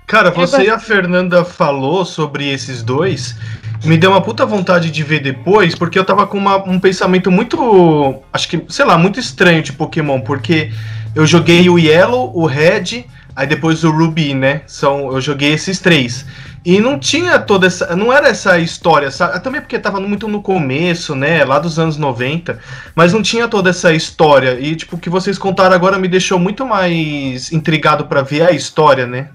Cara, 0.07 0.31
você 0.31 0.63
e 0.63 0.69
a 0.69 0.79
Fernanda 0.79 1.43
falou 1.43 2.05
sobre 2.05 2.49
esses 2.49 2.81
dois. 2.81 3.35
Me 3.83 3.97
deu 3.97 4.11
uma 4.11 4.21
puta 4.21 4.45
vontade 4.45 4.89
de 4.89 5.03
ver 5.03 5.19
depois, 5.19 5.75
porque 5.75 5.99
eu 5.99 6.05
tava 6.05 6.25
com 6.25 6.37
uma, 6.37 6.63
um 6.63 6.79
pensamento 6.79 7.29
muito. 7.29 8.23
Acho 8.31 8.47
que, 8.47 8.65
sei 8.69 8.85
lá, 8.85 8.97
muito 8.97 9.19
estranho 9.19 9.61
de 9.61 9.73
Pokémon, 9.73 10.21
porque 10.21 10.71
eu 11.13 11.27
joguei 11.27 11.69
o 11.69 11.77
Yellow, 11.77 12.31
o 12.33 12.45
Red, 12.45 13.05
aí 13.35 13.45
depois 13.45 13.83
o 13.83 13.91
Ruby, 13.91 14.33
né? 14.33 14.61
São, 14.65 15.11
eu 15.11 15.19
joguei 15.19 15.51
esses 15.51 15.79
três. 15.79 16.25
E 16.67 16.81
não 16.81 16.99
tinha 16.99 17.39
toda 17.39 17.65
essa. 17.65 17.95
Não 17.95 18.11
era 18.11 18.27
essa 18.27 18.59
história, 18.59 19.09
sabe? 19.09 19.41
Também 19.41 19.61
porque 19.61 19.79
tava 19.79 20.01
muito 20.01 20.27
no 20.27 20.41
começo, 20.41 21.15
né? 21.15 21.45
Lá 21.45 21.59
dos 21.59 21.79
anos 21.79 21.95
90. 21.95 22.59
Mas 22.93 23.13
não 23.13 23.21
tinha 23.21 23.47
toda 23.47 23.69
essa 23.69 23.93
história. 23.93 24.59
E, 24.59 24.75
tipo, 24.75 24.97
o 24.97 24.99
que 24.99 25.09
vocês 25.09 25.37
contaram 25.37 25.73
agora 25.73 25.97
me 25.97 26.09
deixou 26.09 26.37
muito 26.37 26.65
mais 26.65 27.53
intrigado 27.53 28.07
para 28.07 28.21
ver 28.21 28.41
a 28.41 28.51
história, 28.51 29.07
né? 29.07 29.29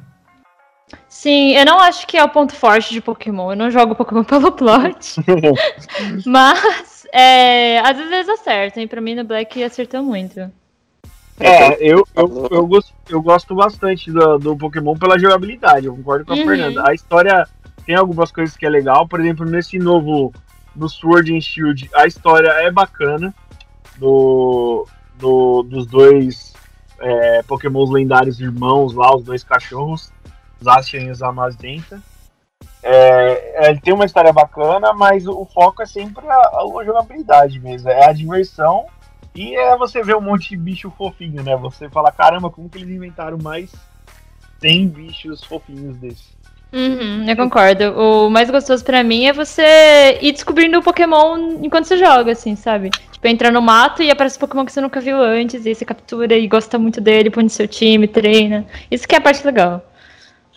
Sim, 1.09 1.57
eu 1.57 1.65
não 1.65 1.81
acho 1.81 2.07
que 2.07 2.19
é 2.19 2.23
o 2.23 2.29
ponto 2.29 2.55
forte 2.55 2.93
de 2.93 3.01
Pokémon. 3.01 3.53
Eu 3.53 3.57
não 3.57 3.71
jogo 3.71 3.95
Pokémon 3.95 4.25
pelo 4.29 4.53
plot. 4.53 5.17
mas, 6.27 7.07
é, 7.15 7.79
às 7.81 7.97
vezes 7.97 8.29
acertam. 8.29 8.83
E 8.83 8.87
pra 8.87 9.01
mim, 9.01 9.15
no 9.15 9.25
Black 9.25 9.65
acertou 9.65 10.03
muito. 10.03 10.53
É, 11.41 11.75
eu, 11.83 12.07
eu, 12.15 12.49
eu, 12.51 12.67
gosto, 12.67 12.95
eu 13.09 13.23
gosto 13.23 13.55
bastante 13.55 14.11
do, 14.11 14.39
do 14.39 14.57
Pokémon 14.57 14.97
pela 14.97 15.19
jogabilidade. 15.19 15.87
Eu 15.87 15.97
concordo 15.97 16.25
com 16.25 16.33
a 16.33 16.37
uhum. 16.37 16.45
Fernanda. 16.45 16.85
A 16.87 16.95
história 16.95 17.49
tem 17.85 17.95
algumas 17.95 18.31
coisas 18.31 18.57
que 18.57 18.67
é 18.67 18.69
legal. 18.71 19.09
Por 19.09 19.21
exemplo, 19.21 19.45
nesse 19.45 19.79
novo, 19.79 20.33
no 20.77 20.89
Sword 20.89 21.35
and 21.35 21.41
Shield, 21.41 21.91
a 21.95 22.07
história 22.07 22.49
é 22.49 22.71
bacana. 22.71 23.35
Do, 23.97 24.87
do, 25.17 25.63
dos 25.63 25.87
dois 25.87 26.55
é, 26.99 27.43
Pokémons 27.43 27.91
lendários 27.91 28.41
irmãos 28.41 28.95
lá, 28.95 29.15
os 29.15 29.25
dois 29.25 29.45
cachorros. 29.45 30.13
Zacian 30.63 31.03
e 31.03 31.11
os 31.11 31.23
Amazenta. 31.23 32.01
É, 32.83 33.69
ele 33.69 33.81
tem 33.81 33.95
uma 33.95 34.05
história 34.05 34.33
bacana, 34.33 34.93
mas 34.93 35.27
o, 35.27 35.45
foco 35.45 35.83
é 35.83 35.87
sempre 35.87 36.27
a, 36.27 36.35
a, 36.35 36.85
jogabilidade 36.85 37.61
mesmo. 37.61 37.89
É 37.89 38.07
a 38.07 38.13
diversão 38.13 38.87
e 39.35 39.55
é 39.55 39.77
você 39.77 40.03
ver 40.03 40.17
um 40.17 40.21
monte 40.21 40.51
de 40.51 40.57
bicho 40.57 40.93
fofinho, 40.97 41.43
né? 41.43 41.57
Você 41.57 41.89
fala, 41.89 42.13
caramba, 42.13 42.51
como 42.51 42.69
que 42.69 42.79
eles 42.79 42.91
inventaram 42.91 43.39
mais 43.43 43.71
100 44.61 44.89
bichos 44.89 45.43
fofinhos 45.45 45.97
desses? 45.97 46.33
Uhum, 46.73 47.29
eu 47.29 47.37
concordo. 47.37 47.85
O 47.93 48.31
mais 48.31 48.51
gostoso 48.51 48.83
para 48.83 49.03
mim 49.05 49.27
é 49.27 49.33
você 49.33 50.19
ir 50.23 50.33
descobrindo 50.33 50.79
o 50.79 50.83
Pokémon 50.83 51.59
enquanto 51.63 51.85
você 51.85 51.99
joga, 51.99 52.33
assim, 52.33 52.57
sabe? 52.57 52.91
Tipo, 53.13 53.27
entrar 53.27 53.53
no 53.53 53.61
mato 53.61 54.03
e 54.03 54.11
aparece 54.11 54.37
um 54.37 54.41
Pokémon 54.41 54.65
que 54.65 54.73
você 54.73 54.81
nunca 54.81 55.01
viu 55.01 55.23
antes, 55.23 55.65
e 55.65 55.69
aí 55.69 55.75
você 55.75 55.85
captura 55.85 56.35
e 56.37 56.49
gosta 56.49 56.79
muito 56.79 57.01
dele, 57.01 57.31
põe 57.31 57.45
no 57.45 57.51
seu 57.51 57.69
time, 57.69 58.09
treina. 58.09 58.67
Isso 58.91 59.07
que 59.07 59.15
é 59.15 59.19
a 59.19 59.21
parte 59.21 59.45
legal. 59.47 59.87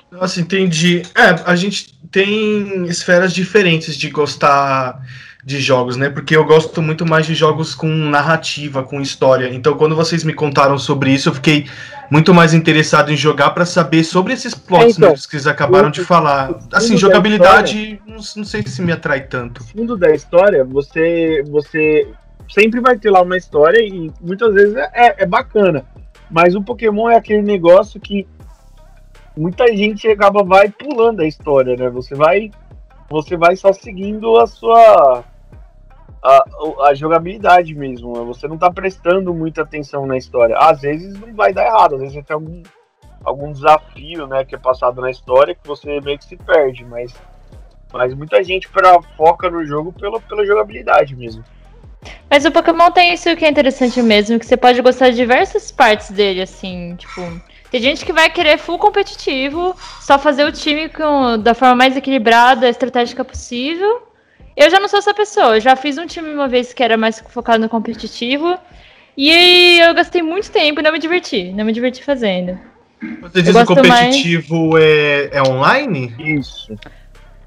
Nossa, 0.09 0.39
entendi. 0.39 1.01
É, 1.13 1.41
a 1.45 1.55
gente 1.55 1.93
tem 2.09 2.85
esferas 2.85 3.33
diferentes 3.33 3.97
de 3.97 4.09
gostar 4.09 5.01
de 5.45 5.59
jogos, 5.59 5.95
né? 5.95 6.09
Porque 6.09 6.35
eu 6.35 6.43
gosto 6.43 6.81
muito 6.81 7.05
mais 7.05 7.27
de 7.27 7.35
jogos 7.35 7.75
com 7.75 7.87
narrativa, 7.87 8.81
com 8.81 8.99
história. 8.99 9.53
Então, 9.53 9.77
quando 9.77 9.95
vocês 9.95 10.23
me 10.23 10.33
contaram 10.33 10.75
sobre 10.79 11.11
isso, 11.11 11.29
eu 11.29 11.35
fiquei 11.35 11.67
muito 12.09 12.33
mais 12.33 12.51
interessado 12.55 13.11
em 13.11 13.15
jogar 13.15 13.51
para 13.51 13.63
saber 13.63 14.03
sobre 14.03 14.33
esses 14.33 14.55
plots 14.55 14.95
é, 14.95 14.97
então, 14.97 15.13
que 15.13 15.19
vocês 15.19 15.45
acabaram 15.45 15.91
de 15.91 16.03
falar. 16.03 16.59
Assim, 16.73 16.97
jogabilidade, 16.97 17.77
história, 17.77 18.01
não, 18.07 18.15
não, 18.37 18.43
sei 18.43 18.63
se 18.65 18.81
me 18.81 18.91
atrai 18.91 19.21
tanto. 19.27 19.61
No 19.61 19.67
fundo 19.67 19.95
da 19.95 20.09
história, 20.09 20.65
você, 20.65 21.43
você 21.47 22.07
sempre 22.49 22.81
vai 22.81 22.97
ter 22.97 23.11
lá 23.11 23.21
uma 23.21 23.37
história 23.37 23.79
e 23.79 24.11
muitas 24.19 24.51
vezes 24.51 24.75
é, 24.75 25.23
é 25.23 25.25
bacana. 25.27 25.85
Mas 26.27 26.55
o 26.55 26.63
Pokémon 26.63 27.07
é 27.07 27.17
aquele 27.17 27.43
negócio 27.43 27.99
que 27.99 28.27
muita 29.37 29.67
gente 29.67 30.07
acaba 30.07 30.43
vai 30.43 30.69
pulando 30.69 31.21
a 31.21 31.27
história, 31.27 31.75
né? 31.75 31.87
Você 31.91 32.15
vai 32.15 32.49
você 33.07 33.37
vai 33.37 33.55
só 33.55 33.71
seguindo 33.71 34.39
a 34.39 34.47
sua 34.47 35.23
a, 36.25 36.87
a 36.87 36.93
jogabilidade 36.95 37.75
mesmo. 37.75 38.17
Né? 38.17 38.25
Você 38.25 38.47
não 38.47 38.57
tá 38.57 38.71
prestando 38.71 39.33
muita 39.33 39.61
atenção 39.61 40.05
na 40.05 40.17
história. 40.17 40.57
Às 40.57 40.81
vezes 40.81 41.19
não 41.19 41.33
vai 41.33 41.53
dar 41.53 41.65
errado, 41.65 41.95
às 41.95 42.01
vezes 42.01 42.25
tem 42.25 42.33
algum 42.33 42.63
algum 43.23 43.51
desafio, 43.51 44.27
né, 44.27 44.45
que 44.45 44.53
é 44.53 44.57
passado 44.57 45.01
na 45.01 45.09
história 45.09 45.55
que 45.55 45.67
você 45.67 45.99
meio 45.99 46.17
que 46.19 46.25
se 46.25 46.37
perde, 46.37 46.85
mas 46.85 47.11
Mas 47.91 48.13
muita 48.13 48.43
gente 48.43 48.69
pra, 48.69 49.01
foca 49.17 49.49
no 49.49 49.65
jogo 49.65 49.91
pelo, 49.93 50.21
pela 50.21 50.45
jogabilidade 50.45 51.15
mesmo. 51.15 51.43
Mas 52.29 52.45
o 52.45 52.51
Pokémon 52.51 52.91
tem 52.91 53.13
isso 53.13 53.35
que 53.35 53.45
é 53.45 53.49
interessante 53.49 54.01
mesmo, 54.01 54.37
que 54.37 54.45
você 54.45 54.57
pode 54.57 54.81
gostar 54.81 55.09
de 55.09 55.15
diversas 55.15 55.71
partes 55.71 56.11
dele, 56.11 56.41
assim, 56.41 56.95
tipo. 56.97 57.21
Tem 57.71 57.81
gente 57.81 58.05
que 58.05 58.13
vai 58.13 58.29
querer 58.29 58.57
full 58.57 58.77
competitivo, 58.77 59.75
só 60.01 60.19
fazer 60.19 60.45
o 60.45 60.51
time 60.51 60.87
com, 60.87 61.39
da 61.39 61.53
forma 61.53 61.75
mais 61.75 61.97
equilibrada, 61.97 62.69
estratégica 62.69 63.25
possível. 63.25 64.04
Eu 64.55 64.69
já 64.69 64.79
não 64.79 64.87
sou 64.87 64.99
essa 64.99 65.13
pessoa. 65.13 65.57
Eu 65.57 65.61
já 65.61 65.75
fiz 65.75 65.97
um 65.97 66.05
time 66.05 66.33
uma 66.33 66.47
vez 66.47 66.73
que 66.73 66.83
era 66.83 66.97
mais 66.97 67.19
focado 67.29 67.59
no 67.59 67.69
competitivo. 67.69 68.57
E 69.17 69.79
eu 69.79 69.93
gastei 69.93 70.21
muito 70.21 70.51
tempo 70.51 70.79
e 70.79 70.83
não 70.83 70.91
me 70.91 70.99
diverti. 70.99 71.51
Não 71.51 71.65
me 71.65 71.71
diverti 71.71 72.03
fazendo. 72.03 72.57
Você 73.21 73.41
diz 73.41 73.55
o 73.55 73.65
competitivo 73.65 74.71
mais... 74.71 74.83
é, 74.83 75.29
é 75.33 75.43
online? 75.43 76.13
Isso. 76.19 76.73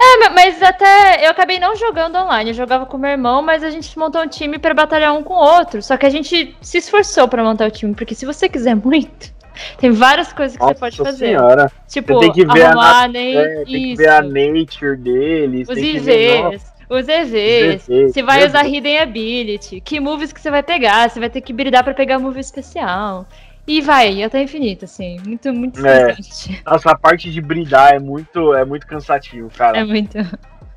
É, 0.00 0.28
mas 0.28 0.62
até 0.62 1.26
eu 1.26 1.30
acabei 1.30 1.58
não 1.58 1.74
jogando 1.74 2.16
online. 2.16 2.50
Eu 2.50 2.54
jogava 2.54 2.86
com 2.86 2.96
meu 2.96 3.10
irmão, 3.10 3.42
mas 3.42 3.64
a 3.64 3.70
gente 3.70 3.98
montou 3.98 4.22
um 4.22 4.28
time 4.28 4.58
para 4.58 4.72
batalhar 4.72 5.14
um 5.14 5.22
com 5.22 5.34
o 5.34 5.42
outro. 5.42 5.82
Só 5.82 5.96
que 5.96 6.06
a 6.06 6.10
gente 6.10 6.56
se 6.60 6.78
esforçou 6.78 7.26
para 7.26 7.42
montar 7.42 7.66
o 7.66 7.70
time, 7.70 7.94
porque 7.94 8.14
se 8.14 8.24
você 8.24 8.48
quiser 8.48 8.76
muito, 8.76 9.32
tem 9.78 9.90
várias 9.90 10.32
coisas 10.32 10.56
que 10.56 10.62
Nossa 10.62 10.74
você 10.74 10.80
pode 10.80 10.96
fazer. 10.96 11.26
Senhora. 11.28 11.72
Tipo, 11.88 12.14
você 12.14 12.20
tem 12.20 12.32
que 12.32 12.52
ver 12.52 12.66
arrumar, 12.66 13.02
a, 13.02 13.08
é, 13.08 13.64
tem 13.64 13.64
que 13.64 13.96
ver 13.96 14.08
a 14.08 14.22
nature 14.22 14.96
deles. 14.96 15.68
Os 15.68 15.76
IVs, 15.76 16.77
os 16.88 17.06
EVs, 17.08 17.86
você 17.86 18.22
vai 18.22 18.46
usar 18.46 18.66
Hidden 18.66 18.98
Ability, 19.00 19.80
que 19.80 20.00
moves 20.00 20.32
que 20.32 20.40
você 20.40 20.50
vai 20.50 20.62
pegar, 20.62 21.08
você 21.08 21.20
vai 21.20 21.30
ter 21.30 21.40
que 21.40 21.52
bridar 21.52 21.84
para 21.84 21.94
pegar 21.94 22.18
move 22.18 22.40
especial. 22.40 23.26
E 23.66 23.82
vai, 23.82 24.22
até 24.22 24.42
infinito, 24.42 24.86
assim. 24.86 25.18
Muito, 25.26 25.52
muito 25.52 25.86
é. 25.86 26.16
Nossa, 26.64 26.90
a 26.90 26.98
parte 26.98 27.30
de 27.30 27.40
bridar 27.42 27.92
é 27.92 27.98
muito, 27.98 28.54
é 28.54 28.64
muito 28.64 28.86
cansativo, 28.86 29.50
cara. 29.50 29.76
É 29.76 29.84
muito. 29.84 30.16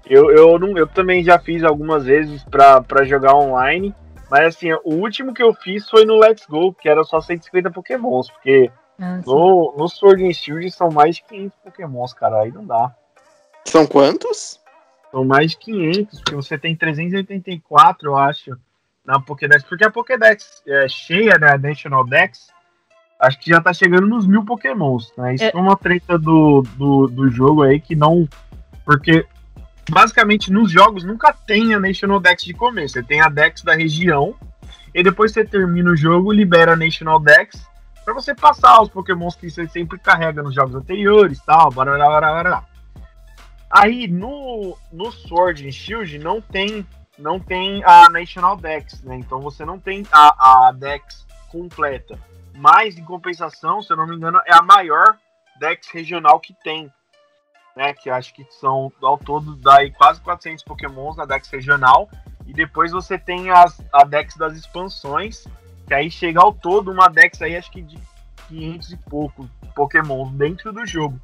Eu, 0.05 0.29
eu, 0.29 0.59
não, 0.59 0.77
eu 0.77 0.85
também 0.85 1.23
já 1.23 1.39
fiz 1.39 1.63
algumas 1.63 2.03
vezes 2.03 2.43
pra, 2.43 2.81
pra 2.81 3.05
jogar 3.05 3.33
online. 3.33 3.95
Mas 4.29 4.55
assim, 4.55 4.71
o 4.83 4.95
último 4.95 5.33
que 5.33 5.43
eu 5.43 5.53
fiz 5.53 5.89
foi 5.89 6.05
no 6.05 6.17
Let's 6.17 6.45
Go, 6.45 6.73
que 6.73 6.87
era 6.87 7.03
só 7.03 7.19
150 7.19 7.69
pokémons, 7.71 8.29
porque 8.31 8.71
ah, 8.97 9.19
no, 9.25 9.75
no 9.77 9.89
Sword 9.89 10.25
and 10.25 10.31
Shield 10.31 10.71
são 10.71 10.89
mais 10.89 11.17
de 11.17 11.23
500 11.23 11.57
pokémons, 11.63 12.13
cara, 12.13 12.41
aí 12.41 12.51
não 12.51 12.65
dá. 12.65 12.95
São 13.65 13.85
quantos? 13.85 14.60
São 15.11 15.25
mais 15.25 15.51
de 15.51 15.57
500, 15.57 16.19
porque 16.21 16.35
você 16.35 16.57
tem 16.57 16.75
384, 16.75 18.09
eu 18.09 18.17
acho, 18.17 18.57
na 19.05 19.19
Pokédex. 19.19 19.63
Porque 19.63 19.85
a 19.85 19.91
Pokédex 19.91 20.63
é 20.65 20.87
cheia, 20.87 21.37
né, 21.37 21.51
a 21.51 21.57
National 21.57 22.05
Dex, 22.05 22.47
acho 23.19 23.39
que 23.39 23.49
já 23.49 23.61
tá 23.61 23.73
chegando 23.73 24.07
nos 24.07 24.25
mil 24.25 24.45
pokémons, 24.45 25.11
né? 25.17 25.35
Isso 25.35 25.45
é, 25.45 25.51
uma 25.53 25.75
treta 25.75 26.17
do, 26.17 26.63
do, 26.75 27.07
do 27.07 27.29
jogo 27.29 27.63
aí 27.63 27.79
que 27.79 27.95
não... 27.95 28.27
Porque 28.85 29.25
basicamente 29.89 30.51
nos 30.51 30.71
jogos 30.71 31.03
nunca 31.03 31.33
tem 31.33 31.73
a 31.73 31.79
National 31.79 32.19
Dex 32.19 32.43
de 32.43 32.53
começo. 32.53 32.93
Você 32.93 33.03
tem 33.03 33.21
a 33.21 33.29
Dex 33.29 33.61
da 33.61 33.75
região, 33.75 34.35
e 34.93 35.03
depois 35.03 35.31
você 35.31 35.45
termina 35.45 35.91
o 35.91 35.95
jogo, 35.95 36.31
libera 36.31 36.73
a 36.73 36.75
National 36.75 37.19
Dex 37.19 37.65
para 38.03 38.13
você 38.13 38.33
passar 38.33 38.81
os 38.81 38.89
pokémons 38.89 39.35
que 39.35 39.49
você 39.49 39.67
sempre 39.67 39.97
carrega 39.99 40.41
nos 40.41 40.53
jogos 40.53 40.75
anteriores 40.75 41.39
tal, 41.45 41.71
barará, 41.71 42.05
barará, 42.07 42.31
barará. 42.31 42.63
Aí 43.71 44.07
no, 44.07 44.77
no 44.91 45.11
Sword 45.11 45.67
and 45.67 45.71
Shield 45.71 46.19
não 46.19 46.41
tem 46.41 46.85
não 47.17 47.39
tem 47.39 47.83
a 47.83 48.09
National 48.09 48.57
Dex, 48.57 49.01
né? 49.03 49.15
Então 49.15 49.39
você 49.41 49.63
não 49.63 49.79
tem 49.79 50.03
a, 50.11 50.67
a 50.67 50.71
Dex 50.71 51.25
completa. 51.49 52.19
Mas 52.55 52.97
em 52.97 53.03
compensação, 53.03 53.81
se 53.81 53.93
eu 53.93 53.97
não 53.97 54.07
me 54.07 54.15
engano, 54.15 54.41
é 54.45 54.53
a 54.53 54.61
maior 54.61 55.17
Dex 55.59 55.87
regional 55.91 56.39
que 56.39 56.53
tem 56.63 56.91
né? 57.75 57.93
Que 57.93 58.09
acho 58.09 58.33
que 58.33 58.45
são 58.59 58.91
ao 59.01 59.17
todo 59.17 59.55
daí 59.55 59.91
quase 59.91 60.21
400 60.21 60.63
Pokémons 60.63 61.15
na 61.15 61.25
Dex 61.25 61.49
regional. 61.49 62.09
E 62.45 62.53
depois 62.53 62.91
você 62.91 63.17
tem 63.17 63.49
as, 63.49 63.81
a 63.93 64.03
Dex 64.03 64.35
das 64.35 64.57
expansões, 64.57 65.45
que 65.87 65.93
aí 65.93 66.09
chega 66.09 66.41
ao 66.41 66.53
todo 66.53 66.91
uma 66.91 67.07
Dex 67.07 67.41
aí, 67.41 67.55
acho 67.55 67.71
que 67.71 67.81
de 67.81 67.97
500 68.49 68.91
e 68.91 68.97
pouco 68.97 69.49
Pokémons 69.75 70.31
dentro 70.33 70.73
do 70.73 70.85
jogo. 70.85 71.19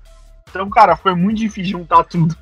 Então, 0.49 0.69
cara, 0.69 0.95
foi 0.95 1.13
muito 1.15 1.37
difícil 1.37 1.79
juntar 1.79 2.03
tudo. 2.03 2.35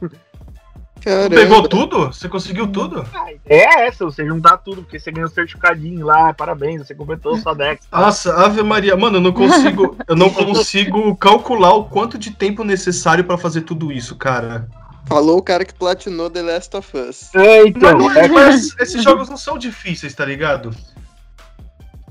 Caramba. 1.06 1.36
Pegou 1.36 1.68
tudo? 1.68 2.08
Você 2.08 2.28
conseguiu 2.28 2.66
tudo? 2.68 3.06
É 3.46 3.88
essa, 3.88 4.06
você 4.06 4.26
juntar 4.26 4.58
tudo, 4.58 4.82
porque 4.82 5.00
você 5.00 5.12
ganhou 5.12 5.30
o 5.30 5.32
certificadinho 5.32 6.04
lá, 6.04 6.34
parabéns, 6.34 6.86
você 6.86 6.96
completou 6.96 7.38
sua 7.38 7.54
deck. 7.54 7.84
Nossa, 7.92 8.34
Ave 8.34 8.64
Maria, 8.64 8.98
mano, 8.98 9.18
eu 9.18 9.22
não 9.22 9.32
consigo, 9.32 9.96
eu 10.08 10.16
não 10.16 10.32
consigo 10.32 11.16
calcular 11.16 11.76
o 11.76 11.86
quanto 11.86 12.18
de 12.18 12.32
tempo 12.32 12.64
necessário 12.64 13.24
para 13.24 13.38
fazer 13.38 13.62
tudo 13.62 13.92
isso, 13.92 14.16
cara. 14.16 14.68
Falou 15.08 15.38
o 15.38 15.44
cara 15.44 15.64
que 15.64 15.76
platinou 15.76 16.28
The 16.32 16.42
Last 16.42 16.76
of 16.76 16.98
Us. 16.98 17.36
É, 17.36 17.68
então. 17.68 18.00
Mas, 18.00 18.18
é 18.18 18.28
mas 18.28 18.76
esses 18.80 19.04
jogos 19.04 19.30
não 19.30 19.38
são 19.38 19.60
difíceis, 19.60 20.16
tá 20.16 20.26
ligado? 20.26 20.76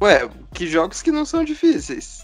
Ué, 0.01 0.29
que 0.53 0.69
jogos 0.69 1.03
que 1.03 1.11
não 1.11 1.25
são 1.25 1.43
difíceis? 1.43 2.24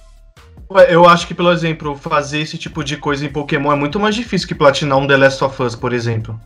Eu 0.88 1.08
acho 1.08 1.26
que, 1.26 1.34
pelo 1.34 1.50
exemplo, 1.50 1.96
fazer 1.96 2.40
esse 2.40 2.56
tipo 2.56 2.84
de 2.84 2.96
coisa 2.96 3.24
em 3.26 3.28
Pokémon 3.28 3.72
é 3.72 3.76
muito 3.76 3.98
mais 3.98 4.14
difícil 4.14 4.46
que 4.46 4.54
platinar 4.54 4.98
um 4.98 5.06
The 5.06 5.16
Last 5.16 5.42
of 5.42 5.62
Us, 5.62 5.74
por 5.74 5.92
exemplo. 5.92 6.40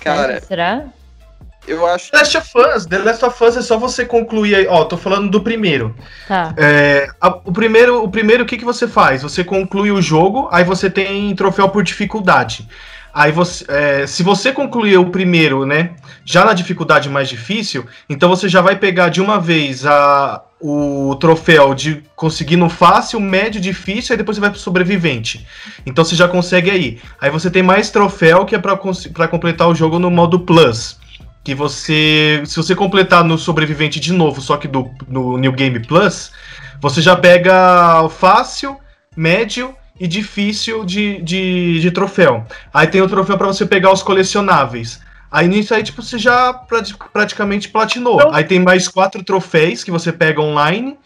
Cara. 0.00 0.40
Será? 0.40 0.86
Eu 1.66 1.86
acho. 1.86 2.10
The 2.10 2.18
Last 2.18 2.36
of 2.38 2.50
Us, 2.58 2.86
The 2.86 2.98
Last 2.98 3.24
of 3.24 3.44
Us 3.44 3.56
é 3.56 3.62
só 3.62 3.78
você 3.78 4.04
concluir 4.04 4.56
aí. 4.56 4.66
Ó, 4.66 4.84
tô 4.84 4.96
falando 4.96 5.30
do 5.30 5.40
primeiro. 5.40 5.94
Tá. 6.26 6.52
É, 6.56 7.06
a, 7.20 7.28
o 7.28 7.52
primeiro, 7.52 8.02
o 8.02 8.08
primeiro, 8.08 8.42
o 8.42 8.46
que, 8.46 8.58
que 8.58 8.64
você 8.64 8.88
faz? 8.88 9.22
Você 9.22 9.44
conclui 9.44 9.92
o 9.92 10.02
jogo, 10.02 10.48
aí 10.50 10.64
você 10.64 10.90
tem 10.90 11.34
troféu 11.36 11.68
por 11.68 11.84
dificuldade. 11.84 12.68
Aí 13.14 13.30
você, 13.30 13.64
é, 13.68 14.06
se 14.06 14.22
você 14.22 14.52
concluir 14.52 14.96
o 14.96 15.10
primeiro, 15.10 15.66
né, 15.66 15.90
já 16.24 16.44
na 16.44 16.54
dificuldade 16.54 17.10
mais 17.10 17.28
difícil, 17.28 17.84
então 18.08 18.28
você 18.28 18.48
já 18.48 18.62
vai 18.62 18.76
pegar 18.76 19.10
de 19.10 19.20
uma 19.20 19.38
vez 19.38 19.84
a, 19.84 20.42
o 20.58 21.14
troféu 21.16 21.74
de 21.74 22.02
conseguir 22.16 22.56
no 22.56 22.70
fácil, 22.70 23.20
médio, 23.20 23.60
difícil, 23.60 24.14
aí 24.14 24.16
depois 24.16 24.36
você 24.36 24.40
vai 24.40 24.50
pro 24.50 24.58
sobrevivente. 24.58 25.46
Então 25.84 26.04
você 26.04 26.16
já 26.16 26.26
consegue 26.26 26.70
aí. 26.70 27.00
Aí 27.20 27.30
você 27.30 27.50
tem 27.50 27.62
mais 27.62 27.90
troféu 27.90 28.46
que 28.46 28.54
é 28.54 28.58
para 28.58 29.28
completar 29.28 29.68
o 29.68 29.74
jogo 29.74 29.98
no 29.98 30.10
modo 30.10 30.40
plus. 30.40 30.98
Que 31.44 31.54
você. 31.54 32.40
Se 32.46 32.56
você 32.56 32.74
completar 32.74 33.24
no 33.24 33.36
sobrevivente 33.36 33.98
de 33.98 34.12
novo, 34.12 34.40
só 34.40 34.56
que 34.56 34.68
do, 34.68 34.88
no 35.08 35.36
New 35.36 35.50
Game 35.50 35.80
Plus, 35.80 36.30
você 36.80 37.02
já 37.02 37.16
pega 37.16 38.08
fácil, 38.08 38.78
médio 39.16 39.74
e 40.02 40.08
difícil 40.08 40.84
de, 40.84 41.22
de, 41.22 41.78
de 41.78 41.90
troféu. 41.92 42.44
Aí 42.74 42.88
tem 42.88 43.00
o 43.00 43.08
troféu 43.08 43.38
para 43.38 43.46
você 43.46 43.64
pegar 43.64 43.92
os 43.92 44.02
colecionáveis. 44.02 45.00
Aí 45.30 45.46
nisso 45.46 45.72
aí, 45.72 45.84
tipo, 45.84 46.02
você 46.02 46.18
já 46.18 46.52
praticamente 47.12 47.68
platinou. 47.68 48.16
Então, 48.16 48.34
aí 48.34 48.42
tem 48.42 48.58
mais 48.58 48.88
quatro 48.88 49.22
troféus 49.22 49.84
que 49.84 49.92
você 49.92 50.12
pega 50.12 50.40
online. 50.40 50.98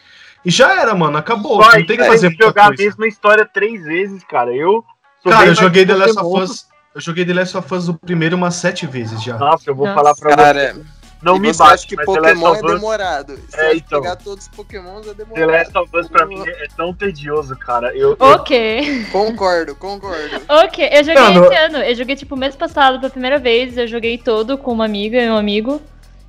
E 0.42 0.50
já 0.50 0.80
era, 0.80 0.94
mano. 0.94 1.18
Acabou. 1.18 1.62
Só 1.62 1.78
não 1.78 1.84
tem 1.84 1.98
que 1.98 2.06
fazer 2.06 2.28
muita 2.28 2.46
jogar 2.46 2.68
coisa. 2.68 2.82
a 2.82 2.86
mesma 2.86 3.06
história 3.06 3.44
três 3.44 3.84
vezes, 3.84 4.24
cara. 4.24 4.56
Eu. 4.56 4.82
Cara, 5.22 5.48
eu 5.48 5.54
joguei 5.54 5.84
The 5.84 5.94
Last 5.94 6.18
of 6.18 6.42
Us. 6.42 6.66
Eu 6.94 7.00
joguei 7.02 7.26
The 7.26 7.34
Last 7.34 7.54
of 7.58 7.74
Us 7.74 7.88
o 7.88 7.94
primeiro 7.94 8.34
umas 8.34 8.54
sete 8.54 8.86
vezes 8.86 9.22
já. 9.22 9.36
Nossa, 9.36 9.68
eu 9.68 9.74
vou 9.74 9.86
Nossa. 9.86 9.94
falar 9.94 10.14
pra 10.14 10.36
cara, 10.36 10.72
você. 10.72 10.84
Não 11.22 11.36
e 11.36 11.40
me 11.40 11.52
bate, 11.52 11.74
acha 11.74 11.86
que 11.86 11.96
Pokémon 11.96 12.54
é 12.54 12.62
demorado. 12.62 13.38
Você 13.48 13.60
é, 13.60 13.76
então. 13.76 14.02
pegar 14.02 14.16
todos 14.16 14.44
os 14.44 14.48
Pokémons 14.50 15.06
é 15.08 15.14
demorado. 15.14 15.46
The 15.46 15.46
Last 15.46 15.78
of 15.78 15.96
Us 15.96 16.08
pra 16.08 16.26
mim 16.26 16.42
é 16.46 16.68
tão 16.76 16.92
tedioso, 16.92 17.56
cara. 17.56 17.96
Eu, 17.96 18.16
ok. 18.18 19.02
Eu... 19.02 19.10
Concordo, 19.10 19.74
concordo. 19.74 20.42
ok, 20.48 20.88
eu 20.92 21.04
joguei 21.04 21.14
Não, 21.14 21.44
esse 21.44 21.54
ano. 21.56 21.78
Eu 21.78 21.94
joguei 21.94 22.16
tipo 22.16 22.36
mês 22.36 22.54
passado 22.54 23.00
pela 23.00 23.10
primeira 23.10 23.38
vez. 23.38 23.78
Eu 23.78 23.86
joguei 23.86 24.18
todo 24.18 24.58
com 24.58 24.72
uma 24.72 24.84
amiga 24.84 25.20
e 25.20 25.30
um 25.30 25.36
amigo. 25.36 25.80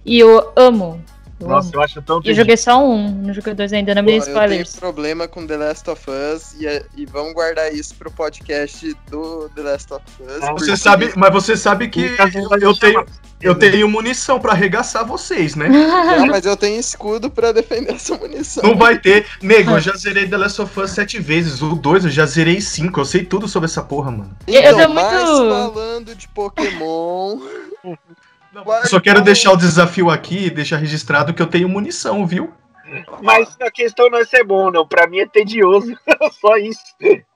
E 0.05 0.19
eu 0.19 0.53
amo. 0.55 1.03
Nossa, 1.39 1.69
eu 1.73 1.81
acho 1.81 2.01
tão 2.01 2.19
E 2.23 2.33
joguei 2.33 2.57
só 2.57 2.83
um, 2.83 3.11
não 3.11 3.33
joguei 3.33 3.53
dois 3.53 3.71
ainda, 3.71 3.93
não 3.93 4.01
me 4.01 4.17
spoilers. 4.17 4.73
Eu 4.73 4.79
tenho 4.79 4.79
problema 4.79 5.27
com 5.27 5.45
The 5.45 5.57
Last 5.57 5.89
of 5.89 6.01
Us 6.09 6.55
e, 6.59 6.65
é, 6.65 6.83
e 6.95 7.05
vamos 7.05 7.33
guardar 7.33 7.71
isso 7.73 7.93
pro 7.95 8.09
podcast 8.09 8.95
do 9.09 9.49
The 9.49 9.61
Last 9.61 9.93
of 9.93 10.03
Us. 10.19 10.39
Você 10.39 10.47
porque... 10.47 10.77
sabe, 10.77 11.13
mas 11.15 11.31
você 11.31 11.55
sabe 11.55 11.89
que 11.89 12.15
eu 12.59 12.73
tenho, 12.75 13.05
eu 13.39 13.53
tenho 13.53 13.88
munição 13.88 14.39
para 14.39 14.53
arregaçar 14.53 15.05
vocês, 15.05 15.55
né? 15.55 15.69
Não, 15.69 16.25
mas 16.25 16.45
eu 16.45 16.57
tenho 16.57 16.79
escudo 16.79 17.29
para 17.29 17.51
defender 17.51 17.93
essa 17.93 18.17
munição. 18.17 18.63
Não 18.63 18.75
vai 18.75 18.97
ter. 18.97 19.27
Nego, 19.41 19.71
eu 19.71 19.79
já 19.79 19.95
zerei 19.95 20.27
The 20.27 20.38
Last 20.38 20.61
of 20.61 20.79
Us 20.79 20.91
sete 20.91 21.19
vezes. 21.19 21.61
O 21.61 21.75
dois 21.75 22.03
eu 22.03 22.11
já 22.11 22.25
zerei 22.25 22.59
cinco. 22.59 22.99
Eu 22.99 23.05
sei 23.05 23.23
tudo 23.23 23.47
sobre 23.47 23.67
essa 23.67 23.83
porra, 23.83 24.09
mano. 24.09 24.35
Então, 24.47 24.79
eu 24.79 24.89
mas 24.89 25.29
muito... 25.29 25.49
falando 25.51 26.15
de 26.15 26.27
Pokémon. 26.29 27.38
Só 28.86 29.00
quero 29.00 29.22
deixar 29.22 29.52
o 29.52 29.58
desafio 29.58 30.10
aqui 30.10 30.45
e 30.45 30.50
deixar 30.50 30.78
registrado 30.78 31.34
que 31.34 31.41
eu 31.41 31.48
tenho 31.48 31.70
munição, 31.70 32.26
viu? 32.26 32.54
Mas 33.22 33.56
a 33.60 33.70
questão 33.70 34.10
não 34.10 34.20
é 34.20 34.26
ser 34.26 34.43
bom, 34.43 34.72
não. 34.72 34.88
Pra 34.88 35.08
mim 35.08 35.20
é 35.20 35.28
tedioso. 35.28 35.93
Só 36.39 36.58
isso. 36.58 36.82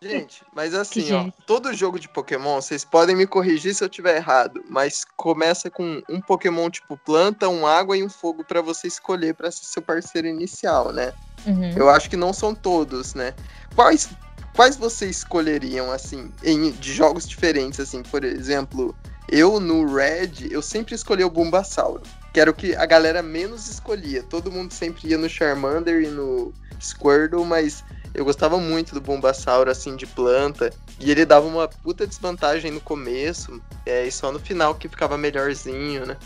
Gente, 0.01 0.43
mas 0.55 0.73
assim, 0.73 1.11
ó, 1.13 1.29
todo 1.45 1.73
jogo 1.73 1.99
de 1.99 2.07
Pokémon, 2.07 2.61
vocês 2.61 2.85
podem 2.85 3.15
me 3.15 3.27
corrigir 3.27 3.73
se 3.75 3.83
eu 3.83 3.89
tiver 3.89 4.15
errado, 4.15 4.63
mas 4.69 5.05
começa 5.17 5.69
com 5.69 6.01
um 6.09 6.21
Pokémon 6.21 6.69
tipo 6.69 6.97
planta, 6.97 7.49
um 7.49 7.67
água 7.67 7.97
e 7.97 8.03
um 8.03 8.09
fogo 8.09 8.43
para 8.43 8.61
você 8.61 8.87
escolher 8.87 9.35
para 9.35 9.51
ser 9.51 9.65
seu 9.65 9.81
parceiro 9.81 10.27
inicial, 10.27 10.93
né? 10.93 11.13
Uhum. 11.45 11.73
Eu 11.75 11.89
acho 11.89 12.09
que 12.09 12.17
não 12.17 12.31
são 12.31 12.55
todos, 12.55 13.13
né? 13.13 13.33
Quais, 13.75 14.09
quais 14.55 14.75
vocês 14.77 15.17
escolheriam, 15.17 15.91
assim, 15.91 16.31
em, 16.43 16.71
de 16.71 16.93
jogos 16.93 17.27
diferentes, 17.27 17.79
assim, 17.79 18.03
por 18.03 18.23
exemplo, 18.23 18.95
eu 19.31 19.59
no 19.59 19.85
Red, 19.95 20.49
eu 20.51 20.61
sempre 20.61 20.93
escolhi 20.93 21.23
o 21.23 21.29
Bulbasauro, 21.29 22.01
que 22.33 22.39
era 22.39 22.51
o 22.51 22.53
que 22.53 22.75
a 22.75 22.85
galera 22.85 23.23
menos 23.23 23.69
escolhia. 23.69 24.21
Todo 24.21 24.51
mundo 24.51 24.73
sempre 24.73 25.07
ia 25.07 25.17
no 25.17 25.29
Charmander 25.29 26.03
e 26.03 26.07
no 26.07 26.53
Squirtle, 26.81 27.45
mas 27.45 27.83
eu 28.13 28.25
gostava 28.25 28.57
muito 28.57 28.93
do 28.93 28.99
Bulbasauro, 28.99 29.71
assim, 29.71 29.95
de 29.95 30.05
planta. 30.05 30.71
E 30.99 31.09
ele 31.09 31.25
dava 31.25 31.47
uma 31.47 31.67
puta 31.67 32.05
desvantagem 32.05 32.71
no 32.71 32.81
começo, 32.81 33.61
é, 33.85 34.05
e 34.05 34.11
só 34.11 34.31
no 34.31 34.39
final 34.39 34.75
que 34.75 34.89
ficava 34.89 35.17
melhorzinho, 35.17 36.05
né? 36.05 36.17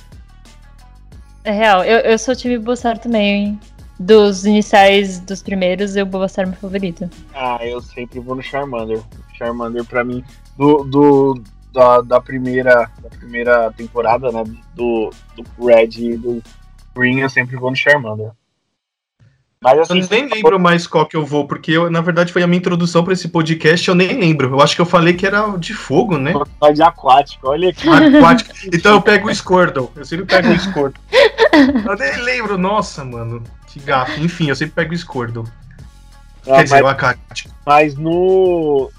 É 1.43 1.51
real, 1.51 1.84
eu, 1.84 1.99
eu 1.99 2.18
sou 2.18 2.36
time 2.36 2.58
Bulbasauro 2.58 2.97
também, 2.97 3.30
hein? 3.30 3.60
Dos 3.99 4.45
iniciais 4.45 5.20
dos 5.20 5.43
primeiros, 5.43 5.95
eu 5.95 6.06
Bulbasauro 6.08 6.49
é 6.49 6.51
meu 6.51 6.60
favorito. 6.60 7.10
Ah, 7.36 7.60
eu 7.62 7.80
sempre 7.82 8.20
vou 8.20 8.36
no 8.36 8.41
Charmander. 8.41 9.01
Charmander, 9.38 9.86
pra 9.86 10.03
mim, 10.03 10.24
do, 10.58 10.84
do, 10.84 11.43
da, 11.76 12.01
da, 12.01 12.21
primeira, 12.21 12.89
da 13.01 13.09
primeira 13.09 13.71
temporada, 13.73 14.32
né? 14.32 14.43
Do, 14.73 15.11
do 15.36 15.65
Red 15.65 15.89
e 15.97 16.17
do 16.17 16.41
Green, 16.95 17.19
eu 17.19 17.30
sempre 17.30 17.57
vou 17.57 17.69
no 17.69 17.76
Charmander. 17.76 18.32
Mas, 19.61 19.80
assim, 19.80 19.99
eu 19.99 20.07
nem 20.09 20.30
lembro 20.30 20.59
mais 20.59 20.86
qual 20.86 21.07
que 21.07 21.17
eu 21.17 21.26
vou, 21.26 21.47
porque 21.47 21.71
eu, 21.71 21.89
na 21.89 21.99
verdade 21.99 22.32
foi 22.32 22.43
a 22.43 22.47
minha 22.47 22.59
introdução 22.59 23.03
para 23.03 23.13
esse 23.13 23.28
podcast, 23.28 23.88
eu 23.88 23.95
nem 23.95 24.19
lembro. 24.19 24.51
Eu 24.51 24.61
acho 24.61 24.76
que 24.76 24.82
eu 24.82 24.86
falei 24.86 25.13
que 25.13 25.26
era 25.26 25.57
de 25.57 25.73
fogo, 25.73 26.17
né? 26.17 26.34
De 26.73 26.84
aquático, 26.84 27.49
olha 27.49 27.69
aqui. 27.69 27.89
Aquático. 27.89 28.51
Então 28.71 28.93
eu 28.93 29.01
pego 29.01 29.28
o 29.28 29.34
Squirtle. 29.34 29.91
Eu 29.95 30.05
sempre 30.05 30.26
pego 30.26 30.49
o 30.49 30.59
Squirtle. 30.59 31.03
Eu 31.86 31.97
nem 31.97 32.21
lembro, 32.21 32.57
nossa, 32.57 33.03
mano. 33.03 33.43
Que 33.67 33.80
gafo. 33.80 34.19
Enfim, 34.21 34.49
eu 34.49 34.55
sempre 34.55 34.76
pego 34.76 34.93
o 34.93 34.97
Squirtle. 34.97 35.45
Ah, 36.47 36.57
Quer 36.57 36.63
dizer, 36.63 36.84
o 36.84 36.88
aquático. 36.88 37.55
Mas 37.65 37.95
no. 37.95 38.91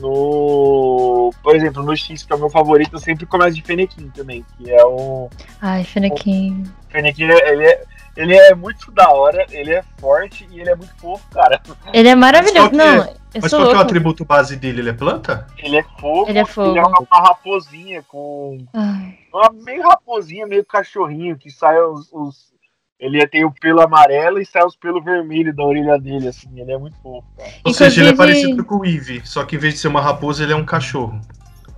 No. 0.00 1.32
Por 1.42 1.56
exemplo, 1.56 1.82
no 1.82 1.96
X, 1.96 2.22
que 2.22 2.32
é 2.32 2.36
o 2.36 2.38
meu 2.38 2.50
favorito, 2.50 2.94
eu 2.94 2.98
sempre 2.98 3.26
começo 3.26 3.56
de 3.56 3.62
Fennekin 3.62 4.10
também, 4.10 4.44
que 4.56 4.70
é 4.70 4.84
o. 4.84 5.28
Ai, 5.60 5.84
Fennekin. 5.84 6.64
O 6.88 6.92
Fennekin, 6.92 7.24
ele 7.24 7.64
é 7.64 7.84
ele 8.18 8.34
é 8.34 8.52
muito 8.52 8.90
da 8.90 9.10
hora, 9.10 9.46
ele 9.48 9.72
é 9.72 9.84
forte 10.00 10.44
e 10.50 10.60
ele 10.60 10.68
é 10.68 10.74
muito 10.74 10.92
fofo, 10.96 11.24
cara. 11.30 11.62
Ele 11.92 12.08
é 12.08 12.16
maravilhoso. 12.16 12.72
Não, 12.72 13.04
é? 13.04 13.14
Mas 13.40 13.52
qual 13.52 13.70
é 13.70 13.76
o 13.76 13.78
atributo 13.78 14.24
base 14.24 14.56
dele? 14.56 14.80
Ele 14.80 14.90
é 14.90 14.92
planta? 14.92 15.46
Ele 15.56 15.76
é 15.76 15.84
fogo. 16.00 16.28
Ele 16.28 16.38
é 16.40 16.44
fogo. 16.44 16.70
Ele 16.70 16.80
é 16.80 16.82
uma, 16.82 16.98
uma 16.98 17.28
raposinha 17.28 18.02
com. 18.02 18.58
Ai. 18.74 19.18
Uma 19.32 19.52
meio 19.52 19.82
raposinha, 19.82 20.48
meio 20.48 20.64
cachorrinho, 20.64 21.38
que 21.38 21.48
sai 21.48 21.80
os, 21.80 22.12
os. 22.12 22.52
Ele 22.98 23.24
tem 23.28 23.44
o 23.44 23.52
pelo 23.52 23.80
amarelo 23.80 24.40
e 24.40 24.46
sai 24.46 24.64
os 24.64 24.74
pelos 24.74 25.04
vermelhos 25.04 25.54
da 25.54 25.64
orelha 25.64 25.98
dele, 25.98 26.28
assim. 26.28 26.48
Ele 26.56 26.72
é 26.72 26.78
muito 26.78 26.96
fofo, 27.00 27.24
cara. 27.36 27.48
Ou 27.48 27.70
Inclusive... 27.70 27.90
seja, 27.90 28.00
ele 28.00 28.10
é 28.10 28.16
parecido 28.16 28.64
com 28.64 28.76
o 28.76 28.84
Eevee, 28.84 29.22
só 29.24 29.44
que 29.44 29.54
em 29.54 29.58
vez 29.58 29.74
de 29.74 29.80
ser 29.80 29.88
uma 29.88 30.00
raposa, 30.00 30.42
ele 30.42 30.52
é 30.52 30.56
um 30.56 30.64
cachorro. 30.64 31.20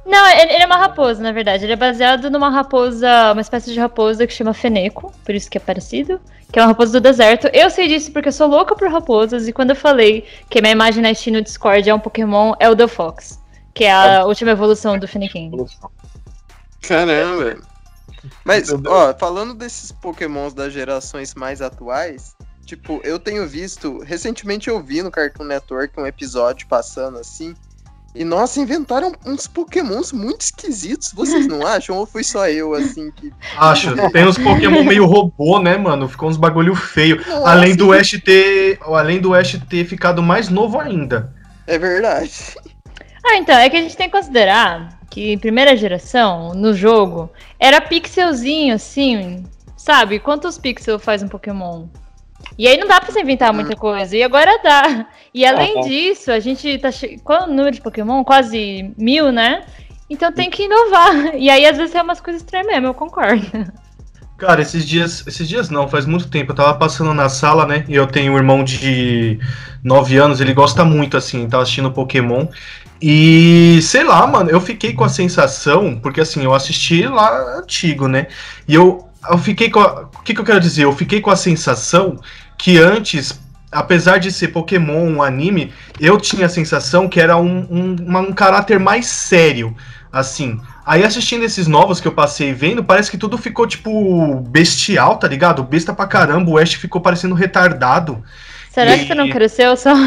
Não, 0.06 0.26
ele, 0.28 0.54
ele, 0.54 0.62
é 0.62 0.66
uma 0.66 0.78
raposa, 0.78 1.22
na 1.22 1.30
verdade. 1.30 1.64
Ele 1.64 1.74
é 1.74 1.76
baseado 1.76 2.30
numa 2.30 2.48
raposa, 2.48 3.32
uma 3.32 3.40
espécie 3.40 3.72
de 3.72 3.78
raposa 3.78 4.26
que 4.26 4.32
chama 4.32 4.54
Feneco, 4.54 5.12
por 5.24 5.34
isso 5.34 5.50
que 5.50 5.58
é 5.58 5.60
parecido. 5.60 6.20
Que 6.50 6.58
é 6.58 6.62
uma 6.62 6.68
raposa 6.68 6.92
do 6.92 7.00
deserto. 7.00 7.48
Eu 7.52 7.70
sei 7.70 7.86
disso 7.86 8.10
porque 8.10 8.28
eu 8.28 8.32
sou 8.32 8.48
louca 8.48 8.74
por 8.74 8.90
raposas, 8.90 9.46
e 9.46 9.52
quando 9.52 9.70
eu 9.70 9.76
falei 9.76 10.24
que 10.48 10.60
minha 10.60 10.72
imagem 10.72 11.02
na 11.02 11.14
Steam 11.14 11.34
no 11.34 11.42
Discord 11.42 11.88
é 11.88 11.94
um 11.94 12.00
Pokémon, 12.00 12.54
é 12.58 12.68
o 12.68 12.74
The 12.74 12.88
Fox, 12.88 13.40
que 13.74 13.84
é 13.84 13.92
a 13.92 14.06
é. 14.06 14.24
última 14.24 14.50
evolução 14.50 14.98
do 14.98 15.06
Fennekin. 15.06 15.52
Caramba! 16.82 17.69
Mas, 18.44 18.70
ó, 18.70 19.14
falando 19.18 19.54
desses 19.54 19.92
Pokémons 19.92 20.52
das 20.52 20.72
gerações 20.72 21.34
mais 21.34 21.62
atuais, 21.62 22.36
tipo, 22.64 23.00
eu 23.04 23.18
tenho 23.18 23.46
visto. 23.46 23.98
Recentemente 24.00 24.68
eu 24.68 24.82
vi 24.82 25.02
no 25.02 25.10
Cartoon 25.10 25.44
Network 25.44 25.98
um 25.98 26.06
episódio 26.06 26.66
passando 26.68 27.18
assim 27.18 27.54
e 28.12 28.24
nossa, 28.24 28.60
inventaram 28.60 29.12
uns 29.24 29.46
pokémons 29.46 30.12
muito 30.12 30.40
esquisitos, 30.40 31.12
vocês 31.12 31.46
não 31.46 31.64
acham? 31.66 31.96
Ou 31.96 32.06
foi 32.06 32.24
só 32.24 32.48
eu, 32.48 32.74
assim, 32.74 33.10
que. 33.12 33.32
Acho. 33.56 33.94
Tem 34.10 34.26
uns 34.26 34.36
pokémon 34.36 34.82
meio 34.82 35.06
robô, 35.06 35.60
né, 35.60 35.76
mano? 35.76 36.08
Ficou 36.08 36.28
uns 36.28 36.36
bagulho 36.36 36.74
feio. 36.74 37.20
além 37.44 37.76
do 37.76 37.92
Ash 37.92 38.10
ter. 38.24 38.78
Além 38.82 39.20
do 39.20 39.32
Ash 39.32 39.56
ter 39.68 39.84
ficado 39.84 40.22
mais 40.22 40.48
novo 40.48 40.80
ainda. 40.80 41.32
É 41.66 41.78
verdade. 41.78 42.56
Ah, 43.24 43.36
então, 43.36 43.56
é 43.56 43.68
que 43.68 43.76
a 43.76 43.82
gente 43.82 43.96
tem 43.96 44.08
que 44.08 44.16
considerar 44.16 44.98
que 45.10 45.32
em 45.32 45.38
primeira 45.38 45.76
geração, 45.76 46.54
no 46.54 46.72
jogo, 46.72 47.30
era 47.58 47.80
pixelzinho, 47.80 48.74
assim, 48.74 49.44
sabe? 49.76 50.18
Quantos 50.18 50.56
pixels 50.56 51.02
faz 51.02 51.22
um 51.22 51.28
Pokémon? 51.28 51.86
E 52.56 52.66
aí 52.66 52.76
não 52.76 52.86
dá 52.86 53.00
pra 53.00 53.12
você 53.12 53.20
inventar 53.20 53.52
muita 53.52 53.76
coisa. 53.76 54.16
E 54.16 54.22
agora 54.22 54.58
dá. 54.62 55.06
E 55.32 55.44
além 55.44 55.78
é, 55.78 55.80
disso, 55.82 56.30
a 56.30 56.38
gente 56.40 56.78
tá. 56.78 56.90
Che... 56.90 57.18
Qual 57.22 57.40
é 57.40 57.44
o 57.44 57.48
número 57.48 57.72
de 57.72 57.80
Pokémon? 57.80 58.24
Quase 58.24 58.92
mil, 58.96 59.30
né? 59.32 59.64
Então 60.08 60.32
tem 60.32 60.50
que 60.50 60.64
inovar. 60.64 61.34
E 61.36 61.48
aí, 61.50 61.66
às 61.66 61.76
vezes, 61.76 61.94
é 61.94 62.02
umas 62.02 62.20
coisas 62.20 62.42
estranhas 62.42 62.66
mesmo, 62.66 62.88
eu 62.88 62.94
concordo. 62.94 63.46
Cara, 64.36 64.62
esses 64.62 64.86
dias. 64.86 65.26
Esses 65.26 65.48
dias 65.48 65.70
não, 65.70 65.88
faz 65.88 66.06
muito 66.06 66.28
tempo. 66.28 66.52
Eu 66.52 66.56
tava 66.56 66.74
passando 66.74 67.14
na 67.14 67.28
sala, 67.28 67.66
né? 67.66 67.84
E 67.88 67.94
eu 67.94 68.06
tenho 68.06 68.32
um 68.32 68.36
irmão 68.36 68.64
de 68.64 69.38
9 69.84 70.16
anos, 70.16 70.40
ele 70.40 70.54
gosta 70.54 70.84
muito, 70.84 71.16
assim, 71.16 71.48
tava 71.48 71.62
assistindo 71.62 71.92
Pokémon. 71.92 72.46
E 73.02 73.80
sei 73.82 74.04
lá, 74.04 74.26
mano, 74.26 74.50
eu 74.50 74.60
fiquei 74.60 74.92
com 74.92 75.04
a 75.04 75.08
sensação, 75.08 75.98
porque 76.02 76.20
assim, 76.20 76.44
eu 76.44 76.54
assisti 76.54 77.06
lá 77.06 77.58
antigo, 77.58 78.06
né? 78.06 78.26
E 78.68 78.74
eu 78.74 79.10
eu 79.28 79.38
fiquei 79.38 79.70
com. 79.70 79.80
O 79.80 80.22
que, 80.22 80.34
que 80.34 80.40
eu 80.40 80.44
quero 80.44 80.60
dizer? 80.60 80.84
Eu 80.84 80.92
fiquei 80.94 81.20
com 81.20 81.30
a 81.30 81.36
sensação 81.36 82.18
que 82.56 82.78
antes, 82.78 83.38
apesar 83.70 84.18
de 84.18 84.30
ser 84.30 84.48
Pokémon 84.48 85.04
um 85.04 85.22
anime, 85.22 85.72
eu 85.98 86.18
tinha 86.18 86.46
a 86.46 86.48
sensação 86.48 87.08
que 87.08 87.20
era 87.20 87.36
um, 87.36 87.66
um, 87.70 87.96
uma, 88.06 88.20
um 88.20 88.32
caráter 88.32 88.78
mais 88.78 89.06
sério. 89.06 89.76
Assim. 90.12 90.60
Aí 90.84 91.04
assistindo 91.04 91.44
esses 91.44 91.68
novos 91.68 92.00
que 92.00 92.08
eu 92.08 92.12
passei 92.12 92.52
vendo, 92.52 92.82
parece 92.82 93.10
que 93.10 93.18
tudo 93.18 93.38
ficou, 93.38 93.66
tipo, 93.66 94.40
bestial, 94.40 95.18
tá 95.18 95.28
ligado? 95.28 95.62
Besta 95.62 95.94
pra 95.94 96.06
caramba, 96.06 96.50
o 96.50 96.58
Ash 96.58 96.74
ficou 96.74 97.00
parecendo 97.00 97.34
retardado. 97.34 98.22
Será 98.70 98.94
e... 98.94 99.00
que 99.00 99.06
você 99.08 99.14
não 99.14 99.28
cresceu 99.28 99.76
só? 99.76 99.92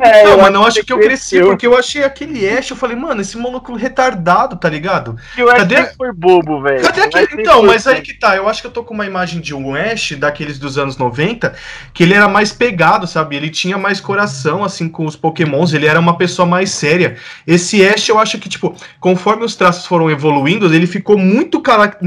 É, 0.00 0.24
não, 0.24 0.38
mas 0.38 0.52
não 0.52 0.64
acho 0.64 0.84
que 0.84 0.92
eu 0.92 1.00
cresci, 1.00 1.40
porque 1.40 1.66
eu 1.66 1.76
achei 1.76 2.04
aquele 2.04 2.48
Ash, 2.48 2.70
eu 2.70 2.76
falei, 2.76 2.96
mano, 2.96 3.20
esse 3.20 3.36
maluco 3.36 3.74
retardado, 3.74 4.56
tá 4.56 4.68
ligado? 4.68 5.16
E 5.36 5.42
o 5.42 5.48
Ash 5.48 5.58
Cadê... 5.58 5.84
foi 5.96 6.12
bobo, 6.12 6.62
velho. 6.62 6.82
Cadê 6.82 7.02
aquele... 7.02 7.42
Então, 7.42 7.64
mas 7.64 7.86
aí 7.86 8.00
que 8.00 8.14
tá, 8.14 8.36
eu 8.36 8.48
acho 8.48 8.60
que 8.60 8.66
eu 8.66 8.70
tô 8.70 8.84
com 8.84 8.94
uma 8.94 9.06
imagem 9.06 9.40
de 9.40 9.54
um 9.54 9.74
Ash, 9.74 10.12
daqueles 10.12 10.58
dos 10.58 10.78
anos 10.78 10.96
90, 10.96 11.54
que 11.92 12.02
ele 12.02 12.14
era 12.14 12.28
mais 12.28 12.52
pegado, 12.52 13.06
sabe? 13.06 13.36
Ele 13.36 13.50
tinha 13.50 13.76
mais 13.76 14.00
coração, 14.00 14.62
assim, 14.62 14.88
com 14.88 15.04
os 15.04 15.16
pokémons, 15.16 15.72
ele 15.72 15.86
era 15.86 15.98
uma 15.98 16.16
pessoa 16.16 16.46
mais 16.46 16.70
séria. 16.70 17.16
Esse 17.46 17.84
Ash, 17.86 18.08
eu 18.08 18.18
acho 18.18 18.38
que, 18.38 18.48
tipo, 18.48 18.74
conforme 19.00 19.44
os 19.44 19.56
traços 19.56 19.86
foram 19.86 20.10
evoluindo, 20.10 20.72
ele 20.72 20.86
ficou 20.86 21.18
muito, 21.18 21.62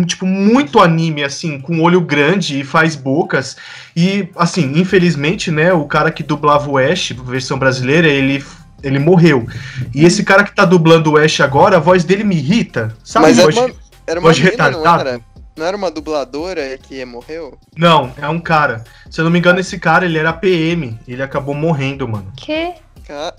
tipo, 0.05 0.25
muito 0.25 0.79
anime, 0.79 1.23
assim, 1.23 1.59
com 1.59 1.81
olho 1.81 2.01
grande 2.01 2.59
e 2.59 2.63
faz 2.63 2.95
bocas. 2.95 3.57
E, 3.95 4.29
assim, 4.35 4.73
infelizmente, 4.79 5.51
né, 5.51 5.73
o 5.73 5.85
cara 5.85 6.11
que 6.11 6.23
dublava 6.23 6.69
o 6.69 6.77
Ash, 6.77 7.11
versão 7.11 7.57
brasileira, 7.57 8.07
ele 8.07 8.43
ele 8.83 8.97
morreu. 8.97 9.45
E 9.93 10.05
esse 10.05 10.23
cara 10.23 10.43
que 10.43 10.55
tá 10.55 10.65
dublando 10.65 11.11
o 11.11 11.17
Ash 11.17 11.39
agora, 11.39 11.77
a 11.77 11.79
voz 11.79 12.03
dele 12.03 12.23
me 12.23 12.35
irrita. 12.35 12.95
Sabe? 13.03 13.27
Mas 13.27 13.37
voz, 13.37 13.55
era 13.55 13.65
uma, 13.67 13.75
era 14.07 14.19
uma 14.19 14.27
voz 14.29 14.39
menina, 14.39 14.71
não 14.71 14.99
era? 14.99 15.21
Não 15.55 15.65
era 15.65 15.77
uma 15.77 15.91
dubladora 15.91 16.77
que 16.77 17.03
morreu? 17.05 17.57
Não, 17.77 18.11
é 18.17 18.27
um 18.27 18.39
cara. 18.39 18.83
Se 19.09 19.19
eu 19.19 19.25
não 19.25 19.31
me 19.31 19.37
engano, 19.37 19.59
esse 19.59 19.77
cara, 19.77 20.05
ele 20.05 20.17
era 20.17 20.33
PM. 20.33 20.97
Ele 21.07 21.21
acabou 21.21 21.53
morrendo, 21.53 22.07
mano. 22.07 22.31
Que? 22.35 22.73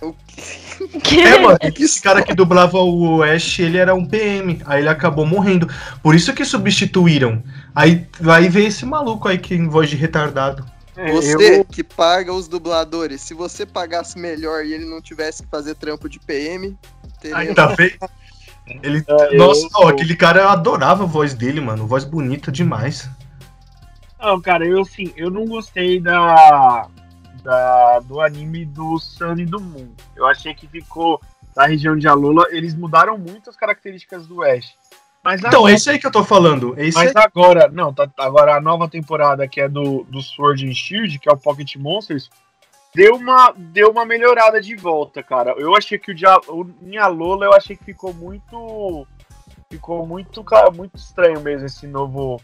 O 0.03 0.15
que? 1.03 1.21
É, 1.23 1.39
mano, 1.39 1.59
esse 1.81 2.03
cara 2.03 2.23
que 2.23 2.35
dublava 2.35 2.79
o 2.79 3.23
Ash, 3.23 3.59
ele 3.59 3.79
era 3.79 3.95
um 3.95 4.05
PM. 4.05 4.61
Aí 4.67 4.81
ele 4.81 4.89
acabou 4.89 5.25
morrendo. 5.25 5.69
Por 6.03 6.15
isso 6.15 6.35
que 6.35 6.45
substituíram. 6.45 7.43
Aí 7.75 8.07
vai 8.21 8.49
ver 8.49 8.67
esse 8.67 8.85
maluco 8.85 9.29
aí 9.29 9.39
que 9.39 9.55
em 9.55 9.69
voz 9.69 9.89
de 9.89 9.97
retardado. 9.97 10.65
É, 10.97 11.11
você 11.11 11.61
eu... 11.61 11.65
que 11.65 11.83
paga 11.83 12.33
os 12.33 12.47
dubladores, 12.47 13.23
se 13.23 13.33
você 13.33 13.65
pagasse 13.65 14.19
melhor 14.19 14.65
e 14.65 14.75
ele 14.75 14.85
não 14.85 15.01
tivesse 15.01 15.43
que 15.43 15.49
fazer 15.49 15.75
trampo 15.75 16.09
de 16.09 16.21
PM, 16.21 16.77
teria... 17.21 17.37
Aí 17.39 17.55
tá? 17.55 17.75
Ele... 18.83 19.03
É, 19.07 19.37
Nossa, 19.37 19.65
eu... 19.65 19.71
ó, 19.75 19.89
aquele 19.89 20.15
cara 20.15 20.43
eu 20.43 20.49
adorava 20.49 21.05
a 21.05 21.07
voz 21.07 21.35
dele, 21.35 21.61
mano. 21.61 21.87
Voz 21.87 22.05
bonita 22.05 22.53
demais. 22.53 23.09
Não, 24.21 24.41
cara, 24.41 24.67
eu 24.67 24.83
assim, 24.83 25.13
eu 25.17 25.31
não 25.31 25.47
gostei 25.47 25.99
da, 25.99 26.87
da 27.43 28.01
do 28.01 28.21
anime 28.21 28.65
do 28.65 28.99
Sun 28.99 29.35
e 29.39 29.47
do 29.47 29.61
Moon. 29.61 29.89
Eu 30.15 30.27
achei 30.27 30.55
que 30.55 30.69
ficou 30.69 31.21
na 31.57 31.67
região 31.67 31.97
de 31.97 32.07
Alola, 32.07 32.47
eles 32.51 32.75
mudaram 32.75 33.19
muito 33.19 33.51
as 33.51 33.57
características 33.57 34.27
do 34.27 34.43
Ash. 34.43 34.75
Mas 35.23 35.41
então, 35.41 35.69
é 35.69 35.75
isso 35.75 35.89
aí 35.89 35.99
que 35.99 36.07
eu 36.07 36.11
tô 36.11 36.25
falando. 36.25 36.75
Mas 36.95 37.15
agora, 37.15 37.69
não, 37.69 37.95
tá, 37.95 38.11
agora 38.19 38.57
a 38.57 38.61
nova 38.61 38.89
temporada 38.89 39.47
que 39.47 39.61
é 39.61 39.69
do, 39.69 40.05
do 40.05 40.21
Sword 40.21 40.69
and 40.69 40.75
Shield, 40.75 41.19
que 41.19 41.29
é 41.29 41.33
o 41.33 41.37
Pocket 41.37 41.77
Monsters, 41.77 42.29
deu 42.93 43.15
uma, 43.15 43.55
deu 43.57 43.91
uma 43.91 44.05
melhorada 44.05 44.61
de 44.61 44.75
volta, 44.75 45.23
cara. 45.23 45.55
Eu 45.57 45.77
achei 45.77 45.97
que 45.99 46.11
o, 46.11 46.15
Dia, 46.15 46.37
o 46.49 46.67
em 46.83 46.99
Alola 46.99 47.47
eu 47.47 47.53
achei 47.53 47.77
que 47.77 47.85
ficou 47.85 48.13
muito 48.13 49.07
ficou 49.71 50.07
muito 50.07 50.45
muito 50.75 50.97
estranho 50.97 51.41
mesmo 51.41 51.67
esse 51.67 51.87
novo 51.87 52.39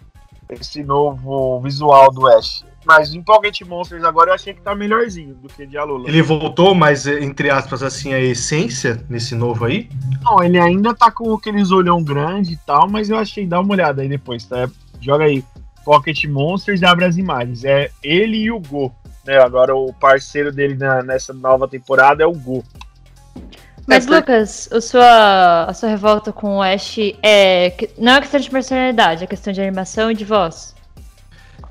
esse 0.49 0.83
novo 0.83 1.61
visual 1.61 2.11
do 2.13 2.27
Ash. 2.27 2.65
Mas 2.85 3.13
em 3.13 3.23
Pocket 3.23 3.61
Monsters 3.63 4.05
agora 4.05 4.31
eu 4.31 4.35
achei 4.35 4.55
que 4.55 4.63
tá 4.63 4.75
melhorzinho 4.75 5.35
do 5.35 5.49
que 5.49 5.67
de 5.67 5.77
Alola. 5.77 6.09
Ele 6.09 6.23
voltou, 6.23 6.75
mas 6.75 7.07
entre 7.07 7.51
aspas, 7.51 7.83
assim, 7.83 8.15
a 8.15 8.21
essência 8.21 9.05
nesse 9.09 9.35
novo 9.35 9.65
aí? 9.65 9.91
Não, 10.23 10.43
ele 10.43 10.59
ainda 10.59 10.95
tá 10.95 11.11
com 11.11 11.35
aqueles 11.35 11.71
olhão 11.71 12.03
grande 12.03 12.55
e 12.55 12.57
tal, 12.57 12.89
mas 12.89 13.11
eu 13.11 13.19
achei, 13.19 13.47
dá 13.47 13.61
uma 13.61 13.73
olhada 13.73 14.03
aí 14.03 14.09
depois, 14.09 14.45
tá? 14.45 14.69
Joga 15.01 15.25
aí 15.25 15.45
Pocket 15.85 16.25
Monsters 16.25 16.81
e 16.81 16.87
abre 16.87 17.05
as 17.05 17.17
imagens. 17.17 17.65
É 17.65 17.91
ele 18.03 18.37
e 18.37 18.51
o 18.51 18.61
Go. 18.61 18.95
Né? 19.25 19.39
Agora 19.39 19.75
o 19.75 19.93
parceiro 19.93 20.53
dele 20.53 20.75
na, 20.75 21.03
nessa 21.03 21.33
nova 21.33 21.69
temporada 21.69 22.23
é 22.23 22.27
o 22.27 22.33
Go. 22.33 22.65
Mas, 23.87 24.07
é, 24.07 24.11
Lucas, 24.11 24.69
a 24.71 24.81
sua, 24.83 25.65
a 25.65 25.73
sua 25.73 25.89
revolta 25.89 26.31
com 26.31 26.59
o 26.59 26.63
Ash 26.63 26.99
é. 27.23 27.75
Não 27.97 28.13
é 28.13 28.21
questão 28.21 28.39
de 28.39 28.51
personalidade, 28.51 29.25
é 29.25 29.27
questão 29.27 29.51
de 29.51 29.63
animação 29.63 30.11
e 30.11 30.15
de 30.15 30.27
voz. 30.27 30.75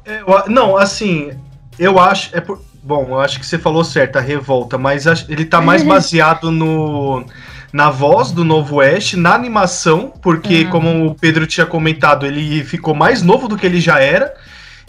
É, 0.08 0.50
não, 0.50 0.78
assim, 0.78 1.32
eu 1.78 2.00
acho. 2.00 2.36
É 2.36 2.40
por, 2.40 2.62
bom, 2.82 3.06
eu 3.10 3.20
acho 3.20 3.40
que 3.40 3.46
você 3.46 3.60
falou 3.60 3.84
certo, 3.84 4.18
a 4.18 4.22
revolta, 4.22 4.78
mas 4.78 5.06
ele 5.28 5.46
tá 5.46 5.60
mais 5.60 5.84
baseado 5.84 6.50
no 6.50 7.26
na 7.72 7.90
voz 7.90 8.32
do 8.32 8.46
novo 8.46 8.80
Ash, 8.80 9.14
na 9.14 9.36
animação, 9.36 10.14
porque, 10.22 10.64
uhum. 10.64 10.70
como 10.70 11.06
o 11.08 11.16
Pedro 11.16 11.46
tinha 11.46 11.66
comentado, 11.66 12.26
ele 12.26 12.64
ficou 12.64 12.96
mais 12.96 13.22
novo 13.22 13.48
do 13.48 13.58
que 13.58 13.66
ele 13.66 13.82
já 13.82 14.00
era. 14.00 14.34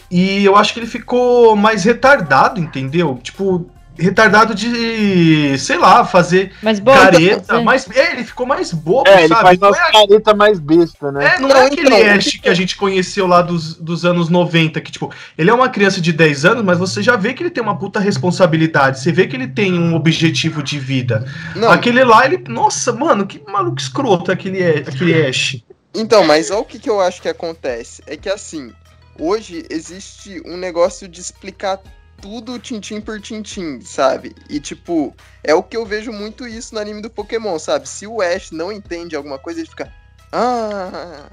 E 0.09 0.43
eu 0.43 0.55
acho 0.55 0.73
que 0.73 0.79
ele 0.79 0.87
ficou 0.87 1.55
mais 1.55 1.83
retardado, 1.83 2.59
entendeu? 2.59 3.19
Tipo, 3.21 3.69
retardado 3.99 4.55
de, 4.55 5.57
sei 5.57 5.77
lá, 5.77 6.05
fazer 6.05 6.53
mais 6.61 6.79
careta. 6.79 7.61
Mais, 7.61 7.87
é, 7.89 8.13
ele 8.13 8.23
ficou 8.23 8.45
mais 8.45 8.73
bobo, 8.73 9.07
é, 9.07 9.27
sabe? 9.27 9.49
Ele 9.49 9.57
faz 9.59 9.59
uma 9.59 9.87
é, 9.87 9.91
careta 9.91 10.33
mais 10.33 10.59
besta, 10.59 11.11
né? 11.11 11.35
É, 11.35 11.39
não, 11.39 11.49
não 11.49 11.57
é 11.57 11.65
aquele 11.65 11.87
então, 11.87 12.15
Ash 12.15 12.39
que 12.41 12.49
a 12.49 12.53
gente 12.53 12.75
conheceu 12.75 13.27
lá 13.27 13.41
dos, 13.41 13.75
dos 13.75 14.05
anos 14.05 14.29
90, 14.29 14.79
que, 14.81 14.91
tipo, 14.91 15.13
ele 15.37 15.49
é 15.49 15.53
uma 15.53 15.69
criança 15.69 15.99
de 15.99 16.13
10 16.13 16.45
anos, 16.45 16.63
mas 16.63 16.77
você 16.77 17.03
já 17.03 17.15
vê 17.15 17.33
que 17.33 17.43
ele 17.43 17.49
tem 17.49 17.61
uma 17.61 17.77
puta 17.77 17.99
responsabilidade. 17.99 18.99
Você 18.99 19.11
vê 19.11 19.27
que 19.27 19.35
ele 19.35 19.47
tem 19.47 19.73
um 19.73 19.95
objetivo 19.95 20.63
de 20.63 20.79
vida. 20.79 21.25
Não. 21.55 21.69
Aquele 21.71 22.03
lá, 22.03 22.25
ele. 22.25 22.43
Nossa, 22.47 22.93
mano, 22.93 23.27
que 23.27 23.41
maluco 23.47 23.79
escroto 23.79 24.31
aquele, 24.31 24.63
aquele 24.63 25.27
Ash. 25.27 25.57
Então, 25.93 26.23
mas 26.23 26.51
olha 26.51 26.61
o 26.61 26.65
que, 26.65 26.79
que 26.79 26.89
eu 26.89 26.99
acho 27.01 27.21
que 27.21 27.27
acontece. 27.27 28.01
É 28.05 28.15
que 28.15 28.29
assim, 28.29 28.71
hoje 29.19 29.65
existe 29.69 30.41
um 30.45 30.55
negócio 30.57 31.07
de 31.07 31.19
explicar 31.19 31.79
tudo 32.21 32.59
tintim 32.59 33.01
por 33.01 33.19
tintim, 33.19 33.81
sabe? 33.81 34.35
E 34.49 34.59
tipo, 34.59 35.15
é 35.43 35.53
o 35.53 35.63
que 35.63 35.75
eu 35.75 35.85
vejo 35.85 36.11
muito 36.11 36.47
isso 36.47 36.73
no 36.73 36.81
anime 36.81 37.01
do 37.01 37.09
Pokémon, 37.09 37.57
sabe? 37.57 37.87
Se 37.87 38.05
o 38.05 38.21
Ash 38.21 38.51
não 38.51 38.71
entende 38.71 39.15
alguma 39.15 39.39
coisa, 39.39 39.59
ele 39.59 39.69
fica. 39.69 39.91
Ah! 40.31 41.29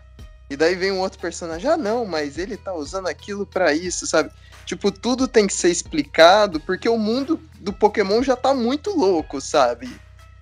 E 0.48 0.56
daí 0.56 0.76
vem 0.76 0.92
um 0.92 1.00
outro 1.00 1.18
personagem, 1.18 1.68
ah 1.68 1.76
não, 1.76 2.06
mas 2.06 2.38
ele 2.38 2.56
tá 2.56 2.72
usando 2.72 3.08
aquilo 3.08 3.44
para 3.44 3.72
isso, 3.72 4.06
sabe? 4.06 4.30
Tipo, 4.64 4.92
tudo 4.92 5.26
tem 5.26 5.46
que 5.46 5.54
ser 5.54 5.70
explicado, 5.70 6.60
porque 6.60 6.88
o 6.88 6.98
mundo 6.98 7.40
do 7.60 7.72
Pokémon 7.72 8.22
já 8.22 8.36
tá 8.36 8.54
muito 8.54 8.96
louco, 8.96 9.40
sabe? 9.40 9.88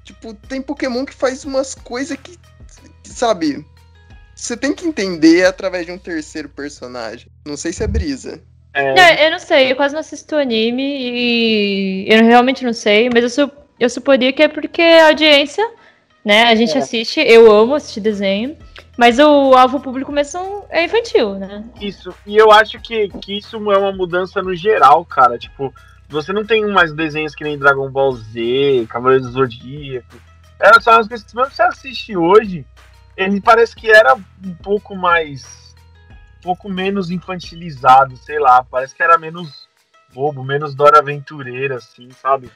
Tipo, 0.04 0.34
tem 0.34 0.60
Pokémon 0.60 1.04
que 1.06 1.14
faz 1.14 1.44
umas 1.44 1.74
coisas 1.74 2.18
que, 2.18 2.38
sabe? 3.04 3.66
Você 4.34 4.56
tem 4.56 4.74
que 4.74 4.86
entender 4.86 5.46
através 5.46 5.86
de 5.86 5.92
um 5.92 5.98
terceiro 5.98 6.48
personagem. 6.48 7.30
Não 7.46 7.56
sei 7.56 7.72
se 7.72 7.82
é 7.82 7.86
brisa. 7.86 8.42
É... 8.74 8.92
Não, 8.92 9.24
eu 9.24 9.30
não 9.30 9.38
sei, 9.38 9.70
eu 9.70 9.76
quase 9.76 9.94
não 9.94 10.00
assisto 10.00 10.34
anime 10.34 10.82
e 10.82 12.06
eu 12.12 12.24
realmente 12.24 12.64
não 12.64 12.72
sei, 12.72 13.08
mas 13.08 13.22
eu, 13.22 13.30
su 13.30 13.52
eu 13.78 13.88
suporia 13.88 14.32
que 14.32 14.42
é 14.42 14.48
porque 14.48 14.82
a 14.82 15.08
audiência, 15.08 15.64
né? 16.24 16.44
A 16.44 16.54
gente 16.56 16.74
é. 16.76 16.78
assiste, 16.78 17.20
eu 17.20 17.50
amo 17.52 17.76
assistir 17.76 18.00
desenho, 18.00 18.56
mas 18.96 19.20
o 19.20 19.54
alvo 19.54 19.78
público 19.78 20.10
mesmo 20.10 20.64
é 20.70 20.84
infantil, 20.84 21.34
né? 21.34 21.64
Isso, 21.80 22.12
e 22.26 22.36
eu 22.36 22.50
acho 22.50 22.80
que, 22.80 23.08
que 23.20 23.38
isso 23.38 23.56
é 23.72 23.78
uma 23.78 23.92
mudança 23.92 24.42
no 24.42 24.54
geral, 24.56 25.04
cara. 25.04 25.38
Tipo, 25.38 25.72
você 26.08 26.32
não 26.32 26.44
tem 26.44 26.66
mais 26.66 26.92
desenhos 26.92 27.34
que 27.34 27.44
nem 27.44 27.58
Dragon 27.58 27.88
Ball 27.90 28.12
Z, 28.12 28.86
Cavaleiro 28.88 29.24
do 29.24 29.30
Zodíaco. 29.30 30.16
Era 30.60 30.80
só 30.80 30.92
umas 30.92 31.06
coisas 31.06 31.26
que 31.26 31.34
você 31.34 31.62
assiste 31.62 32.16
hoje, 32.16 32.64
ele 33.16 33.40
parece 33.40 33.76
que 33.76 33.88
era 33.90 34.14
um 34.14 34.54
pouco 34.62 34.96
mais 34.96 35.63
pouco 36.44 36.68
menos 36.68 37.10
infantilizado, 37.10 38.14
sei 38.18 38.38
lá, 38.38 38.62
parece 38.62 38.94
que 38.94 39.02
era 39.02 39.16
menos 39.16 39.66
bobo, 40.14 40.44
menos 40.44 40.74
Dora 40.74 40.98
Aventureira, 40.98 41.76
assim, 41.76 42.10
sabe? 42.22 42.50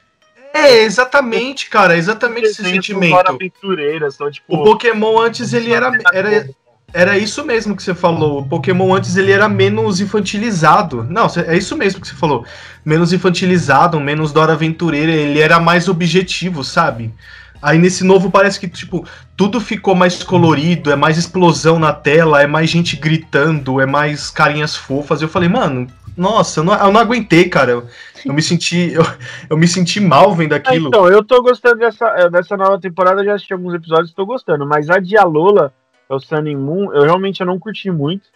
É, 0.53 0.83
exatamente, 0.83 1.69
cara, 1.69 1.97
exatamente 1.97 2.47
esse 2.47 2.63
sentimento. 2.63 3.11
Dora 3.11 3.31
Aventureira, 3.31 4.11
são, 4.11 4.29
tipo, 4.29 4.55
o 4.55 4.63
Pokémon 4.63 5.19
antes 5.19 5.53
ele 5.53 5.73
era, 5.73 5.91
era, 6.13 6.49
era 6.93 7.17
isso 7.17 7.43
mesmo 7.43 7.75
que 7.75 7.81
você 7.81 7.95
falou. 7.95 8.41
O 8.41 8.47
Pokémon 8.47 8.93
antes 8.93 9.15
ele 9.15 9.31
era 9.31 9.49
menos 9.49 9.99
infantilizado. 9.99 11.03
Não, 11.03 11.27
é 11.47 11.57
isso 11.57 11.75
mesmo 11.75 11.99
que 11.99 12.07
você 12.07 12.15
falou. 12.15 12.45
Menos 12.85 13.11
infantilizado, 13.11 13.99
menos 13.99 14.31
Dora 14.31 14.53
Aventureira, 14.53 15.11
ele 15.11 15.39
era 15.39 15.59
mais 15.59 15.87
objetivo, 15.87 16.63
sabe? 16.63 17.13
Aí 17.61 17.77
nesse 17.77 18.03
novo 18.03 18.31
parece 18.31 18.59
que, 18.59 18.67
tipo, 18.67 19.05
tudo 19.35 19.59
ficou 19.59 19.93
mais 19.93 20.23
colorido, 20.23 20.91
é 20.91 20.95
mais 20.95 21.17
explosão 21.17 21.77
na 21.77 21.93
tela, 21.93 22.41
é 22.41 22.47
mais 22.47 22.69
gente 22.69 22.95
gritando, 22.95 23.81
é 23.81 23.85
mais 23.85 24.29
carinhas 24.29 24.75
fofas. 24.75 25.21
Eu 25.21 25.27
falei, 25.27 25.49
mano, 25.49 25.87
nossa, 26.15 26.59
eu 26.59 26.63
não, 26.63 26.73
eu 26.73 26.91
não 26.91 26.99
aguentei, 26.99 27.49
cara. 27.49 27.71
Eu, 27.71 27.87
eu 28.25 28.33
me 28.33 28.41
senti. 28.41 28.91
Eu, 28.93 29.03
eu, 29.49 29.57
me 29.57 29.67
senti 29.67 29.99
mal 29.99 30.33
vendo 30.35 30.53
aquilo. 30.53 30.87
então, 30.87 31.07
eu 31.07 31.23
tô 31.23 31.41
gostando 31.41 31.77
dessa, 31.77 32.07
eh, 32.17 32.29
dessa 32.29 32.57
nova 32.57 32.79
temporada, 32.79 33.23
já 33.23 33.33
assisti 33.33 33.53
alguns 33.53 33.73
episódios, 33.73 34.13
tô 34.13 34.25
gostando. 34.25 34.65
Mas 34.65 34.89
a 34.89 34.99
de 34.99 35.17
Alola, 35.17 35.73
é 36.09 36.13
o 36.13 36.19
Sun 36.19 36.37
and 36.37 36.57
Moon, 36.57 36.93
eu 36.93 37.03
realmente 37.03 37.41
eu 37.41 37.47
não 37.47 37.59
curti 37.59 37.91
muito. 37.91 38.27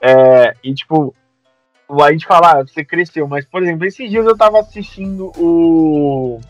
É, 0.00 0.54
e 0.64 0.72
tipo, 0.72 1.14
a 1.90 2.12
gente 2.12 2.26
fala, 2.26 2.60
ah, 2.60 2.62
você 2.62 2.84
cresceu, 2.84 3.26
mas, 3.26 3.44
por 3.44 3.62
exemplo, 3.62 3.84
esses 3.84 4.08
dias 4.08 4.24
eu 4.24 4.36
tava 4.36 4.60
assistindo 4.60 5.32
o 5.36 6.40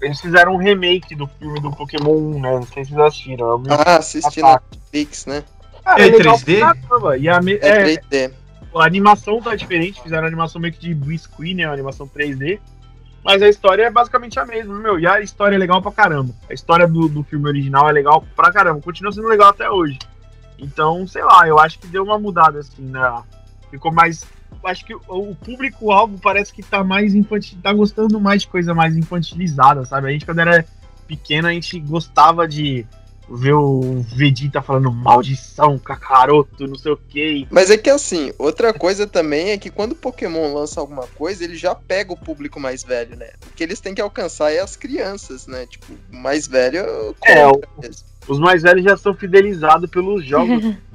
eles 0.00 0.20
fizeram 0.20 0.54
um 0.54 0.56
remake 0.56 1.14
do 1.14 1.26
filme 1.26 1.60
do 1.60 1.70
Pokémon 1.70 2.16
1, 2.36 2.40
né? 2.40 2.52
Não 2.52 2.62
sei 2.62 2.84
se 2.84 2.90
vocês 2.90 3.06
assistiram. 3.06 3.62
É 3.66 3.72
ah, 3.72 3.96
assisti 3.96 4.40
na 4.40 4.60
Netflix, 4.72 5.26
né? 5.26 5.44
Cara, 5.84 6.02
é, 6.02 6.08
é 6.08 6.10
3D? 6.10 7.20
E 7.20 7.28
a 7.28 7.40
me... 7.40 7.54
é, 7.54 7.94
é 7.94 7.96
3D. 7.96 8.32
A 8.74 8.84
animação 8.84 9.40
tá 9.40 9.54
diferente, 9.56 10.02
fizeram 10.02 10.24
a 10.24 10.26
animação 10.26 10.60
meio 10.60 10.74
que 10.74 10.80
de 10.80 10.94
biscuit, 10.94 11.54
né? 11.54 11.66
Uma 11.66 11.74
animação 11.74 12.06
3D. 12.06 12.60
Mas 13.24 13.42
a 13.42 13.48
história 13.48 13.84
é 13.84 13.90
basicamente 13.90 14.38
a 14.38 14.46
mesma, 14.46 14.78
meu. 14.78 14.98
E 14.98 15.06
a 15.06 15.20
história 15.20 15.56
é 15.56 15.58
legal 15.58 15.82
pra 15.82 15.90
caramba. 15.90 16.32
A 16.48 16.54
história 16.54 16.86
do, 16.86 17.08
do 17.08 17.22
filme 17.24 17.48
original 17.48 17.88
é 17.88 17.92
legal 17.92 18.24
pra 18.36 18.52
caramba. 18.52 18.80
Continua 18.80 19.12
sendo 19.12 19.26
legal 19.26 19.50
até 19.50 19.68
hoje. 19.68 19.98
Então, 20.58 21.06
sei 21.06 21.22
lá, 21.22 21.46
eu 21.46 21.58
acho 21.58 21.78
que 21.78 21.86
deu 21.86 22.04
uma 22.04 22.18
mudada, 22.18 22.60
assim, 22.60 22.82
né? 22.82 23.22
Ficou 23.70 23.92
mais 23.92 24.24
acho 24.64 24.84
que 24.84 24.94
o 24.94 25.34
público-alvo 25.34 26.18
parece 26.18 26.52
que 26.52 26.62
tá 26.62 26.82
mais 26.82 27.14
infantil, 27.14 27.58
tá 27.62 27.72
gostando 27.72 28.20
mais 28.20 28.42
de 28.42 28.48
coisa 28.48 28.74
mais 28.74 28.96
infantilizada, 28.96 29.84
sabe? 29.84 30.08
A 30.08 30.10
gente, 30.10 30.24
quando 30.24 30.40
era 30.40 30.64
pequeno, 31.06 31.48
a 31.48 31.52
gente 31.52 31.78
gostava 31.80 32.46
de 32.46 32.86
ver 33.30 33.52
o 33.52 34.00
Vegeta 34.02 34.62
falando 34.62 34.90
maldição, 34.90 35.78
cacaroto, 35.78 36.66
não 36.66 36.76
sei 36.76 36.92
o 36.92 36.96
que. 36.96 37.46
Mas 37.50 37.70
é 37.70 37.76
que 37.76 37.90
assim, 37.90 38.32
outra 38.38 38.72
coisa 38.72 39.06
também 39.06 39.50
é 39.50 39.58
que 39.58 39.70
quando 39.70 39.92
o 39.92 39.96
Pokémon 39.96 40.54
lança 40.54 40.80
alguma 40.80 41.06
coisa, 41.08 41.44
ele 41.44 41.56
já 41.56 41.74
pega 41.74 42.12
o 42.12 42.16
público 42.16 42.58
mais 42.58 42.82
velho, 42.82 43.16
né? 43.16 43.30
O 43.50 43.54
que 43.54 43.62
eles 43.62 43.80
têm 43.80 43.94
que 43.94 44.00
alcançar 44.00 44.52
é 44.52 44.60
as 44.60 44.76
crianças, 44.76 45.46
né? 45.46 45.66
Tipo, 45.66 45.92
mais 46.10 46.46
velho. 46.46 47.14
É, 47.24 47.46
o, 47.46 47.60
os 48.26 48.38
mais 48.38 48.62
velhos 48.62 48.84
já 48.84 48.96
são 48.96 49.14
fidelizados 49.14 49.90
pelos 49.90 50.24
jogos, 50.24 50.62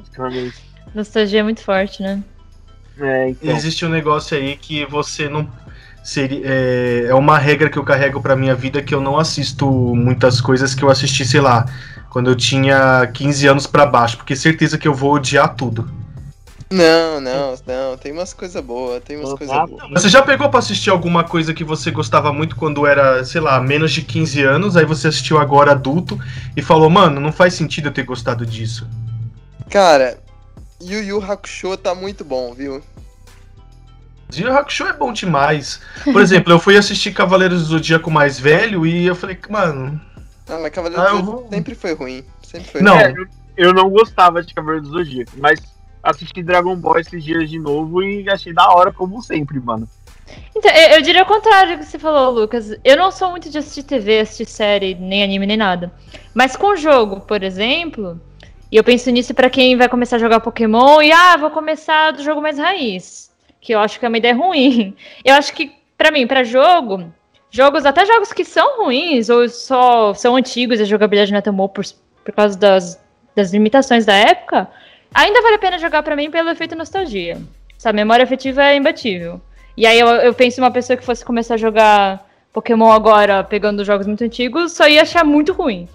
Nostalgia 0.94 1.40
é 1.40 1.44
muito 1.44 1.62
forte, 1.62 2.04
né? 2.04 2.24
É, 3.00 3.30
então. 3.30 3.56
Existe 3.56 3.86
um 3.86 3.90
negócio 3.90 4.38
aí 4.38 4.56
que 4.56 4.86
você 4.86 5.30
não. 5.30 5.48
Seria, 6.04 6.42
é, 6.44 7.06
é 7.08 7.16
uma 7.16 7.38
regra 7.38 7.70
que 7.70 7.78
eu 7.78 7.84
carrego 7.84 8.22
pra 8.22 8.36
minha 8.36 8.54
vida 8.54 8.82
que 8.82 8.94
eu 8.94 9.00
não 9.00 9.18
assisto 9.18 9.66
muitas 9.66 10.42
coisas 10.42 10.76
que 10.76 10.84
eu 10.84 10.90
assisti, 10.90 11.26
sei 11.26 11.40
lá, 11.40 11.66
quando 12.10 12.30
eu 12.30 12.36
tinha 12.36 13.08
15 13.14 13.48
anos 13.48 13.66
para 13.66 13.86
baixo, 13.86 14.18
porque 14.18 14.36
certeza 14.36 14.78
que 14.78 14.86
eu 14.88 14.94
vou 14.94 15.14
odiar 15.14 15.56
tudo. 15.56 15.90
Não, 16.74 17.22
não, 17.22 17.56
não, 17.68 17.98
tem 17.98 18.12
umas 18.12 18.34
coisas 18.34 18.60
boas, 18.64 19.02
tem 19.04 19.16
umas 19.16 19.34
coisas 19.36 19.56
boas. 19.70 19.92
Você 19.92 20.10
já 20.10 20.24
pegou 20.24 20.50
pra 20.50 20.58
assistir 20.58 20.90
alguma 20.90 21.24
coisa 21.24 21.54
que 21.54 21.64
você 21.64 21.92
gostava 21.92 22.34
muito 22.34 22.56
quando 22.56 22.88
era, 22.88 23.24
sei 23.24 23.40
lá, 23.40 23.62
menos 23.62 23.92
de 23.92 24.02
15 24.02 24.42
anos, 24.42 24.76
aí 24.76 24.84
você 24.84 25.08
assistiu 25.08 25.38
agora 25.38 25.72
adulto 25.72 26.20
e 26.58 26.62
falou, 26.64 26.90
mano, 26.90 27.22
não 27.22 27.32
faz 27.32 27.54
sentido 27.54 27.90
eu 27.90 27.94
ter 27.94 28.02
gostado 28.04 28.44
disso? 28.44 28.88
Cara, 29.70 30.18
Yu 30.84 31.04
Yu 31.04 31.24
Hakusho 31.24 31.78
tá 31.78 31.96
muito 31.96 32.26
bom, 32.26 32.54
viu? 32.54 32.84
Yu 34.34 34.48
Yu 34.48 34.58
Hakusho 34.58 34.86
é 34.88 34.94
bom 34.94 35.14
demais. 35.14 35.82
Por 36.04 36.20
exemplo, 36.22 36.52
eu 36.52 36.60
fui 36.60 36.78
assistir 36.78 37.14
Cavaleiros 37.14 37.62
do 37.62 37.68
Zodíaco 37.68 38.12
mais 38.12 38.40
velho 38.40 38.86
e 38.86 39.06
eu 39.06 39.16
falei, 39.16 39.38
mano. 39.50 40.00
Ah, 40.48 40.60
mas 40.62 40.72
Cavaleiros 40.72 41.06
ah, 41.06 41.10
do 41.10 41.18
Zodíaco 41.18 41.42
vou... 41.42 41.50
sempre 41.50 41.76
foi 41.76 41.94
ruim. 41.94 42.24
Sempre 42.44 42.70
foi 42.70 42.82
não. 42.82 42.98
ruim. 42.98 43.04
É, 43.04 43.14
eu 43.56 43.74
não 43.74 43.90
gostava 43.90 44.44
de 44.44 44.54
Cavaleiros 44.54 44.90
do 44.90 44.98
Zodíaco, 44.98 45.32
mas 45.38 45.60
assisti 46.02 46.44
Dragon 46.44 46.76
Ball 46.76 47.00
esses 47.00 47.24
dias 47.24 47.50
de 47.50 47.58
novo 47.58 48.04
e 48.04 48.30
achei 48.30 48.54
da 48.54 48.68
hora, 48.70 48.92
como 48.92 49.22
sempre, 49.22 49.60
mano. 49.60 49.88
Então, 50.56 50.72
eu, 50.72 50.98
eu 50.98 51.02
diria 51.02 51.24
o 51.24 51.28
contrário 51.28 51.76
do 51.76 51.80
que 51.80 51.86
você 51.86 52.00
falou, 52.00 52.32
Lucas. 52.32 52.76
Eu 52.84 52.98
não 52.98 53.12
sou 53.12 53.32
muito 53.32 53.50
de 53.50 53.58
assistir 53.58 53.84
TV, 53.84 54.20
assistir 54.20 54.46
série, 54.46 54.96
nem 54.96 55.24
anime, 55.24 55.46
nem 55.46 55.58
nada. 55.58 55.92
Mas 56.34 56.56
com 56.56 56.76
jogo, 56.76 57.22
por 57.22 57.44
exemplo, 57.44 58.20
e 58.74 58.76
eu 58.76 58.84
penso 58.84 59.12
nisso 59.12 59.36
para 59.36 59.52
quem 59.52 59.78
vai 59.78 59.88
começar 59.88 60.16
a 60.16 60.20
jogar 60.20 60.40
Pokémon 60.40 61.00
e, 61.00 61.12
ah, 61.12 61.38
vou 61.38 61.52
começar 61.52 62.10
do 62.10 62.24
jogo 62.24 62.42
mais 62.42 62.58
raiz. 62.58 63.32
que 63.62 63.72
eu 63.72 63.80
acho 63.80 64.00
que 64.00 64.06
é 64.08 64.10
uma 64.10 64.18
ideia 64.18 64.34
ruim. 64.34 64.96
Eu 65.24 65.36
acho 65.36 65.54
que, 65.54 65.72
para 65.96 66.10
mim, 66.10 66.26
para 66.26 66.44
jogo, 66.44 67.14
jogos, 67.52 67.86
até 67.86 68.04
jogos 68.04 68.34
que 68.34 68.44
são 68.44 68.84
ruins 68.84 69.30
ou 69.30 69.48
só 69.48 70.16
são 70.16 70.36
antigos 70.36 70.80
e 70.80 70.82
a 70.82 70.86
jogabilidade 70.86 71.32
não 71.32 71.38
é 71.38 71.42
tão 71.42 71.54
boa 71.54 71.70
por, 71.70 71.86
por 72.26 72.34
causa 72.34 72.58
das, 72.58 73.00
das 73.36 73.54
limitações 73.54 74.08
da 74.08 74.16
época, 74.16 74.68
ainda 75.14 75.40
vale 75.44 75.58
a 75.58 75.60
pena 75.60 75.78
jogar 75.78 76.02
para 76.02 76.16
mim 76.16 76.32
pelo 76.32 76.50
efeito 76.50 76.76
nostalgia. 76.76 77.40
Essa 77.78 77.94
memória 77.94 78.24
afetiva 78.24 78.64
é 78.64 78.76
imbatível. 78.76 79.40
E 79.78 79.86
aí 79.86 80.00
eu, 80.00 80.08
eu 80.08 80.34
penso 80.34 80.60
uma 80.60 80.72
pessoa 80.72 80.98
que 80.98 81.06
fosse 81.06 81.24
começar 81.24 81.54
a 81.54 81.58
jogar 81.58 82.28
Pokémon 82.52 82.92
agora, 82.92 83.44
pegando 83.44 83.86
jogos 83.86 84.08
muito 84.08 84.24
antigos, 84.24 84.72
só 84.72 84.88
ia 84.88 85.04
achar 85.04 85.24
muito 85.24 85.54
ruim. 85.54 85.88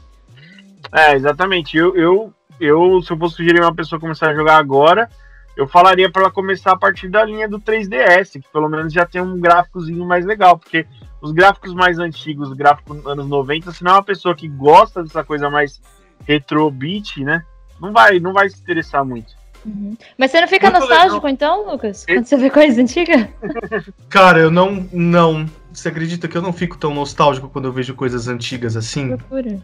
É, 0.92 1.14
exatamente. 1.14 1.76
Eu, 1.76 1.96
eu, 1.96 2.32
eu 2.60 3.00
se 3.02 3.12
eu 3.12 3.16
fosse 3.16 3.36
sugerir 3.36 3.60
uma 3.60 3.74
pessoa 3.74 4.00
começar 4.00 4.30
a 4.30 4.34
jogar 4.34 4.56
agora, 4.56 5.08
eu 5.56 5.66
falaria 5.66 6.10
para 6.10 6.22
ela 6.22 6.30
começar 6.30 6.72
a 6.72 6.78
partir 6.78 7.08
da 7.08 7.24
linha 7.24 7.48
do 7.48 7.60
3DS, 7.60 8.40
que 8.40 8.48
pelo 8.52 8.68
menos 8.68 8.92
já 8.92 9.04
tem 9.04 9.20
um 9.20 9.40
gráficozinho 9.40 10.06
mais 10.06 10.24
legal, 10.24 10.56
porque 10.56 10.86
os 11.20 11.32
gráficos 11.32 11.74
mais 11.74 11.98
antigos, 11.98 12.52
gráficos 12.52 13.04
anos 13.04 13.26
90, 13.26 13.72
se 13.72 13.82
não 13.82 13.92
é 13.92 13.94
uma 13.94 14.02
pessoa 14.02 14.36
que 14.36 14.46
gosta 14.46 15.02
dessa 15.02 15.24
coisa 15.24 15.50
mais 15.50 15.80
retro 16.24 16.70
beat, 16.70 17.16
né? 17.18 17.44
Não 17.80 17.92
vai, 17.92 18.20
não 18.20 18.32
vai 18.32 18.48
se 18.48 18.60
interessar 18.60 19.04
muito. 19.04 19.36
Uhum. 19.66 19.96
Mas 20.16 20.30
você 20.30 20.40
não 20.40 20.48
fica 20.48 20.70
muito 20.70 20.80
nostálgico 20.80 21.26
legal. 21.26 21.30
então, 21.30 21.70
Lucas? 21.70 22.06
Quando 22.06 22.24
você 22.24 22.36
vê 22.36 22.50
coisas 22.50 22.78
antigas? 22.78 23.28
Cara, 24.08 24.38
eu 24.38 24.50
não, 24.50 24.86
não. 24.92 25.46
Você 25.72 25.88
acredita 25.88 26.28
que 26.28 26.36
eu 26.36 26.42
não 26.42 26.52
fico 26.52 26.78
tão 26.78 26.94
nostálgico 26.94 27.48
quando 27.48 27.66
eu 27.66 27.72
vejo 27.72 27.94
coisas 27.94 28.28
antigas 28.28 28.76
assim? 28.76 29.16
Procura. 29.16 29.60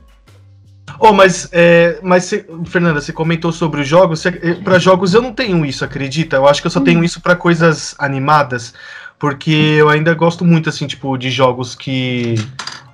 Oh, 0.99 1.13
mas, 1.13 1.49
é, 1.53 1.99
mas 2.03 2.25
cê, 2.25 2.47
Fernanda, 2.67 3.01
você 3.01 3.13
comentou 3.13 3.53
sobre 3.53 3.81
os 3.81 3.89
jogos. 3.89 4.25
É, 4.27 4.55
para 4.55 4.79
jogos 4.79 5.15
eu 5.15 5.23
não 5.23 5.33
tenho 5.33 5.65
isso, 5.65 5.85
acredita? 5.85 6.37
Eu 6.37 6.47
acho 6.47 6.61
que 6.61 6.67
eu 6.67 6.71
só 6.71 6.81
tenho 6.81 7.01
hum. 7.01 7.05
isso 7.05 7.21
para 7.21 7.35
coisas 7.35 7.95
animadas, 7.99 8.75
porque 9.19 9.77
eu 9.79 9.89
ainda 9.89 10.15
gosto 10.15 10.45
muito, 10.45 10.69
assim, 10.69 10.87
tipo, 10.87 11.17
de 11.17 11.31
jogos 11.31 11.75
que 11.75 12.37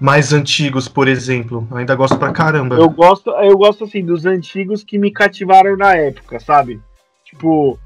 mais 0.00 0.32
antigos, 0.32 0.88
por 0.88 1.06
exemplo. 1.06 1.68
Eu 1.70 1.76
ainda 1.76 1.94
gosto 1.94 2.16
pra 2.16 2.32
caramba. 2.32 2.76
Eu 2.76 2.88
gosto, 2.88 3.30
eu 3.30 3.56
gosto 3.56 3.84
assim 3.84 4.04
dos 4.04 4.24
antigos 4.24 4.82
que 4.82 4.98
me 4.98 5.10
cativaram 5.10 5.76
na 5.76 5.94
época, 5.94 6.40
sabe? 6.40 6.80
Tipo, 7.24 7.78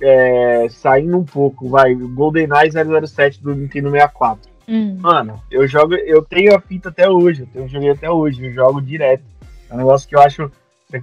é, 0.00 0.66
saindo 0.68 1.16
um 1.16 1.24
pouco, 1.24 1.68
vai, 1.68 1.94
GoldenEye 1.94 2.70
007 3.06 3.42
do 3.42 3.54
Nintendo 3.54 3.90
64. 3.90 4.52
Hum. 4.68 4.98
Mano, 5.00 5.40
eu 5.50 5.66
jogo, 5.66 5.94
eu 5.94 6.22
tenho 6.22 6.54
a 6.54 6.60
fita 6.60 6.90
até 6.90 7.08
hoje, 7.08 7.48
eu 7.54 7.66
joguei 7.66 7.90
até 7.90 8.10
hoje, 8.10 8.44
eu 8.44 8.52
jogo 8.52 8.80
direto. 8.80 9.31
É 9.72 9.74
um 9.74 9.78
negócio 9.78 10.08
que 10.08 10.14
eu 10.14 10.20
acho. 10.20 10.52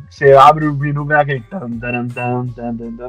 Você 0.10 0.34
abre 0.34 0.68
o 0.68 0.74
menu 0.74 1.10
e 1.10 1.14
aquele. 1.14 1.44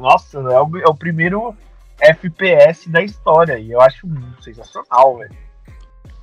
Nossa, 0.01 0.39
é 0.39 0.59
o, 0.59 0.77
é 0.77 0.87
o 0.87 0.95
primeiro 0.95 1.55
FPS 1.99 2.89
da 2.89 3.03
história. 3.03 3.59
E 3.59 3.71
eu 3.71 3.79
acho 3.79 4.07
sensacional, 4.41 5.19
velho. 5.19 5.35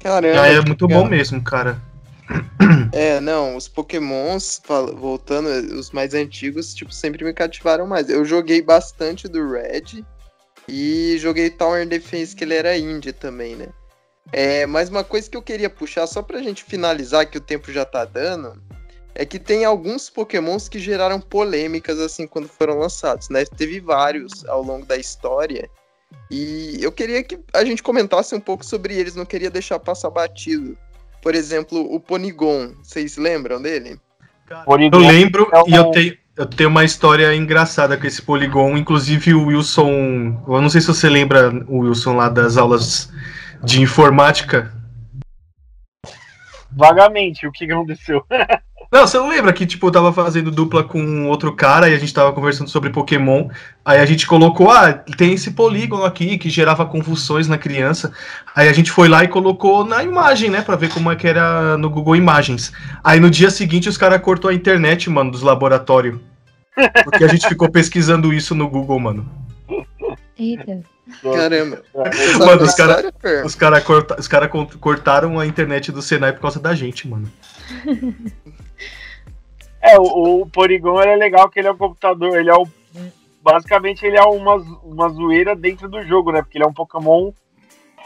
Caramba. 0.01 0.49
É, 0.49 0.55
é 0.57 0.61
muito 0.61 0.89
bom 0.89 1.05
mesmo, 1.05 1.43
cara. 1.43 1.80
É, 2.93 3.20
não, 3.20 3.57
os 3.57 3.68
Pokémons, 3.68 4.61
voltando, 4.97 5.49
os 5.74 5.91
mais 5.91 6.14
antigos, 6.14 6.74
tipo, 6.74 6.93
sempre 6.93 7.24
me 7.24 7.32
cativaram 7.32 7.86
mais. 7.86 8.09
Eu 8.09 8.24
joguei 8.24 8.61
bastante 8.62 9.28
do 9.28 9.51
Red 9.51 10.05
e 10.66 11.16
joguei 11.18 11.51
Tower 11.51 11.86
Defense, 11.86 12.34
que 12.34 12.45
ele 12.45 12.55
era 12.55 12.76
indie 12.76 13.12
também, 13.12 13.57
né? 13.57 13.68
É, 14.32 14.66
mas 14.66 14.91
uma 14.91 15.03
coisa 15.03 15.30
que 15.30 15.36
eu 15.36 15.43
queria 15.43 15.70
puxar, 15.70 16.07
só 16.07 16.20
pra 16.22 16.43
gente 16.43 16.64
finalizar, 16.64 17.26
que 17.26 17.39
o 17.39 17.43
tempo 17.43 17.72
já 17.72 17.84
tá 17.84 18.05
dando, 18.05 18.61
é 19.19 19.27
que 19.27 19.41
tem 19.41 19.64
alguns 19.64 20.09
pokémons 20.09 20.69
que 20.69 20.79
geraram 20.79 21.21
polêmicas 21.21 21.99
assim 21.99 22.25
quando 22.25 22.47
foram 22.47 22.79
lançados, 22.79 23.29
né? 23.29 23.45
Teve 23.45 23.81
vários 23.81 24.47
ao 24.47 24.62
longo 24.62 24.87
da 24.87 24.97
história. 24.97 25.69
E 26.31 26.79
eu 26.81 26.93
queria 26.93 27.25
que 27.25 27.37
a 27.53 27.64
gente 27.64 27.83
comentasse 27.83 28.33
um 28.33 28.41
pouco 28.41 28.64
sobre 28.64 28.95
eles, 28.95 29.16
não 29.16 29.27
queria 29.27 29.51
deixar 29.51 29.81
passar 29.81 30.09
batido. 30.11 30.79
Por 31.21 31.35
exemplo, 31.35 31.81
o 31.93 31.99
Ponygon, 31.99 32.75
vocês 32.81 33.16
lembram 33.16 33.61
dele? 33.61 33.99
eu 34.66 34.99
lembro 35.01 35.49
é 35.53 35.62
um... 35.64 35.69
e 35.69 35.75
eu 35.75 35.91
tenho, 35.91 36.16
eu 36.37 36.47
tenho 36.47 36.71
uma 36.71 36.85
história 36.85 37.35
engraçada 37.35 37.97
com 37.97 38.07
esse 38.07 38.23
Polygon. 38.23 38.77
Inclusive 38.77 39.35
o 39.35 39.47
Wilson, 39.47 40.45
eu 40.47 40.62
não 40.62 40.71
sei 40.71 40.81
se 40.81 40.87
você 40.87 41.09
lembra 41.09 41.51
o 41.66 41.81
Wilson 41.81 42.14
lá 42.14 42.29
das 42.29 42.57
aulas 42.57 43.12
de 43.64 43.83
informática. 43.83 44.73
Vagamente, 46.71 47.49
o 47.49 47.51
que 47.51 47.64
aconteceu? 47.64 48.25
Não, 48.91 49.07
você 49.07 49.18
não 49.18 49.28
lembra 49.28 49.53
que, 49.53 49.66
tipo, 49.66 49.86
eu 49.86 49.91
tava 49.91 50.12
fazendo 50.14 50.51
dupla 50.51 50.82
com 50.82 51.26
outro 51.26 51.55
cara 51.55 51.91
e 51.91 51.95
a 51.95 51.99
gente 51.99 52.14
tava 52.14 52.32
conversando 52.32 52.70
sobre 52.70 52.89
Pokémon. 52.89 53.49
Aí 53.84 54.01
a 54.01 54.07
gente 54.07 54.26
colocou, 54.26 54.70
ah, 54.70 54.93
tem 54.95 55.34
esse 55.34 55.51
polígono 55.51 56.05
aqui 56.05 56.39
que 56.39 56.49
gerava 56.49 56.86
convulsões 56.86 57.47
na 57.47 57.59
criança. 57.59 58.12
Aí 58.55 58.66
a 58.66 58.72
gente 58.72 58.91
foi 58.91 59.07
lá 59.07 59.22
e 59.22 59.28
colocou 59.28 59.84
na 59.84 60.03
imagem, 60.03 60.49
né, 60.49 60.62
pra 60.62 60.74
ver 60.74 60.89
como 60.89 61.12
é 61.12 61.16
que 61.16 61.28
era 61.28 61.76
no 61.76 61.91
Google 61.91 62.16
Imagens. 62.16 62.72
Aí 63.05 63.20
no 63.20 63.28
dia 63.28 63.51
seguinte 63.51 63.91
os 63.91 63.99
caras 63.99 64.22
cortou 64.22 64.51
a 64.51 64.55
internet, 64.55 65.11
mano, 65.11 65.30
dos 65.30 65.43
laboratórios. 65.43 66.18
Porque 67.05 67.24
a 67.24 67.28
gente 67.28 67.47
ficou 67.47 67.70
pesquisando 67.70 68.32
isso 68.32 68.55
no 68.55 68.68
Google, 68.70 68.99
mano. 68.99 69.30
Eita. 70.39 70.80
Caramba. 71.22 71.82
Mano, 72.39 72.62
os 72.62 72.74
caras 72.74 73.05
os 73.45 73.55
cara 73.55 73.80
corta, 73.80 74.16
os 74.18 74.28
cara 74.28 74.49
cortaram 74.49 75.39
a 75.39 75.47
internet 75.47 75.91
do 75.93 76.01
Senai 76.01 76.32
por 76.32 76.41
causa 76.41 76.61
da 76.61 76.74
gente, 76.74 77.07
mano. 77.07 77.30
É, 79.81 79.99
o, 79.99 80.43
o 80.43 80.47
Porygon 80.51 81.01
é 81.01 81.16
legal 81.16 81.49
que 81.49 81.59
ele 81.59 81.68
é 81.68 81.72
um 81.72 81.76
computador, 81.76 82.39
ele 82.39 82.51
é 82.51 82.55
o. 82.55 82.66
Basicamente 83.43 84.05
ele 84.05 84.16
é 84.16 84.22
uma, 84.22 84.57
uma 84.83 85.09
zoeira 85.09 85.55
dentro 85.55 85.89
do 85.89 86.03
jogo, 86.03 86.33
né? 86.33 86.43
Porque 86.43 86.59
ele 86.59 86.64
é 86.64 86.68
um 86.68 86.72
Pokémon 86.72 87.33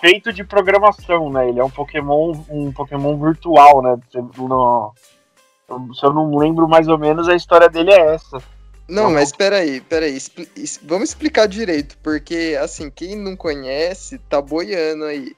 feito 0.00 0.32
de 0.32 0.44
programação, 0.44 1.30
né? 1.30 1.48
Ele 1.48 1.60
é 1.60 1.64
um 1.64 1.70
Pokémon, 1.70 2.32
um 2.48 2.72
Pokémon 2.72 3.16
virtual, 3.18 3.82
né? 3.82 3.98
Se, 4.10 4.18
no, 4.18 4.92
se 5.94 6.04
eu 6.04 6.12
não 6.12 6.36
lembro 6.36 6.68
mais 6.68 6.88
ou 6.88 6.98
menos, 6.98 7.28
a 7.28 7.34
história 7.34 7.68
dele 7.68 7.92
é 7.92 8.14
essa. 8.14 8.42
Não, 8.88 9.10
mas 9.10 9.32
peraí, 9.32 9.80
peraí. 9.80 10.18
Vamos 10.82 11.10
explicar 11.10 11.46
direito, 11.46 11.96
porque 12.02 12.58
assim, 12.60 12.90
quem 12.90 13.16
não 13.16 13.36
conhece 13.36 14.18
tá 14.18 14.42
boiando 14.42 15.04
aí. 15.04 15.34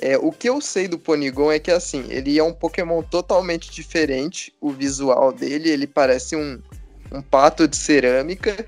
É, 0.00 0.16
o 0.16 0.30
que 0.30 0.48
eu 0.48 0.60
sei 0.60 0.86
do 0.86 0.98
Ponygon 0.98 1.50
é 1.50 1.58
que 1.58 1.70
assim, 1.70 2.06
ele 2.08 2.38
é 2.38 2.42
um 2.42 2.52
Pokémon 2.52 3.02
totalmente 3.02 3.70
diferente, 3.70 4.54
o 4.60 4.70
visual 4.70 5.32
dele, 5.32 5.68
ele 5.68 5.86
parece 5.86 6.36
um, 6.36 6.60
um 7.12 7.22
pato 7.22 7.66
de 7.66 7.76
cerâmica. 7.76 8.66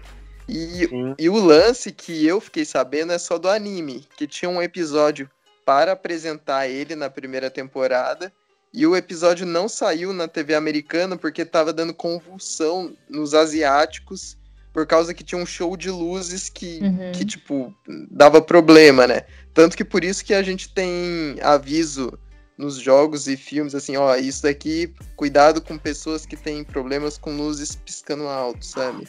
E, 0.49 0.89
e 1.17 1.29
o 1.29 1.37
lance 1.37 1.93
que 1.93 2.27
eu 2.27 2.41
fiquei 2.41 2.65
sabendo 2.65 3.13
é 3.13 3.19
só 3.19 3.39
do 3.39 3.49
anime, 3.49 4.05
que 4.17 4.27
tinha 4.27 4.49
um 4.49 4.61
episódio 4.61 5.31
para 5.65 5.93
apresentar 5.93 6.69
ele 6.69 6.97
na 6.97 7.09
primeira 7.09 7.49
temporada. 7.49 8.33
E 8.73 8.87
o 8.87 8.97
episódio 8.97 9.47
não 9.47 9.69
saiu 9.69 10.13
na 10.13 10.27
TV 10.27 10.55
americana 10.55 11.17
porque 11.17 11.43
estava 11.43 11.73
dando 11.73 11.95
convulsão 11.95 12.97
nos 13.09 13.35
asiáticos 13.35 14.37
por 14.73 14.87
causa 14.87 15.13
que 15.13 15.25
tinha 15.25 15.41
um 15.41 15.47
show 15.47 15.77
de 15.77 15.91
luzes 15.91 16.49
que, 16.49 16.81
uhum. 16.83 17.13
que 17.13 17.25
tipo, 17.25 17.75
dava 18.11 18.41
problema, 18.41 19.07
né? 19.07 19.23
Tanto 19.53 19.77
que 19.77 19.85
por 19.85 20.05
isso 20.05 20.25
que 20.25 20.35
a 20.35 20.43
gente 20.43 20.73
tem 20.73 21.37
aviso 21.43 22.13
nos 22.57 22.77
jogos 22.77 23.27
e 23.27 23.37
filmes, 23.37 23.75
assim, 23.75 23.97
ó, 23.97 24.15
isso 24.17 24.43
daqui, 24.43 24.93
cuidado 25.17 25.63
com 25.63 25.79
pessoas 25.79 26.27
que 26.27 26.37
têm 26.37 26.63
problemas 26.63 27.17
com 27.17 27.35
luzes 27.35 27.75
piscando 27.75 28.29
alto, 28.29 28.65
sabe? 28.65 29.09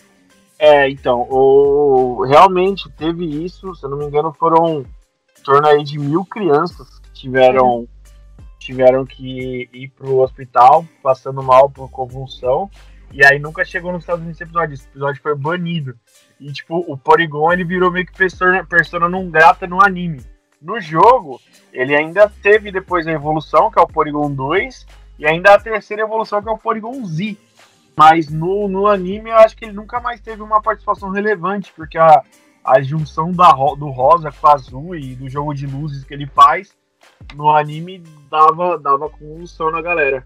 É, 0.57 0.89
então, 0.89 1.27
o... 1.29 2.23
realmente 2.25 2.89
teve 2.91 3.25
isso, 3.43 3.75
se 3.75 3.83
eu 3.83 3.89
não 3.89 3.97
me 3.97 4.05
engano, 4.05 4.31
foram 4.31 4.81
em 4.81 5.43
torno 5.43 5.67
aí 5.67 5.83
de 5.83 5.99
mil 5.99 6.23
crianças 6.23 6.99
que 6.99 7.11
tiveram, 7.13 7.87
tiveram 8.57 9.05
que 9.05 9.67
ir 9.73 9.89
pro 9.89 10.19
hospital, 10.19 10.85
passando 11.03 11.43
mal 11.43 11.69
por 11.69 11.89
convulsão, 11.89 12.69
e 13.13 13.25
aí 13.25 13.39
nunca 13.39 13.65
chegou 13.65 13.91
nos 13.91 14.03
Estados 14.03 14.21
Unidos 14.21 14.37
esse 14.37 14.43
episódio, 14.43 14.73
esse 14.73 14.87
episódio 14.87 15.21
foi 15.21 15.35
banido. 15.35 15.95
E, 16.39 16.51
tipo, 16.51 16.77
o 16.87 16.97
Porygon, 16.97 17.51
ele 17.51 17.63
virou 17.63 17.91
meio 17.91 18.05
que 18.05 18.13
persona, 18.13 18.65
persona 18.65 19.09
não 19.09 19.29
grata 19.29 19.67
no 19.67 19.83
anime. 19.83 20.21
No 20.61 20.79
jogo, 20.79 21.41
ele 21.73 21.95
ainda 21.95 22.31
teve 22.41 22.71
depois 22.71 23.07
a 23.07 23.11
evolução, 23.11 23.69
que 23.69 23.79
é 23.79 23.81
o 23.81 23.87
Porygon 23.87 24.31
2, 24.31 24.85
e 25.19 25.25
ainda 25.25 25.53
a 25.53 25.59
terceira 25.59 26.03
evolução, 26.03 26.41
que 26.41 26.47
é 26.47 26.51
o 26.51 26.57
Porygon 26.57 27.03
Z. 27.05 27.37
Mas 27.97 28.29
no, 28.29 28.67
no 28.67 28.87
anime, 28.87 29.29
eu 29.29 29.37
acho 29.37 29.57
que 29.57 29.65
ele 29.65 29.73
nunca 29.73 29.99
mais 29.99 30.21
teve 30.21 30.41
uma 30.41 30.61
participação 30.61 31.09
relevante, 31.09 31.73
porque 31.75 31.97
a, 31.97 32.23
a 32.63 32.81
junção 32.81 33.31
da, 33.31 33.51
do 33.51 33.89
rosa 33.89 34.31
com 34.31 34.47
azul 34.47 34.95
e 34.95 35.15
do 35.15 35.27
jogo 35.27 35.53
de 35.53 35.67
luzes 35.67 36.03
que 36.03 36.13
ele 36.13 36.27
faz, 36.27 36.73
no 37.35 37.49
anime 37.49 38.03
dava, 38.29 38.77
dava 38.77 39.09
convulsão 39.09 39.69
na 39.71 39.81
galera. 39.81 40.25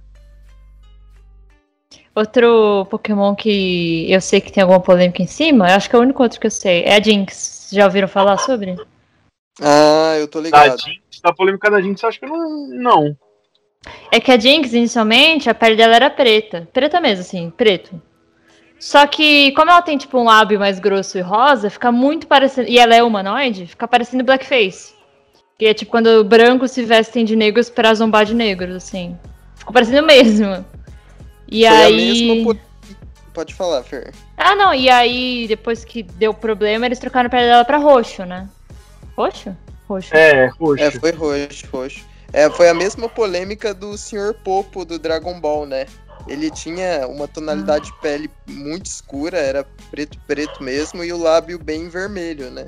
Outro 2.16 2.88
Pokémon 2.89 3.36
que 3.36 4.09
eu 4.09 4.22
sei 4.22 4.39
que 4.39 4.51
tem 4.51 4.63
alguma 4.63 4.80
polêmica 4.80 5.22
em 5.22 5.28
cima, 5.28 5.70
eu 5.70 5.76
acho 5.76 5.89
que 5.89 5.95
é 5.95 5.99
o 5.99 6.01
único 6.01 6.24
outro 6.24 6.39
que 6.39 6.47
eu 6.47 6.51
sei, 6.51 6.84
é 6.84 6.95
a 6.95 7.01
Jinx. 7.01 7.70
Já 7.74 7.84
ouviram 7.86 8.07
falar 8.07 8.38
sobre? 8.38 8.78
Ah, 9.61 10.16
eu 10.18 10.28
tô 10.28 10.39
ligado. 10.39 10.74
A 10.74 10.78
Jinx, 10.78 11.20
da 11.22 11.34
polêmica 11.34 11.70
da 11.70 11.82
Jinx, 11.82 12.01
eu 12.01 12.09
acho 12.09 12.20
que 12.20 12.26
não, 12.26 12.68
não. 12.68 13.18
É 14.09 14.20
que 14.20 14.32
a 14.32 14.39
Jinx, 14.39 14.72
inicialmente, 14.72 15.49
a 15.49 15.53
pele 15.53 15.76
dela 15.76 15.95
era 15.95 16.09
preta. 16.09 16.68
Preta 16.72 17.01
mesmo, 17.01 17.22
assim, 17.22 17.49
preto. 17.49 18.01
Só 18.80 19.05
que, 19.07 19.51
como 19.51 19.72
ela 19.72 19.82
tem, 19.82 19.97
tipo, 19.97 20.18
um 20.18 20.24
lábio 20.24 20.59
mais 20.59 20.80
grosso 20.80 21.18
e 21.18 21.22
rosa, 21.22 21.70
fica 21.70 21.91
muito 21.91 22.28
parecendo. 22.28 22.70
E 22.70 22.80
ela 22.80 22.95
é 22.95 23.03
humanoide, 23.03 23.68
fica 23.68 23.88
parecendo 23.88 24.24
blackface. 24.24 24.93
Que 25.57 25.68
é 25.68 25.74
tipo 25.74 25.91
quando 25.91 26.24
brancos 26.24 26.72
se 26.72 26.84
vestem 26.84 27.24
de 27.26 27.36
negros 27.36 27.70
pra 27.70 27.93
zombar 27.93 28.26
de 28.26 28.34
negros, 28.34 28.76
assim. 28.76 29.18
Ficou 29.55 29.74
parecendo 29.74 30.05
mesmo. 30.05 30.66
E 31.48 31.68
Foi 31.68 31.78
a 31.78 31.86
aí. 31.86 31.96
mesma 31.96 32.43
po- 32.54 32.60
Pode 33.34 33.54
falar, 33.54 33.84
Fer. 33.84 34.14
Ah, 34.38 34.56
não, 34.56 34.74
e 34.74 34.89
aí, 34.89 35.46
depois 35.48 35.84
que 35.84 36.02
deu 36.02 36.34
problema, 36.34 36.86
eles 36.86 37.00
trocaram 37.00 37.28
a 37.28 37.30
pele 37.30 37.48
dela 37.48 37.66
pra 37.66 37.78
roxo, 37.78 38.24
né? 38.26 38.48
Roxo? 39.18 39.56
Roxo. 39.89 40.16
É, 40.16 40.48
roxo. 40.60 40.82
É, 40.84 40.91
foi 40.91 41.12
roxo, 41.12 41.68
roxo. 41.72 42.06
É, 42.32 42.50
foi 42.50 42.70
a 42.70 42.74
mesma 42.74 43.10
polêmica 43.10 43.74
do 43.74 43.98
Sr. 43.98 44.34
Popo 44.43 44.86
do 44.86 44.98
Dragon 44.98 45.39
Ball, 45.39 45.66
né? 45.66 45.86
Ele 46.28 46.50
tinha 46.50 47.06
uma 47.08 47.28
tonalidade 47.28 47.86
de 47.86 47.93
pele 48.00 48.30
muito 48.48 48.86
escura, 48.88 49.38
era 49.38 49.66
preto 49.91 50.18
preto 50.26 50.64
mesmo, 50.64 51.04
e 51.04 51.12
o 51.14 51.18
lábio 51.18 51.60
bem 51.60 51.88
vermelho, 51.89 52.50
né? 52.50 52.66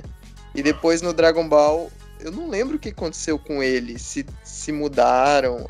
E 0.53 0.61
depois 0.61 1.01
no 1.01 1.11
Dragon 1.13 1.47
Ball, 1.47 1.89
eu 2.19 2.31
não 2.31 2.49
lembro 2.49 2.75
o 2.75 2.79
que 2.79 2.89
aconteceu 2.89 3.39
com 3.39 3.63
ele, 3.63 3.97
se, 3.97 4.25
se 4.43 4.71
mudaram, 4.71 5.67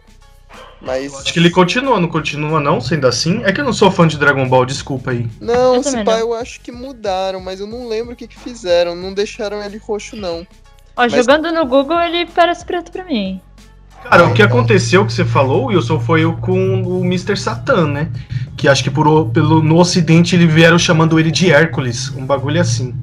mas... 0.81 1.13
Acho 1.13 1.33
que 1.33 1.39
ele 1.39 1.49
continua, 1.49 1.99
não 1.99 2.07
continua 2.07 2.59
não, 2.59 2.79
sendo 2.79 3.07
assim? 3.07 3.41
É 3.43 3.51
que 3.51 3.59
eu 3.61 3.65
não 3.65 3.73
sou 3.73 3.89
fã 3.89 4.07
de 4.07 4.17
Dragon 4.17 4.47
Ball, 4.47 4.65
desculpa 4.65 5.11
aí. 5.11 5.27
Não, 5.41 5.75
Eu 5.75 5.81
pá, 5.81 5.91
não. 5.91 6.19
eu 6.19 6.33
acho 6.33 6.61
que 6.61 6.71
mudaram, 6.71 7.39
mas 7.39 7.59
eu 7.59 7.67
não 7.67 7.87
lembro 7.87 8.13
o 8.13 8.15
que 8.15 8.27
que 8.27 8.39
fizeram, 8.39 8.95
não 8.95 9.13
deixaram 9.13 9.61
ele 9.63 9.77
roxo, 9.77 10.15
não. 10.15 10.45
Ó, 10.95 11.01
mas- 11.01 11.13
jogando 11.13 11.51
no 11.51 11.65
Google, 11.65 11.99
ele 11.99 12.25
parece 12.25 12.65
preto 12.65 12.91
pra 12.91 13.03
mim. 13.03 13.41
Cara, 14.03 14.27
o 14.27 14.33
que 14.33 14.41
aconteceu, 14.41 15.05
que 15.05 15.11
você 15.11 15.25
falou, 15.25 15.65
Wilson, 15.65 15.99
foi 15.99 16.23
o 16.23 16.37
com 16.37 16.81
o 16.83 17.03
Mr. 17.03 17.35
Satan, 17.35 17.87
né? 17.87 18.11
Que 18.55 18.67
acho 18.67 18.83
que 18.83 18.89
por, 18.89 19.25
pelo, 19.29 19.61
no 19.61 19.77
ocidente 19.77 20.35
ele 20.35 20.47
vieram 20.47 20.79
chamando 20.79 21.19
ele 21.19 21.29
de 21.31 21.51
Hércules, 21.51 22.09
um 22.15 22.25
bagulho 22.25 22.61
assim. 22.61 22.95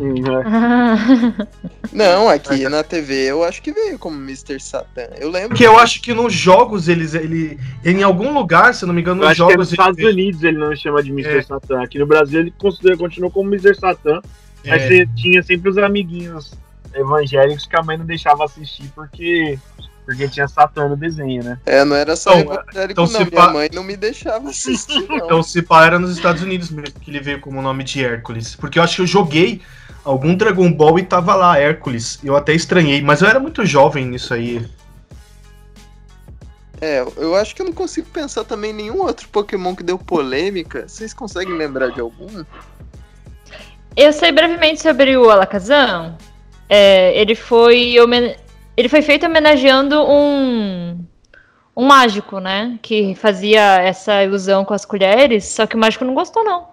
É. 0.00 1.46
Não, 1.92 2.28
aqui 2.28 2.68
na 2.68 2.82
TV 2.82 3.30
eu 3.30 3.44
acho 3.44 3.60
que 3.60 3.72
veio 3.72 3.98
como 3.98 4.16
Mr. 4.16 4.58
Satan. 4.58 5.08
Eu 5.18 5.30
lembro. 5.30 5.50
Porque 5.50 5.66
eu 5.66 5.78
acho 5.78 6.00
que 6.00 6.14
nos 6.14 6.32
jogos 6.32 6.88
eles. 6.88 7.14
Ele, 7.14 7.58
em 7.84 8.02
algum 8.02 8.32
lugar, 8.32 8.74
se 8.74 8.84
eu 8.84 8.86
não 8.86 8.94
me 8.94 9.00
engano, 9.02 9.22
Eu 9.22 9.28
nos 9.28 9.32
acho 9.32 9.46
que 9.46 9.52
é 9.52 9.56
nos 9.56 9.68
jogos. 9.68 9.72
Estados 9.72 9.98
ele, 9.98 10.08
Unidos 10.08 10.42
ele 10.42 10.58
não 10.58 10.74
chama 10.74 11.02
de 11.02 11.10
Mr. 11.10 11.38
É. 11.38 11.42
Satan. 11.42 11.82
Aqui 11.82 11.98
no 11.98 12.06
Brasil 12.06 12.40
ele 12.40 12.54
considera, 12.56 12.96
continuou 12.96 13.30
como 13.30 13.52
Mr. 13.54 13.74
Satan. 13.74 14.20
Mas 14.64 14.82
é, 14.82 14.88
você 14.88 15.06
tinha 15.16 15.42
sempre 15.42 15.70
os 15.70 15.78
amiguinhos 15.78 16.52
evangélicos 16.94 17.66
que 17.66 17.76
a 17.76 17.82
mãe 17.82 17.96
não 17.96 18.04
deixava 18.04 18.44
assistir 18.44 18.90
porque, 18.94 19.58
porque 20.04 20.28
tinha 20.28 20.46
Satã 20.48 20.88
no 20.88 20.96
desenho, 20.96 21.42
né? 21.42 21.58
É, 21.64 21.84
não 21.84 21.96
era 21.96 22.16
só 22.16 22.32
Então, 22.34 22.54
evangélico, 22.54 22.92
então 22.92 23.04
não. 23.04 23.24
se 23.24 23.30
Minha 23.30 23.50
mãe 23.50 23.70
não 23.72 23.84
me 23.84 23.96
deixava 23.96 24.50
assistir, 24.50 25.06
não. 25.08 25.16
Então, 25.16 25.42
se 25.42 25.62
pá, 25.62 25.86
era 25.86 25.98
nos 25.98 26.10
Estados 26.16 26.42
Unidos 26.42 26.70
mesmo 26.70 26.94
que 27.00 27.10
ele 27.10 27.20
veio 27.20 27.40
como 27.40 27.58
o 27.58 27.62
nome 27.62 27.84
de 27.84 28.04
Hércules. 28.04 28.54
Porque 28.56 28.78
eu 28.78 28.82
acho 28.82 28.96
que 28.96 29.02
eu 29.02 29.06
joguei 29.06 29.62
algum 30.04 30.34
Dragon 30.34 30.72
Ball 30.72 30.98
e 30.98 31.02
tava 31.02 31.34
lá, 31.34 31.58
Hércules. 31.58 32.18
Eu 32.22 32.36
até 32.36 32.52
estranhei, 32.52 33.02
mas 33.02 33.22
eu 33.22 33.28
era 33.28 33.40
muito 33.40 33.64
jovem 33.64 34.06
nisso 34.06 34.34
aí. 34.34 34.64
É, 36.80 37.04
eu 37.16 37.34
acho 37.34 37.54
que 37.54 37.60
eu 37.60 37.66
não 37.66 37.72
consigo 37.72 38.08
pensar 38.08 38.44
também 38.44 38.70
em 38.70 38.74
nenhum 38.74 39.02
outro 39.02 39.28
Pokémon 39.28 39.74
que 39.74 39.82
deu 39.82 39.98
polêmica. 39.98 40.88
Vocês 40.88 41.12
conseguem 41.12 41.54
lembrar 41.54 41.90
de 41.90 42.00
algum? 42.00 42.44
Eu 43.96 44.12
sei 44.12 44.32
brevemente 44.32 44.80
sobre 44.80 45.16
o 45.16 45.28
Alakazam. 45.28 46.16
É, 46.68 47.18
ele 47.20 47.34
foi 47.34 47.96
ele 48.76 48.88
foi 48.88 49.02
feito 49.02 49.26
homenageando 49.26 50.00
um 50.08 51.04
um 51.76 51.86
mágico, 51.86 52.40
né, 52.40 52.78
que 52.82 53.14
fazia 53.14 53.80
essa 53.80 54.22
ilusão 54.22 54.64
com 54.64 54.74
as 54.74 54.84
colheres, 54.84 55.46
só 55.46 55.66
que 55.66 55.76
o 55.76 55.78
mágico 55.78 56.04
não 56.04 56.14
gostou 56.14 56.44
não. 56.44 56.68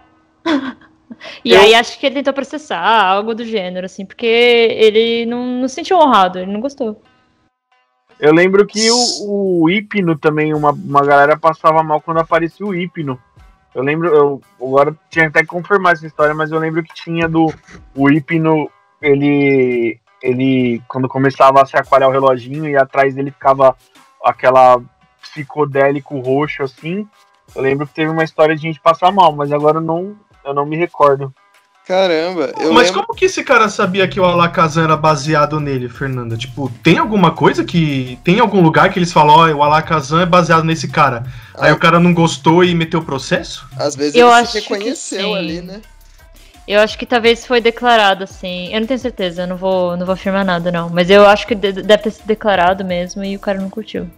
e 1.44 1.54
Eu- 1.54 1.62
aí 1.62 1.76
acho 1.76 2.00
que 2.00 2.06
ele 2.06 2.16
tentou 2.16 2.34
processar, 2.34 2.80
algo 2.80 3.34
do 3.34 3.46
gênero 3.46 3.86
assim, 3.86 4.06
porque 4.06 4.26
ele 4.26 5.26
não, 5.26 5.46
não 5.62 5.68
se 5.68 5.76
sentiu 5.76 5.98
honrado, 5.98 6.40
ele 6.40 6.52
não 6.52 6.60
gostou. 6.60 7.02
Eu 8.20 8.34
lembro 8.34 8.66
que 8.66 8.90
o, 8.90 9.62
o 9.64 9.70
Hipno 9.70 10.18
também, 10.18 10.54
uma, 10.54 10.72
uma 10.72 11.06
galera 11.06 11.38
passava 11.38 11.84
mal 11.84 12.02
quando 12.02 12.20
aparecia 12.20 12.66
o 12.66 12.74
Hipno. 12.74 13.20
Eu 13.76 13.84
lembro, 13.84 14.08
eu 14.08 14.42
agora 14.60 14.96
tinha 15.10 15.28
até 15.28 15.42
que 15.42 15.48
confirmar 15.48 15.94
essa 15.94 16.08
história, 16.08 16.34
mas 16.34 16.52
eu 16.52 16.58
lembro 16.58 16.82
que 16.84 16.94
tinha 16.96 17.30
do 17.30 17.54
o 17.96 18.10
Hipno, 18.10 18.72
ele 19.02 20.00
ele 20.20 20.82
quando 20.88 21.08
começava 21.08 21.62
a 21.62 21.66
se 21.66 21.78
aquarar 21.78 22.10
o 22.10 22.12
reloginho 22.12 22.68
e 22.68 22.76
atrás 22.76 23.14
dele 23.14 23.30
ficava 23.30 23.76
aquela 24.24 24.82
psicodélico 25.22 26.20
roxo 26.20 26.64
assim. 26.64 27.08
Eu 27.56 27.62
lembro 27.62 27.86
que 27.86 27.94
teve 27.94 28.10
uma 28.10 28.24
história 28.24 28.56
de 28.56 28.64
gente 28.64 28.80
passar 28.80 29.12
mal, 29.12 29.32
mas 29.36 29.52
agora 29.52 29.78
eu 29.78 29.82
não 29.82 30.16
eu 30.48 30.54
não 30.54 30.66
me 30.66 30.76
recordo. 30.78 31.34
Caramba, 31.88 32.52
eu 32.60 32.74
mas 32.74 32.88
lembro. 32.88 33.06
como 33.06 33.18
que 33.18 33.26
esse 33.26 33.42
cara 33.46 33.70
sabia 33.70 34.06
que 34.10 34.20
o 34.20 34.26
Alakazam 34.26 34.84
era 34.84 34.98
baseado 34.98 35.58
nele, 35.58 35.88
Fernanda? 35.88 36.36
Tipo, 36.36 36.70
tem 36.84 36.98
alguma 36.98 37.32
coisa 37.32 37.64
que. 37.64 38.20
Tem 38.26 38.40
algum 38.42 38.60
lugar 38.62 38.92
que 38.92 39.00
eles 39.00 39.14
falam, 39.14 39.36
ó, 39.36 39.48
o 39.50 39.64
Alakazam 39.64 40.20
é 40.20 40.26
baseado 40.26 40.66
nesse 40.66 40.90
cara. 40.90 41.24
Aí 41.58 41.72
Ah. 41.72 41.74
o 41.74 41.80
cara 41.80 41.98
não 41.98 42.14
gostou 42.14 42.62
e 42.62 42.76
meteu 42.76 43.02
processo? 43.02 43.66
Às 43.78 43.96
vezes 43.96 44.16
Eu 44.16 44.28
ele 44.28 44.36
acho 44.36 44.52
se 44.52 44.62
que 44.62 44.74
reconheceu 44.74 45.22
sim. 45.30 45.36
ali, 45.38 45.62
né? 45.62 45.82
Eu 46.68 46.82
acho 46.82 46.98
que 46.98 47.06
talvez 47.06 47.46
foi 47.48 47.62
declarado 47.62 48.26
assim. 48.26 48.68
Eu 48.74 48.82
não 48.82 48.88
tenho 48.88 49.00
certeza, 49.00 49.44
eu 49.44 49.48
não 49.48 49.56
vou, 49.56 49.96
não 49.96 50.06
vou 50.06 50.12
afirmar 50.12 50.44
nada 50.44 50.70
não, 50.70 50.90
mas 50.90 51.10
eu 51.10 51.26
acho 51.26 51.48
que 51.48 51.56
de- 51.56 51.72
deve 51.82 52.04
ter 52.04 52.12
sido 52.12 52.26
declarado 52.26 52.84
mesmo 52.84 53.24
e 53.24 53.38
o 53.38 53.40
cara 53.40 53.62
não 53.62 53.70
curtiu. 53.70 54.10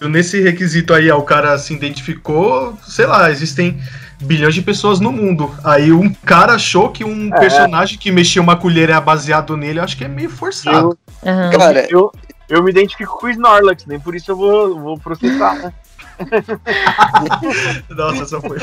Nesse 0.00 0.42
requisito 0.42 0.92
aí, 0.92 1.08
ó, 1.10 1.16
o 1.18 1.22
cara 1.22 1.56
se 1.56 1.72
identificou, 1.72 2.76
sei 2.86 3.06
lá, 3.06 3.30
existem 3.30 3.80
bilhões 4.24 4.54
de 4.54 4.62
pessoas 4.62 5.00
no 5.00 5.12
mundo. 5.12 5.54
Aí 5.62 5.92
um 5.92 6.12
cara 6.12 6.54
achou 6.54 6.88
que 6.90 7.04
um 7.04 7.32
É. 7.34 7.38
personagem 7.38 7.98
que 7.98 8.10
mexia 8.10 8.42
uma 8.42 8.56
colher 8.56 8.90
é 8.90 9.00
baseado 9.00 9.56
nele, 9.56 9.78
eu 9.78 9.84
acho 9.84 9.96
que 9.96 10.04
é 10.04 10.08
meio 10.08 10.30
forçado. 10.30 10.98
Eu, 11.22 11.30
Aham. 11.30 11.50
Cara, 11.58 11.86
eu, 11.90 12.12
eu 12.48 12.62
me 12.62 12.70
identifico 12.70 13.18
com 13.18 13.26
o 13.26 13.30
Snorlax, 13.30 13.86
nem 13.86 14.00
por 14.00 14.14
isso 14.14 14.30
eu 14.32 14.36
vou, 14.36 14.80
vou 14.80 14.98
processar, 14.98 15.54
né? 15.54 15.72
Nossa, 17.90 18.22
essa 18.22 18.40
foi 18.40 18.58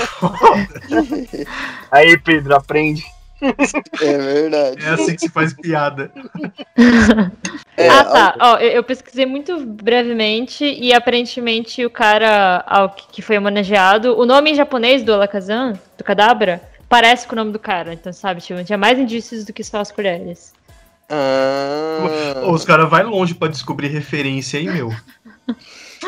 Aí, 1.92 2.18
Pedro, 2.18 2.56
aprende. 2.56 3.04
É 4.02 4.18
verdade. 4.18 4.86
É 4.86 4.90
assim 4.90 5.16
que 5.16 5.22
se 5.22 5.30
faz 5.30 5.54
piada. 5.54 6.12
É, 7.78 7.88
ah, 7.90 8.04
tá. 8.04 8.36
Ó, 8.40 8.58
eu, 8.58 8.70
eu 8.70 8.84
pesquisei 8.84 9.26
muito 9.26 9.66
brevemente 9.66 10.64
e 10.64 10.94
aparentemente 10.94 11.86
o 11.86 11.90
cara 11.90 12.64
ao 12.68 12.90
que, 12.90 13.08
que 13.08 13.22
foi 13.22 13.38
homenageado, 13.38 14.18
o 14.20 14.26
nome 14.26 14.52
em 14.52 14.56
japonês 14.56 15.04
do 15.04 15.14
Alakazam, 15.14 15.74
do 15.98 16.04
Kadabra, 16.04 16.62
parece 16.88 17.26
com 17.26 17.34
o 17.34 17.38
nome 17.38 17.52
do 17.52 17.60
cara. 17.60 17.94
Então, 17.94 18.12
sabe, 18.14 18.42
tipo, 18.42 18.64
tinha 18.64 18.78
mais 18.78 19.00
indícios 19.00 19.46
do 19.46 19.54
que 19.54 19.64
só 19.64 19.80
as 19.80 19.92
colheres. 19.92 20.54
Ah, 21.10 22.44
os 22.48 22.64
caras 22.64 22.90
vai 22.90 23.04
longe 23.04 23.34
pra 23.34 23.48
descobrir 23.48 23.88
referência 23.88 24.60
aí, 24.60 24.68
meu. 24.68 24.94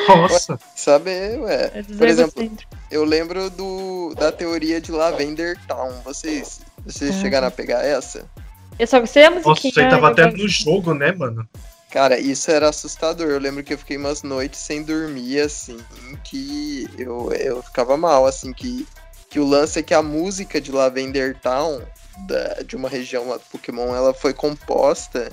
Nossa. 0.07 0.59
saber, 0.75 1.39
ué. 1.39 1.71
É 1.73 1.81
dizer 1.81 1.97
Por 1.97 2.07
exemplo, 2.07 2.51
eu 2.89 3.03
lembro 3.03 3.49
do, 3.49 4.13
da 4.15 4.31
teoria 4.31 4.79
de 4.79 4.91
Lavender 4.91 5.57
Town. 5.67 5.91
Vocês, 6.03 6.61
vocês 6.85 7.15
Ah. 7.15 7.21
chegaram 7.21 7.47
a 7.47 7.51
pegar 7.51 7.83
essa? 7.83 8.25
Eu 8.79 8.87
só 8.87 8.99
gostei 8.99 9.23
da 9.23 9.29
Nossa, 9.29 9.49
musiquinha. 9.49 9.71
isso 9.71 9.79
aí 9.81 9.89
tava 9.89 10.07
eu 10.07 10.11
até 10.11 10.31
no 10.31 10.47
jogo, 10.47 10.93
né, 10.93 11.11
mano? 11.11 11.47
Cara, 11.91 12.19
isso 12.19 12.49
era 12.49 12.69
assustador. 12.69 13.27
Eu 13.27 13.39
lembro 13.39 13.63
que 13.63 13.73
eu 13.73 13.77
fiquei 13.77 13.97
umas 13.97 14.23
noites 14.23 14.59
sem 14.59 14.81
dormir, 14.81 15.39
assim, 15.41 15.77
que 16.23 16.89
eu, 16.97 17.31
eu 17.33 17.61
ficava 17.61 17.95
mal, 17.95 18.25
assim, 18.25 18.51
que, 18.51 18.87
que 19.29 19.39
o 19.39 19.45
lance 19.45 19.77
é 19.79 19.83
que 19.83 19.93
a 19.93 20.01
música 20.01 20.59
de 20.59 20.71
Lavender 20.71 21.37
Town, 21.39 21.81
da- 22.27 22.63
de 22.65 22.75
uma 22.75 22.89
região 22.89 23.29
lá 23.29 23.37
do 23.37 23.43
Pokémon, 23.51 23.93
ela 23.95 24.11
foi 24.13 24.33
composta 24.33 25.31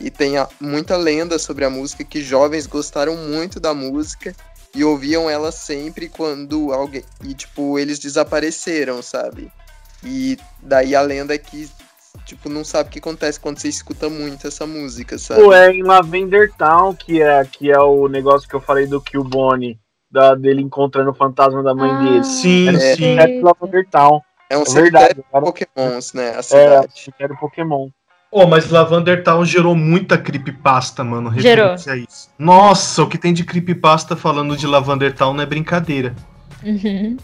e 0.00 0.08
tem 0.08 0.38
a- 0.38 0.48
muita 0.60 0.96
lenda 0.96 1.40
sobre 1.40 1.64
a 1.64 1.70
música, 1.70 2.04
que 2.04 2.22
jovens 2.22 2.68
gostaram 2.68 3.16
muito 3.16 3.58
da 3.58 3.74
música 3.74 4.32
e 4.72 4.84
ouviam 4.84 5.28
ela 5.28 5.50
sempre 5.50 6.08
quando 6.08 6.72
alguém. 6.72 7.02
E, 7.24 7.34
tipo, 7.34 7.80
eles 7.80 7.98
desapareceram, 7.98 9.02
sabe? 9.02 9.50
E 10.04 10.38
daí 10.62 10.94
a 10.94 11.00
lenda 11.00 11.34
é 11.34 11.38
que, 11.38 11.68
tipo, 12.24 12.48
não 12.48 12.64
sabe 12.64 12.88
o 12.88 12.92
que 12.92 12.98
acontece 12.98 13.40
quando 13.40 13.58
você 13.58 13.68
escuta 13.68 14.08
muito 14.08 14.46
essa 14.46 14.66
música, 14.66 15.18
sabe? 15.18 15.42
Pô, 15.42 15.52
é 15.52 15.72
em 15.72 15.82
Lavender 15.82 16.52
Town, 16.56 16.94
que 16.94 17.20
é, 17.20 17.44
que 17.44 17.70
é 17.70 17.78
o 17.80 18.08
negócio 18.08 18.48
que 18.48 18.54
eu 18.54 18.60
falei 18.60 18.86
do 18.86 19.00
Killbone, 19.00 19.78
da, 20.10 20.34
dele 20.34 20.62
encontrando 20.62 21.10
o 21.10 21.14
fantasma 21.14 21.62
da 21.62 21.74
mãe 21.74 21.90
Ah, 21.90 21.98
dele. 21.98 22.24
Sim, 22.24 22.68
É, 22.68 22.94
sim. 22.94 23.18
É 23.18 23.26
de 23.26 23.40
Lavender 23.40 23.88
Town. 23.90 24.20
É 24.48 24.56
um 24.56 24.62
É 24.62 24.70
verdade. 24.70 25.14
de 25.14 25.22
Cara. 25.32 25.44
pokémons, 25.44 26.12
né? 26.12 26.30
A 26.30 26.38
É, 26.38 26.42
cidade. 26.42 27.14
era 27.18 27.34
Pokémon. 27.34 27.88
Ô, 28.30 28.46
mas 28.46 28.70
Lavander 28.70 29.22
Town 29.24 29.44
gerou 29.44 29.74
muita 29.74 30.18
creepypasta, 30.18 31.02
mano. 31.02 31.32
Gerou. 31.40 31.70
a 31.74 31.96
isso. 31.96 32.28
Nossa, 32.38 33.02
o 33.02 33.08
que 33.08 33.16
tem 33.18 33.32
de 33.32 33.44
creepypasta 33.44 34.14
falando 34.14 34.56
de 34.56 34.66
Lavander 34.66 35.14
Town 35.14 35.32
não 35.32 35.42
é 35.42 35.46
brincadeira. 35.46 36.14
Uhum. 36.62 37.16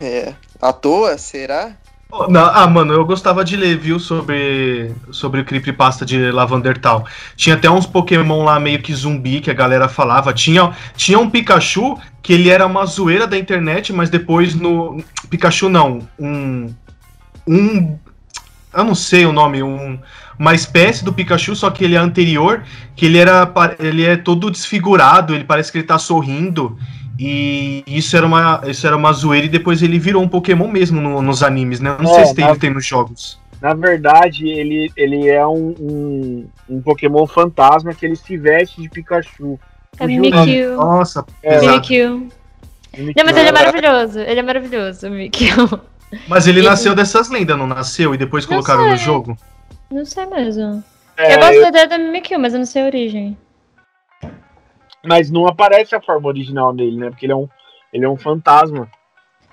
É. 0.00 0.34
À 0.60 0.72
toa, 0.72 1.16
será? 1.18 1.76
Oh, 2.08 2.28
não, 2.28 2.44
ah, 2.44 2.66
mano, 2.68 2.92
eu 2.92 3.04
gostava 3.04 3.44
de 3.44 3.56
ler, 3.56 3.76
viu, 3.76 3.98
sobre, 3.98 4.94
sobre 5.10 5.40
o 5.40 5.44
creepypasta 5.44 6.06
de 6.06 6.30
Lavandertal. 6.30 7.04
Tinha 7.36 7.56
até 7.56 7.68
uns 7.68 7.84
Pokémon 7.84 8.44
lá 8.44 8.60
meio 8.60 8.80
que 8.80 8.94
zumbi 8.94 9.40
que 9.40 9.50
a 9.50 9.54
galera 9.54 9.88
falava. 9.88 10.32
Tinha, 10.32 10.72
tinha 10.96 11.18
um 11.18 11.28
Pikachu 11.28 11.98
que 12.22 12.32
ele 12.32 12.48
era 12.48 12.64
uma 12.64 12.86
zoeira 12.86 13.26
da 13.26 13.36
internet, 13.36 13.92
mas 13.92 14.08
depois 14.08 14.54
no. 14.54 15.02
Pikachu 15.28 15.68
não, 15.68 16.06
um. 16.18 16.72
Um. 17.46 17.98
Eu 18.72 18.84
não 18.84 18.94
sei 18.94 19.26
o 19.26 19.32
nome, 19.32 19.62
um, 19.62 19.98
uma 20.38 20.54
espécie 20.54 21.04
do 21.04 21.12
Pikachu, 21.12 21.56
só 21.56 21.70
que 21.70 21.82
ele 21.82 21.96
é 21.96 21.98
anterior, 21.98 22.62
que 22.94 23.06
ele 23.06 23.18
era. 23.18 23.52
Ele 23.80 24.04
é 24.04 24.16
todo 24.16 24.50
desfigurado, 24.50 25.34
ele 25.34 25.44
parece 25.44 25.72
que 25.72 25.78
ele 25.78 25.86
tá 25.86 25.98
sorrindo. 25.98 26.78
E 27.18 27.82
isso 27.86 28.16
era 28.16 28.26
uma, 28.26 28.60
isso 28.66 28.86
era 28.86 28.96
uma 28.96 29.12
zoeira 29.12 29.46
e 29.46 29.48
depois 29.48 29.82
ele 29.82 29.98
virou 29.98 30.22
um 30.22 30.28
Pokémon 30.28 30.68
mesmo 30.68 31.00
no, 31.00 31.22
nos 31.22 31.42
animes, 31.42 31.80
né? 31.80 31.96
Não 31.98 32.10
é, 32.10 32.14
sei 32.14 32.26
se 32.26 32.34
tem, 32.34 32.44
na, 32.44 32.56
tem 32.56 32.70
nos 32.70 32.84
jogos. 32.84 33.40
Na 33.60 33.72
verdade, 33.74 34.48
ele, 34.48 34.92
ele 34.96 35.28
é 35.28 35.46
um, 35.46 35.74
um, 35.80 36.48
um, 36.68 36.82
Pokémon 36.82 37.26
fantasma 37.26 37.94
que 37.94 38.04
ele 38.04 38.16
se 38.16 38.36
veste 38.36 38.82
de 38.82 38.88
Pikachu. 38.90 39.58
É 39.98 40.06
Mimikyu. 40.06 40.76
Nossa, 40.76 41.24
é. 41.42 41.60
Mimikyu. 41.60 42.28
Não, 42.98 43.24
mas 43.24 43.36
ele 43.36 43.48
é 43.48 43.52
maravilhoso. 43.52 44.18
Ele 44.20 44.40
é 44.40 44.42
maravilhoso, 44.42 45.06
o 45.06 45.10
Mimikyu. 45.10 45.80
Mas 46.28 46.46
ele, 46.46 46.60
ele 46.60 46.68
nasceu 46.68 46.94
dessas 46.94 47.28
lendas, 47.28 47.58
não 47.58 47.66
nasceu? 47.66 48.14
E 48.14 48.16
depois 48.16 48.46
colocaram 48.46 48.88
no 48.88 48.96
jogo? 48.96 49.36
Não 49.90 50.04
sei 50.04 50.24
mesmo. 50.26 50.82
É, 51.16 51.34
eu 51.34 51.38
gosto 51.38 51.54
eu... 51.54 51.62
da 51.62 51.68
ideia 51.68 51.88
do 51.88 51.98
Mimikyu, 51.98 52.38
mas 52.38 52.52
eu 52.52 52.60
não 52.60 52.66
sei 52.66 52.82
a 52.82 52.86
origem. 52.86 53.36
Mas 55.06 55.30
não 55.30 55.46
aparece 55.46 55.94
a 55.94 56.00
forma 56.00 56.28
original 56.28 56.72
dele, 56.72 56.96
né? 56.96 57.10
Porque 57.10 57.26
ele 57.26 57.32
é 57.32 57.36
um, 57.36 57.48
ele 57.92 58.04
é 58.04 58.08
um 58.08 58.16
fantasma. 58.16 58.90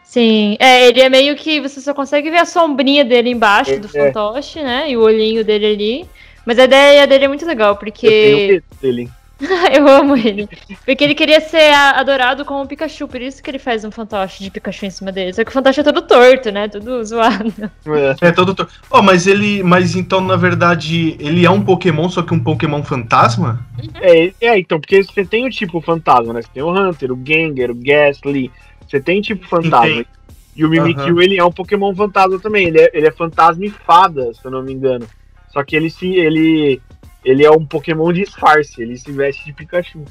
Sim, 0.04 0.58
é, 0.60 0.88
ele 0.88 1.02
é 1.02 1.10
meio 1.10 1.36
que 1.36 1.60
você 1.60 1.80
só 1.82 1.94
consegue 1.94 2.30
ver 2.30 2.38
a 2.38 2.46
sombrinha 2.46 3.06
dele 3.06 3.30
embaixo 3.30 3.72
é, 3.72 3.78
do 3.78 3.88
é. 3.88 3.90
fantoche, 3.90 4.62
né? 4.62 4.90
E 4.90 4.98
o 4.98 5.02
olhinho 5.02 5.44
dele 5.44 5.66
ali. 5.66 6.10
Mas 6.46 6.60
a 6.60 6.66
ideia 6.66 7.08
dele 7.08 7.26
é 7.26 7.28
muito 7.28 7.46
legal, 7.46 7.78
porque. 7.78 8.06
Eu 8.06 8.12
tenho 8.12 8.48
medo 8.48 8.66
dele. 8.82 9.10
eu 9.74 9.88
amo 9.88 10.16
ele. 10.16 10.48
Porque 10.86 11.04
ele 11.04 11.16
queria 11.16 11.40
ser 11.40 11.74
adorado 11.74 12.46
como 12.46 12.64
o 12.64 12.68
Pikachu, 12.68 13.08
por 13.08 13.22
isso 13.22 13.42
que 13.42 13.50
ele 13.50 13.60
faz 13.60 13.84
um 13.84 13.92
fantoche 13.92 14.44
de 14.44 14.50
Pikachu 14.50 14.86
em 14.86 14.90
cima 14.90 15.12
dele. 15.12 15.34
Só 15.34 15.44
que 15.44 15.50
o 15.50 15.54
fantoche 15.54 15.82
é 15.82 15.84
todo 15.84 16.02
torto, 16.02 16.52
né? 16.52 16.68
Tudo 16.68 17.04
zoado. 17.06 17.54
É, 17.86 18.28
é 18.28 18.32
todo 18.32 18.54
torto. 18.54 18.74
Oh, 18.90 19.02
mas 19.02 19.28
ele. 19.28 19.64
Mas 19.64 19.96
então, 19.96 20.22
na 20.22 20.36
verdade, 20.36 21.16
ele 21.20 21.46
é 21.46 21.50
um 21.50 21.62
Pokémon, 21.62 22.10
só 22.10 22.22
que 22.22 22.34
um 22.34 22.40
Pokémon 22.40 22.84
fantasma? 22.84 23.66
É, 23.96 24.34
é 24.42 24.60
então, 24.60 24.80
porque 24.80 25.04
você 25.04 25.26
tem 25.26 25.46
o 25.46 25.50
tipo 25.50 25.82
fantasma, 25.82 26.34
né? 26.34 26.42
Você 26.42 26.50
tem 26.54 26.64
o 26.64 26.72
Hunter, 26.72 27.12
o 27.12 27.22
Gengar, 27.24 27.72
o 27.72 27.76
Ghastly. 27.76 28.52
Você 28.88 29.02
tem 29.02 29.22
tipo 29.22 29.48
fantasma. 29.48 29.88
Entendi. 29.88 30.08
E 30.56 30.64
o 30.64 30.70
Mimikyu, 30.70 31.16
uhum. 31.16 31.22
ele 31.22 31.40
é 31.40 31.44
um 31.44 31.52
Pokémon 31.52 31.96
fantasma 31.96 32.40
também. 32.40 32.68
Ele 32.68 32.80
é, 32.80 32.92
ele 32.94 33.08
é 33.08 33.12
fantasma 33.12 33.66
e 33.66 33.70
fada, 33.70 34.34
se 34.34 34.46
eu 34.46 34.52
não 34.52 34.62
me 34.62 34.72
engano. 34.72 35.08
Só 35.52 35.64
que 35.64 35.76
ele 35.76 35.90
se. 35.90 36.08
ele 36.08 36.82
ele 37.24 37.46
é 37.46 37.52
um 37.52 37.66
Pokémon 37.66 38.12
disfarce, 38.12 38.82
ele 38.82 38.98
se 38.98 39.12
veste 39.12 39.46
de 39.46 39.54
Pikachu. 39.54 40.04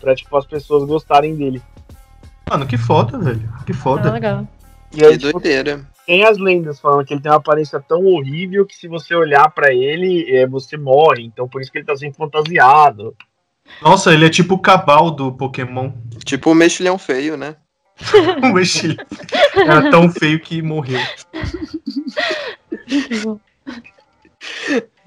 Pra, 0.00 0.14
tipo, 0.14 0.34
as 0.36 0.46
pessoas 0.46 0.88
gostarem 0.88 1.36
dele. 1.36 1.62
Mano, 2.48 2.66
que 2.66 2.78
foda, 2.78 3.18
velho. 3.18 3.52
Que 3.66 3.72
foda. 3.72 4.08
Ah, 4.08 4.12
legal. 4.12 4.48
E 4.92 5.04
aí, 5.04 5.12
que 5.12 5.18
tipo, 5.18 5.32
doideira. 5.32 5.86
Tem 6.06 6.24
as 6.24 6.38
lendas 6.38 6.80
falando 6.80 7.04
que 7.04 7.14
ele 7.14 7.20
tem 7.20 7.30
uma 7.30 7.38
aparência 7.38 7.80
tão 7.80 8.04
horrível 8.06 8.66
que 8.66 8.74
se 8.74 8.88
você 8.88 9.14
olhar 9.14 9.48
para 9.50 9.72
ele, 9.72 10.28
é, 10.34 10.46
você 10.46 10.76
morre. 10.76 11.24
Então 11.24 11.48
por 11.48 11.60
isso 11.60 11.70
que 11.70 11.78
ele 11.78 11.84
tá 11.84 11.94
sempre 11.94 12.16
fantasiado. 12.16 13.14
Nossa, 13.80 14.12
ele 14.12 14.26
é 14.26 14.30
tipo 14.30 14.54
o 14.54 14.58
cabal 14.58 15.10
do 15.10 15.32
Pokémon. 15.32 15.92
Tipo 16.24 16.50
o 16.50 16.54
mexilhão 16.54 16.98
feio, 16.98 17.36
né? 17.36 17.56
o 18.42 18.52
mexilhão. 18.52 19.04
Era 19.54 19.90
tão 19.90 20.10
feio 20.10 20.40
que 20.40 20.62
morreu. 20.62 20.98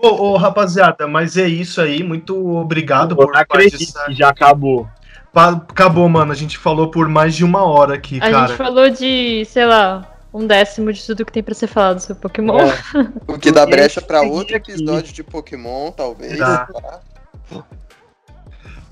Ô, 0.03 0.31
ô, 0.31 0.37
rapaziada, 0.37 1.07
mas 1.07 1.37
é 1.37 1.47
isso 1.47 1.79
aí. 1.79 2.03
Muito 2.03 2.35
obrigado 2.57 3.15
por 3.15 3.31
participar. 3.47 4.07
que 4.07 4.13
já 4.13 4.27
acabou. 4.27 4.85
Acabou, 5.33 6.09
mano. 6.09 6.33
A 6.33 6.35
gente 6.35 6.57
falou 6.57 6.91
por 6.91 7.07
mais 7.07 7.33
de 7.33 7.45
uma 7.45 7.63
hora 7.63 7.95
aqui, 7.95 8.17
a 8.17 8.19
cara. 8.19 8.43
A 8.43 8.47
gente 8.47 8.57
falou 8.57 8.89
de, 8.89 9.45
sei 9.45 9.65
lá, 9.65 10.05
um 10.33 10.45
décimo 10.45 10.91
de 10.91 11.01
tudo 11.05 11.25
que 11.25 11.31
tem 11.31 11.41
pra 11.41 11.55
ser 11.55 11.67
falado 11.67 12.01
sobre 12.01 12.21
Pokémon. 12.21 12.59
É. 12.59 12.73
O 13.33 13.39
que 13.39 13.49
dá 13.49 13.65
brecha 13.65 14.01
pra 14.01 14.21
outro 14.23 14.57
episódio 14.57 15.13
de 15.13 15.23
Pokémon, 15.23 15.89
talvez. 15.91 16.37
Tá. 16.37 16.67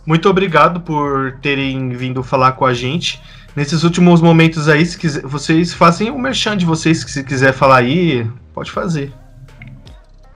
Muito 0.06 0.30
obrigado 0.30 0.80
por 0.80 1.40
terem 1.42 1.90
vindo 1.90 2.24
falar 2.24 2.54
com 2.54 2.66
a 2.66 2.74
gente. 2.74 3.22
Nesses 3.54 3.84
últimos 3.84 4.22
momentos 4.22 4.70
aí, 4.70 4.86
se 4.86 4.98
quiser, 4.98 5.24
vocês 5.24 5.74
fazem 5.74 6.10
o 6.10 6.18
merchan 6.18 6.56
de 6.56 6.66
vocês, 6.66 7.04
que 7.04 7.12
se 7.12 7.22
quiser 7.22 7.52
falar 7.52 7.80
aí, 7.80 8.26
pode 8.54 8.72
fazer. 8.72 9.12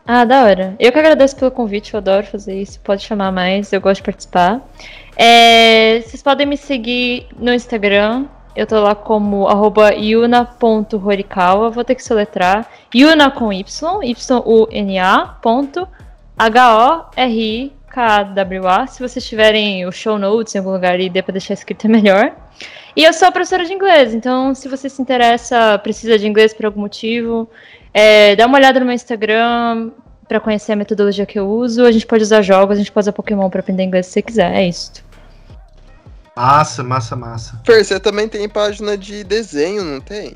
Ah, 0.08 0.24
da 0.24 0.44
hora. 0.44 0.76
Eu 0.80 0.92
que 0.92 1.00
agradeço 1.00 1.36
pelo 1.36 1.50
convite, 1.50 1.96
eu 1.96 1.98
adoro 1.98 2.28
fazer 2.28 2.62
isso. 2.62 2.80
Pode 2.82 3.02
chamar 3.02 3.32
mais, 3.32 3.74
eu 3.74 3.82
gosto 3.82 4.02
de 4.02 4.04
participar. 4.04 4.62
É, 5.18 6.00
vocês 6.02 6.22
podem 6.22 6.46
me 6.46 6.58
seguir 6.58 7.26
no 7.40 7.52
Instagram. 7.52 8.26
Eu 8.56 8.68
tô 8.68 8.80
lá 8.80 8.94
como 8.94 9.48
yuna.horikawa. 9.98 11.72
Vou 11.72 11.84
ter 11.84 11.96
que 11.96 12.04
soletrar. 12.04 12.70
Yuna 12.94 13.32
com 13.32 13.52
Y, 13.52 13.66
Y-U-N-A, 14.04 15.38
ponto, 15.42 15.88
H-O-R-I-K-W-A. 16.38 17.68
Se 18.88 19.02
vocês 19.02 19.28
tiverem 19.28 19.88
o 19.88 19.92
show 19.92 20.20
notes 20.20 20.54
em 20.54 20.60
algum 20.60 20.72
lugar 20.72 21.00
e 21.00 21.10
dê 21.10 21.24
pra 21.24 21.32
deixar 21.32 21.56
escrito 21.56 21.88
é 21.88 21.90
melhor. 21.90 22.32
E 22.96 23.04
eu 23.04 23.12
sou 23.12 23.32
professora 23.32 23.66
de 23.66 23.74
inglês, 23.74 24.14
então 24.14 24.54
se 24.56 24.70
você 24.70 24.88
se 24.88 25.02
interessa, 25.02 25.78
precisa 25.80 26.18
de 26.18 26.28
inglês 26.28 26.54
por 26.54 26.66
algum 26.66 26.80
motivo, 26.80 27.50
é, 27.98 28.36
dá 28.36 28.46
uma 28.46 28.58
olhada 28.58 28.78
no 28.78 28.86
meu 28.86 28.94
Instagram 28.94 29.90
para 30.28 30.42
conhecer 30.42 30.74
a 30.74 30.76
metodologia 30.76 31.26
que 31.26 31.40
eu 31.40 31.48
uso. 31.48 31.86
A 31.86 31.94
gente 31.94 32.06
pode 32.06 32.24
usar 32.24 32.42
jogos, 32.42 32.76
a 32.76 32.80
gente 32.80 32.92
pode 32.92 33.06
usar 33.06 33.14
Pokémon 33.14 33.50
para 33.50 33.62
aprender 33.62 33.84
inglês 33.84 34.08
se 34.08 34.12
você 34.12 34.22
quiser. 34.22 34.54
É 34.54 34.68
isso. 34.68 34.92
Massa, 36.36 36.84
massa, 36.84 37.16
massa. 37.16 37.62
Fer, 37.64 37.86
você 37.86 37.98
também 37.98 38.28
tem 38.28 38.50
página 38.50 38.98
de 38.98 39.24
desenho, 39.24 39.82
não 39.86 40.02
tem? 40.02 40.36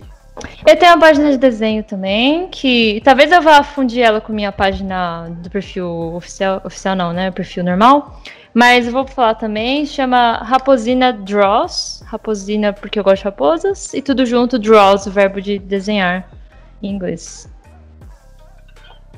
Eu 0.66 0.78
tenho 0.78 0.93
uma 0.93 1.01
página 1.01 1.32
de 1.32 1.38
desenho 1.38 1.84
também, 1.84 2.47
que 2.47 3.01
talvez 3.03 3.30
eu 3.30 3.41
vá 3.41 3.62
fundir 3.62 4.03
ela 4.03 4.22
com 4.22 4.32
minha 4.32 4.53
página 4.53 5.28
do 5.28 5.49
perfil 5.49 6.16
oficial, 6.16 6.62
oficial 6.64 6.95
não, 6.95 7.12
né? 7.12 7.30
Perfil 7.30 7.66
normal. 7.66 8.22
Mas 8.53 8.86
eu 8.86 8.93
vou 8.93 9.05
falar 9.05 9.36
também, 9.36 9.86
chama 9.86 10.38
Raposina 10.43 11.12
Draws. 11.12 12.03
Raposina 12.05 12.72
porque 12.72 12.97
eu 12.97 13.03
gosto 13.03 13.18
de 13.18 13.26
raposas. 13.26 13.93
E 13.93 14.01
tudo 14.01 14.26
junto, 14.26 14.57
Draws, 14.57 15.07
o 15.07 15.12
verbo 15.12 15.41
de 15.41 15.60
desenhar 15.60 16.39
inglês. 16.82 17.52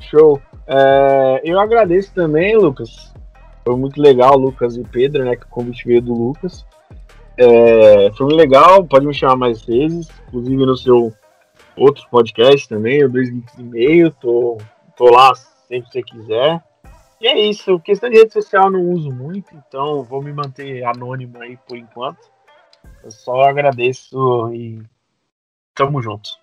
Show. 0.00 0.40
É, 0.66 1.40
eu 1.44 1.58
agradeço 1.60 2.12
também, 2.14 2.56
Lucas. 2.56 3.12
Foi 3.64 3.76
muito 3.76 4.00
legal, 4.00 4.36
Lucas 4.36 4.76
e 4.76 4.82
Pedro, 4.82 5.24
né? 5.24 5.36
Que 5.36 5.44
o 5.44 5.48
convite 5.48 5.86
veio 5.86 6.02
do 6.02 6.12
Lucas. 6.12 6.66
É, 7.36 8.10
foi 8.12 8.26
muito 8.26 8.36
legal, 8.36 8.84
pode 8.84 9.06
me 9.06 9.14
chamar 9.14 9.36
mais 9.36 9.62
vezes, 9.62 10.08
inclusive 10.28 10.66
no 10.66 10.76
seu 10.76 11.12
outro 11.76 12.06
podcast 12.10 12.68
também, 12.68 13.04
o 13.04 13.08
2 13.08 13.28
e 13.58 13.62
meio, 13.62 14.10
tô, 14.10 14.58
tô 14.96 15.10
lá 15.10 15.34
sempre 15.34 15.88
que 15.88 15.92
você 15.92 16.02
quiser. 16.02 16.62
E 17.20 17.26
é 17.26 17.38
isso, 17.38 17.78
questão 17.80 18.10
de 18.10 18.16
rede 18.16 18.32
social 18.32 18.64
eu 18.64 18.72
não 18.72 18.90
uso 18.90 19.10
muito, 19.10 19.54
então 19.54 20.02
vou 20.02 20.22
me 20.22 20.32
manter 20.32 20.84
anônimo 20.84 21.40
aí 21.40 21.56
por 21.56 21.76
enquanto. 21.76 22.20
Eu 23.02 23.10
só 23.10 23.42
agradeço 23.44 24.52
e 24.52 24.82
tamo 25.74 26.02
junto. 26.02 26.41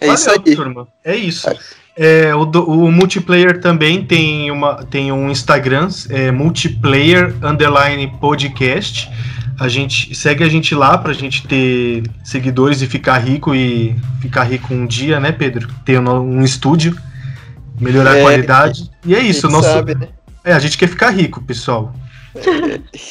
É 0.00 0.06
Valeu, 0.06 0.14
isso 0.14 0.30
aí. 0.30 0.56
Turma. 0.56 0.88
É 1.04 1.14
isso. 1.14 1.48
É, 1.96 2.34
o, 2.34 2.44
o, 2.44 2.90
multiplayer 2.90 3.60
também 3.60 4.04
tem, 4.04 4.50
uma, 4.50 4.82
tem 4.84 5.12
um 5.12 5.30
Instagram, 5.30 5.88
é, 6.08 6.30
multiplayer 6.30 7.34
underline 7.42 8.06
podcast. 8.18 9.10
A 9.60 9.68
gente 9.68 10.14
segue 10.14 10.42
a 10.42 10.48
gente 10.48 10.74
lá 10.74 10.96
pra 10.96 11.12
gente 11.12 11.46
ter 11.46 12.02
seguidores 12.24 12.80
e 12.80 12.86
ficar 12.86 13.18
rico 13.18 13.54
e 13.54 13.94
ficar 14.20 14.44
rico 14.44 14.72
um 14.72 14.86
dia, 14.86 15.20
né, 15.20 15.30
Pedro? 15.30 15.68
Ter 15.84 16.00
um, 16.00 16.38
um 16.38 16.42
estúdio, 16.42 16.96
melhorar 17.78 18.16
é, 18.16 18.20
a 18.20 18.22
qualidade. 18.22 18.90
E 19.04 19.14
é 19.14 19.20
isso, 19.20 19.48
nosso. 19.48 19.68
Sabe, 19.68 19.94
né? 19.94 20.08
É, 20.42 20.54
a 20.54 20.58
gente 20.58 20.78
quer 20.78 20.88
ficar 20.88 21.10
rico, 21.10 21.42
pessoal. 21.42 21.94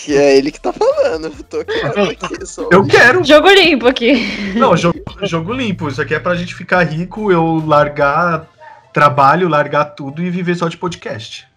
E 0.08 0.14
é 0.14 0.38
ele 0.38 0.52
que 0.52 0.60
tá 0.60 0.74
falando. 0.74 1.26
Eu, 1.26 1.44
tô 1.44 1.60
aqui, 1.60 2.46
só... 2.46 2.68
eu 2.72 2.86
quero. 2.86 3.24
Jogo 3.24 3.50
limpo 3.52 3.88
aqui. 3.88 4.14
Não, 4.56 4.76
jogo, 4.76 5.00
jogo 5.24 5.54
limpo. 5.54 5.88
Isso 5.88 6.02
aqui 6.02 6.16
é 6.16 6.20
pra 6.20 6.36
gente 6.36 6.56
ficar 6.56 6.84
rico, 6.84 7.32
eu 7.32 7.64
largar 7.66 8.48
trabalho, 8.94 9.48
largar 9.48 9.86
tudo 9.86 10.24
e 10.24 10.30
viver 10.30 10.56
só 10.56 10.68
de 10.68 10.78
podcast. 10.78 11.48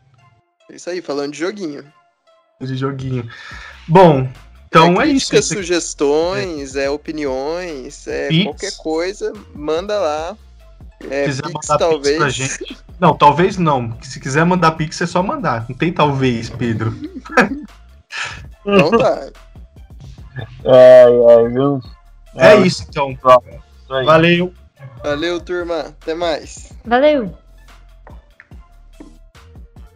Isso 0.70 0.90
aí, 0.90 1.00
falando 1.00 1.32
de 1.32 1.38
joguinho. 1.38 1.84
De 2.60 2.76
joguinho. 2.76 3.28
Bom, 3.88 4.28
então 4.68 5.00
é, 5.00 5.06
é 5.06 5.12
isso. 5.12 5.40
sugestões, 5.42 6.76
é, 6.76 6.84
é 6.84 6.90
opiniões, 6.90 8.06
é 8.06 8.28
qualquer 8.44 8.76
coisa, 8.76 9.32
manda 9.54 9.98
lá. 9.98 10.36
É, 11.10 11.24
quiser 11.24 11.42
Pix, 11.42 11.68
mandar 11.68 11.78
talvez. 11.78 12.06
Pix 12.06 12.18
pra 12.18 12.28
gente. 12.28 12.78
Não, 13.00 13.16
talvez 13.16 13.56
não. 13.56 13.96
Se 14.02 14.20
quiser 14.20 14.44
mandar 14.44 14.72
Pix, 14.72 15.00
é 15.00 15.06
só 15.06 15.22
mandar. 15.22 15.66
Não 15.68 15.76
tem 15.76 15.92
talvez, 15.92 16.50
Pedro. 16.50 16.94
Então 18.66 18.90
tá. 18.92 19.28
É, 20.64 21.02
é, 21.02 21.48
viu? 21.48 21.80
É, 22.36 22.54
é 22.54 22.60
isso 22.60 22.86
então. 22.88 23.16
Valeu. 23.88 24.54
Valeu, 25.02 25.40
turma. 25.40 25.80
Até 25.80 26.14
mais. 26.14 26.72
Valeu. 26.84 27.36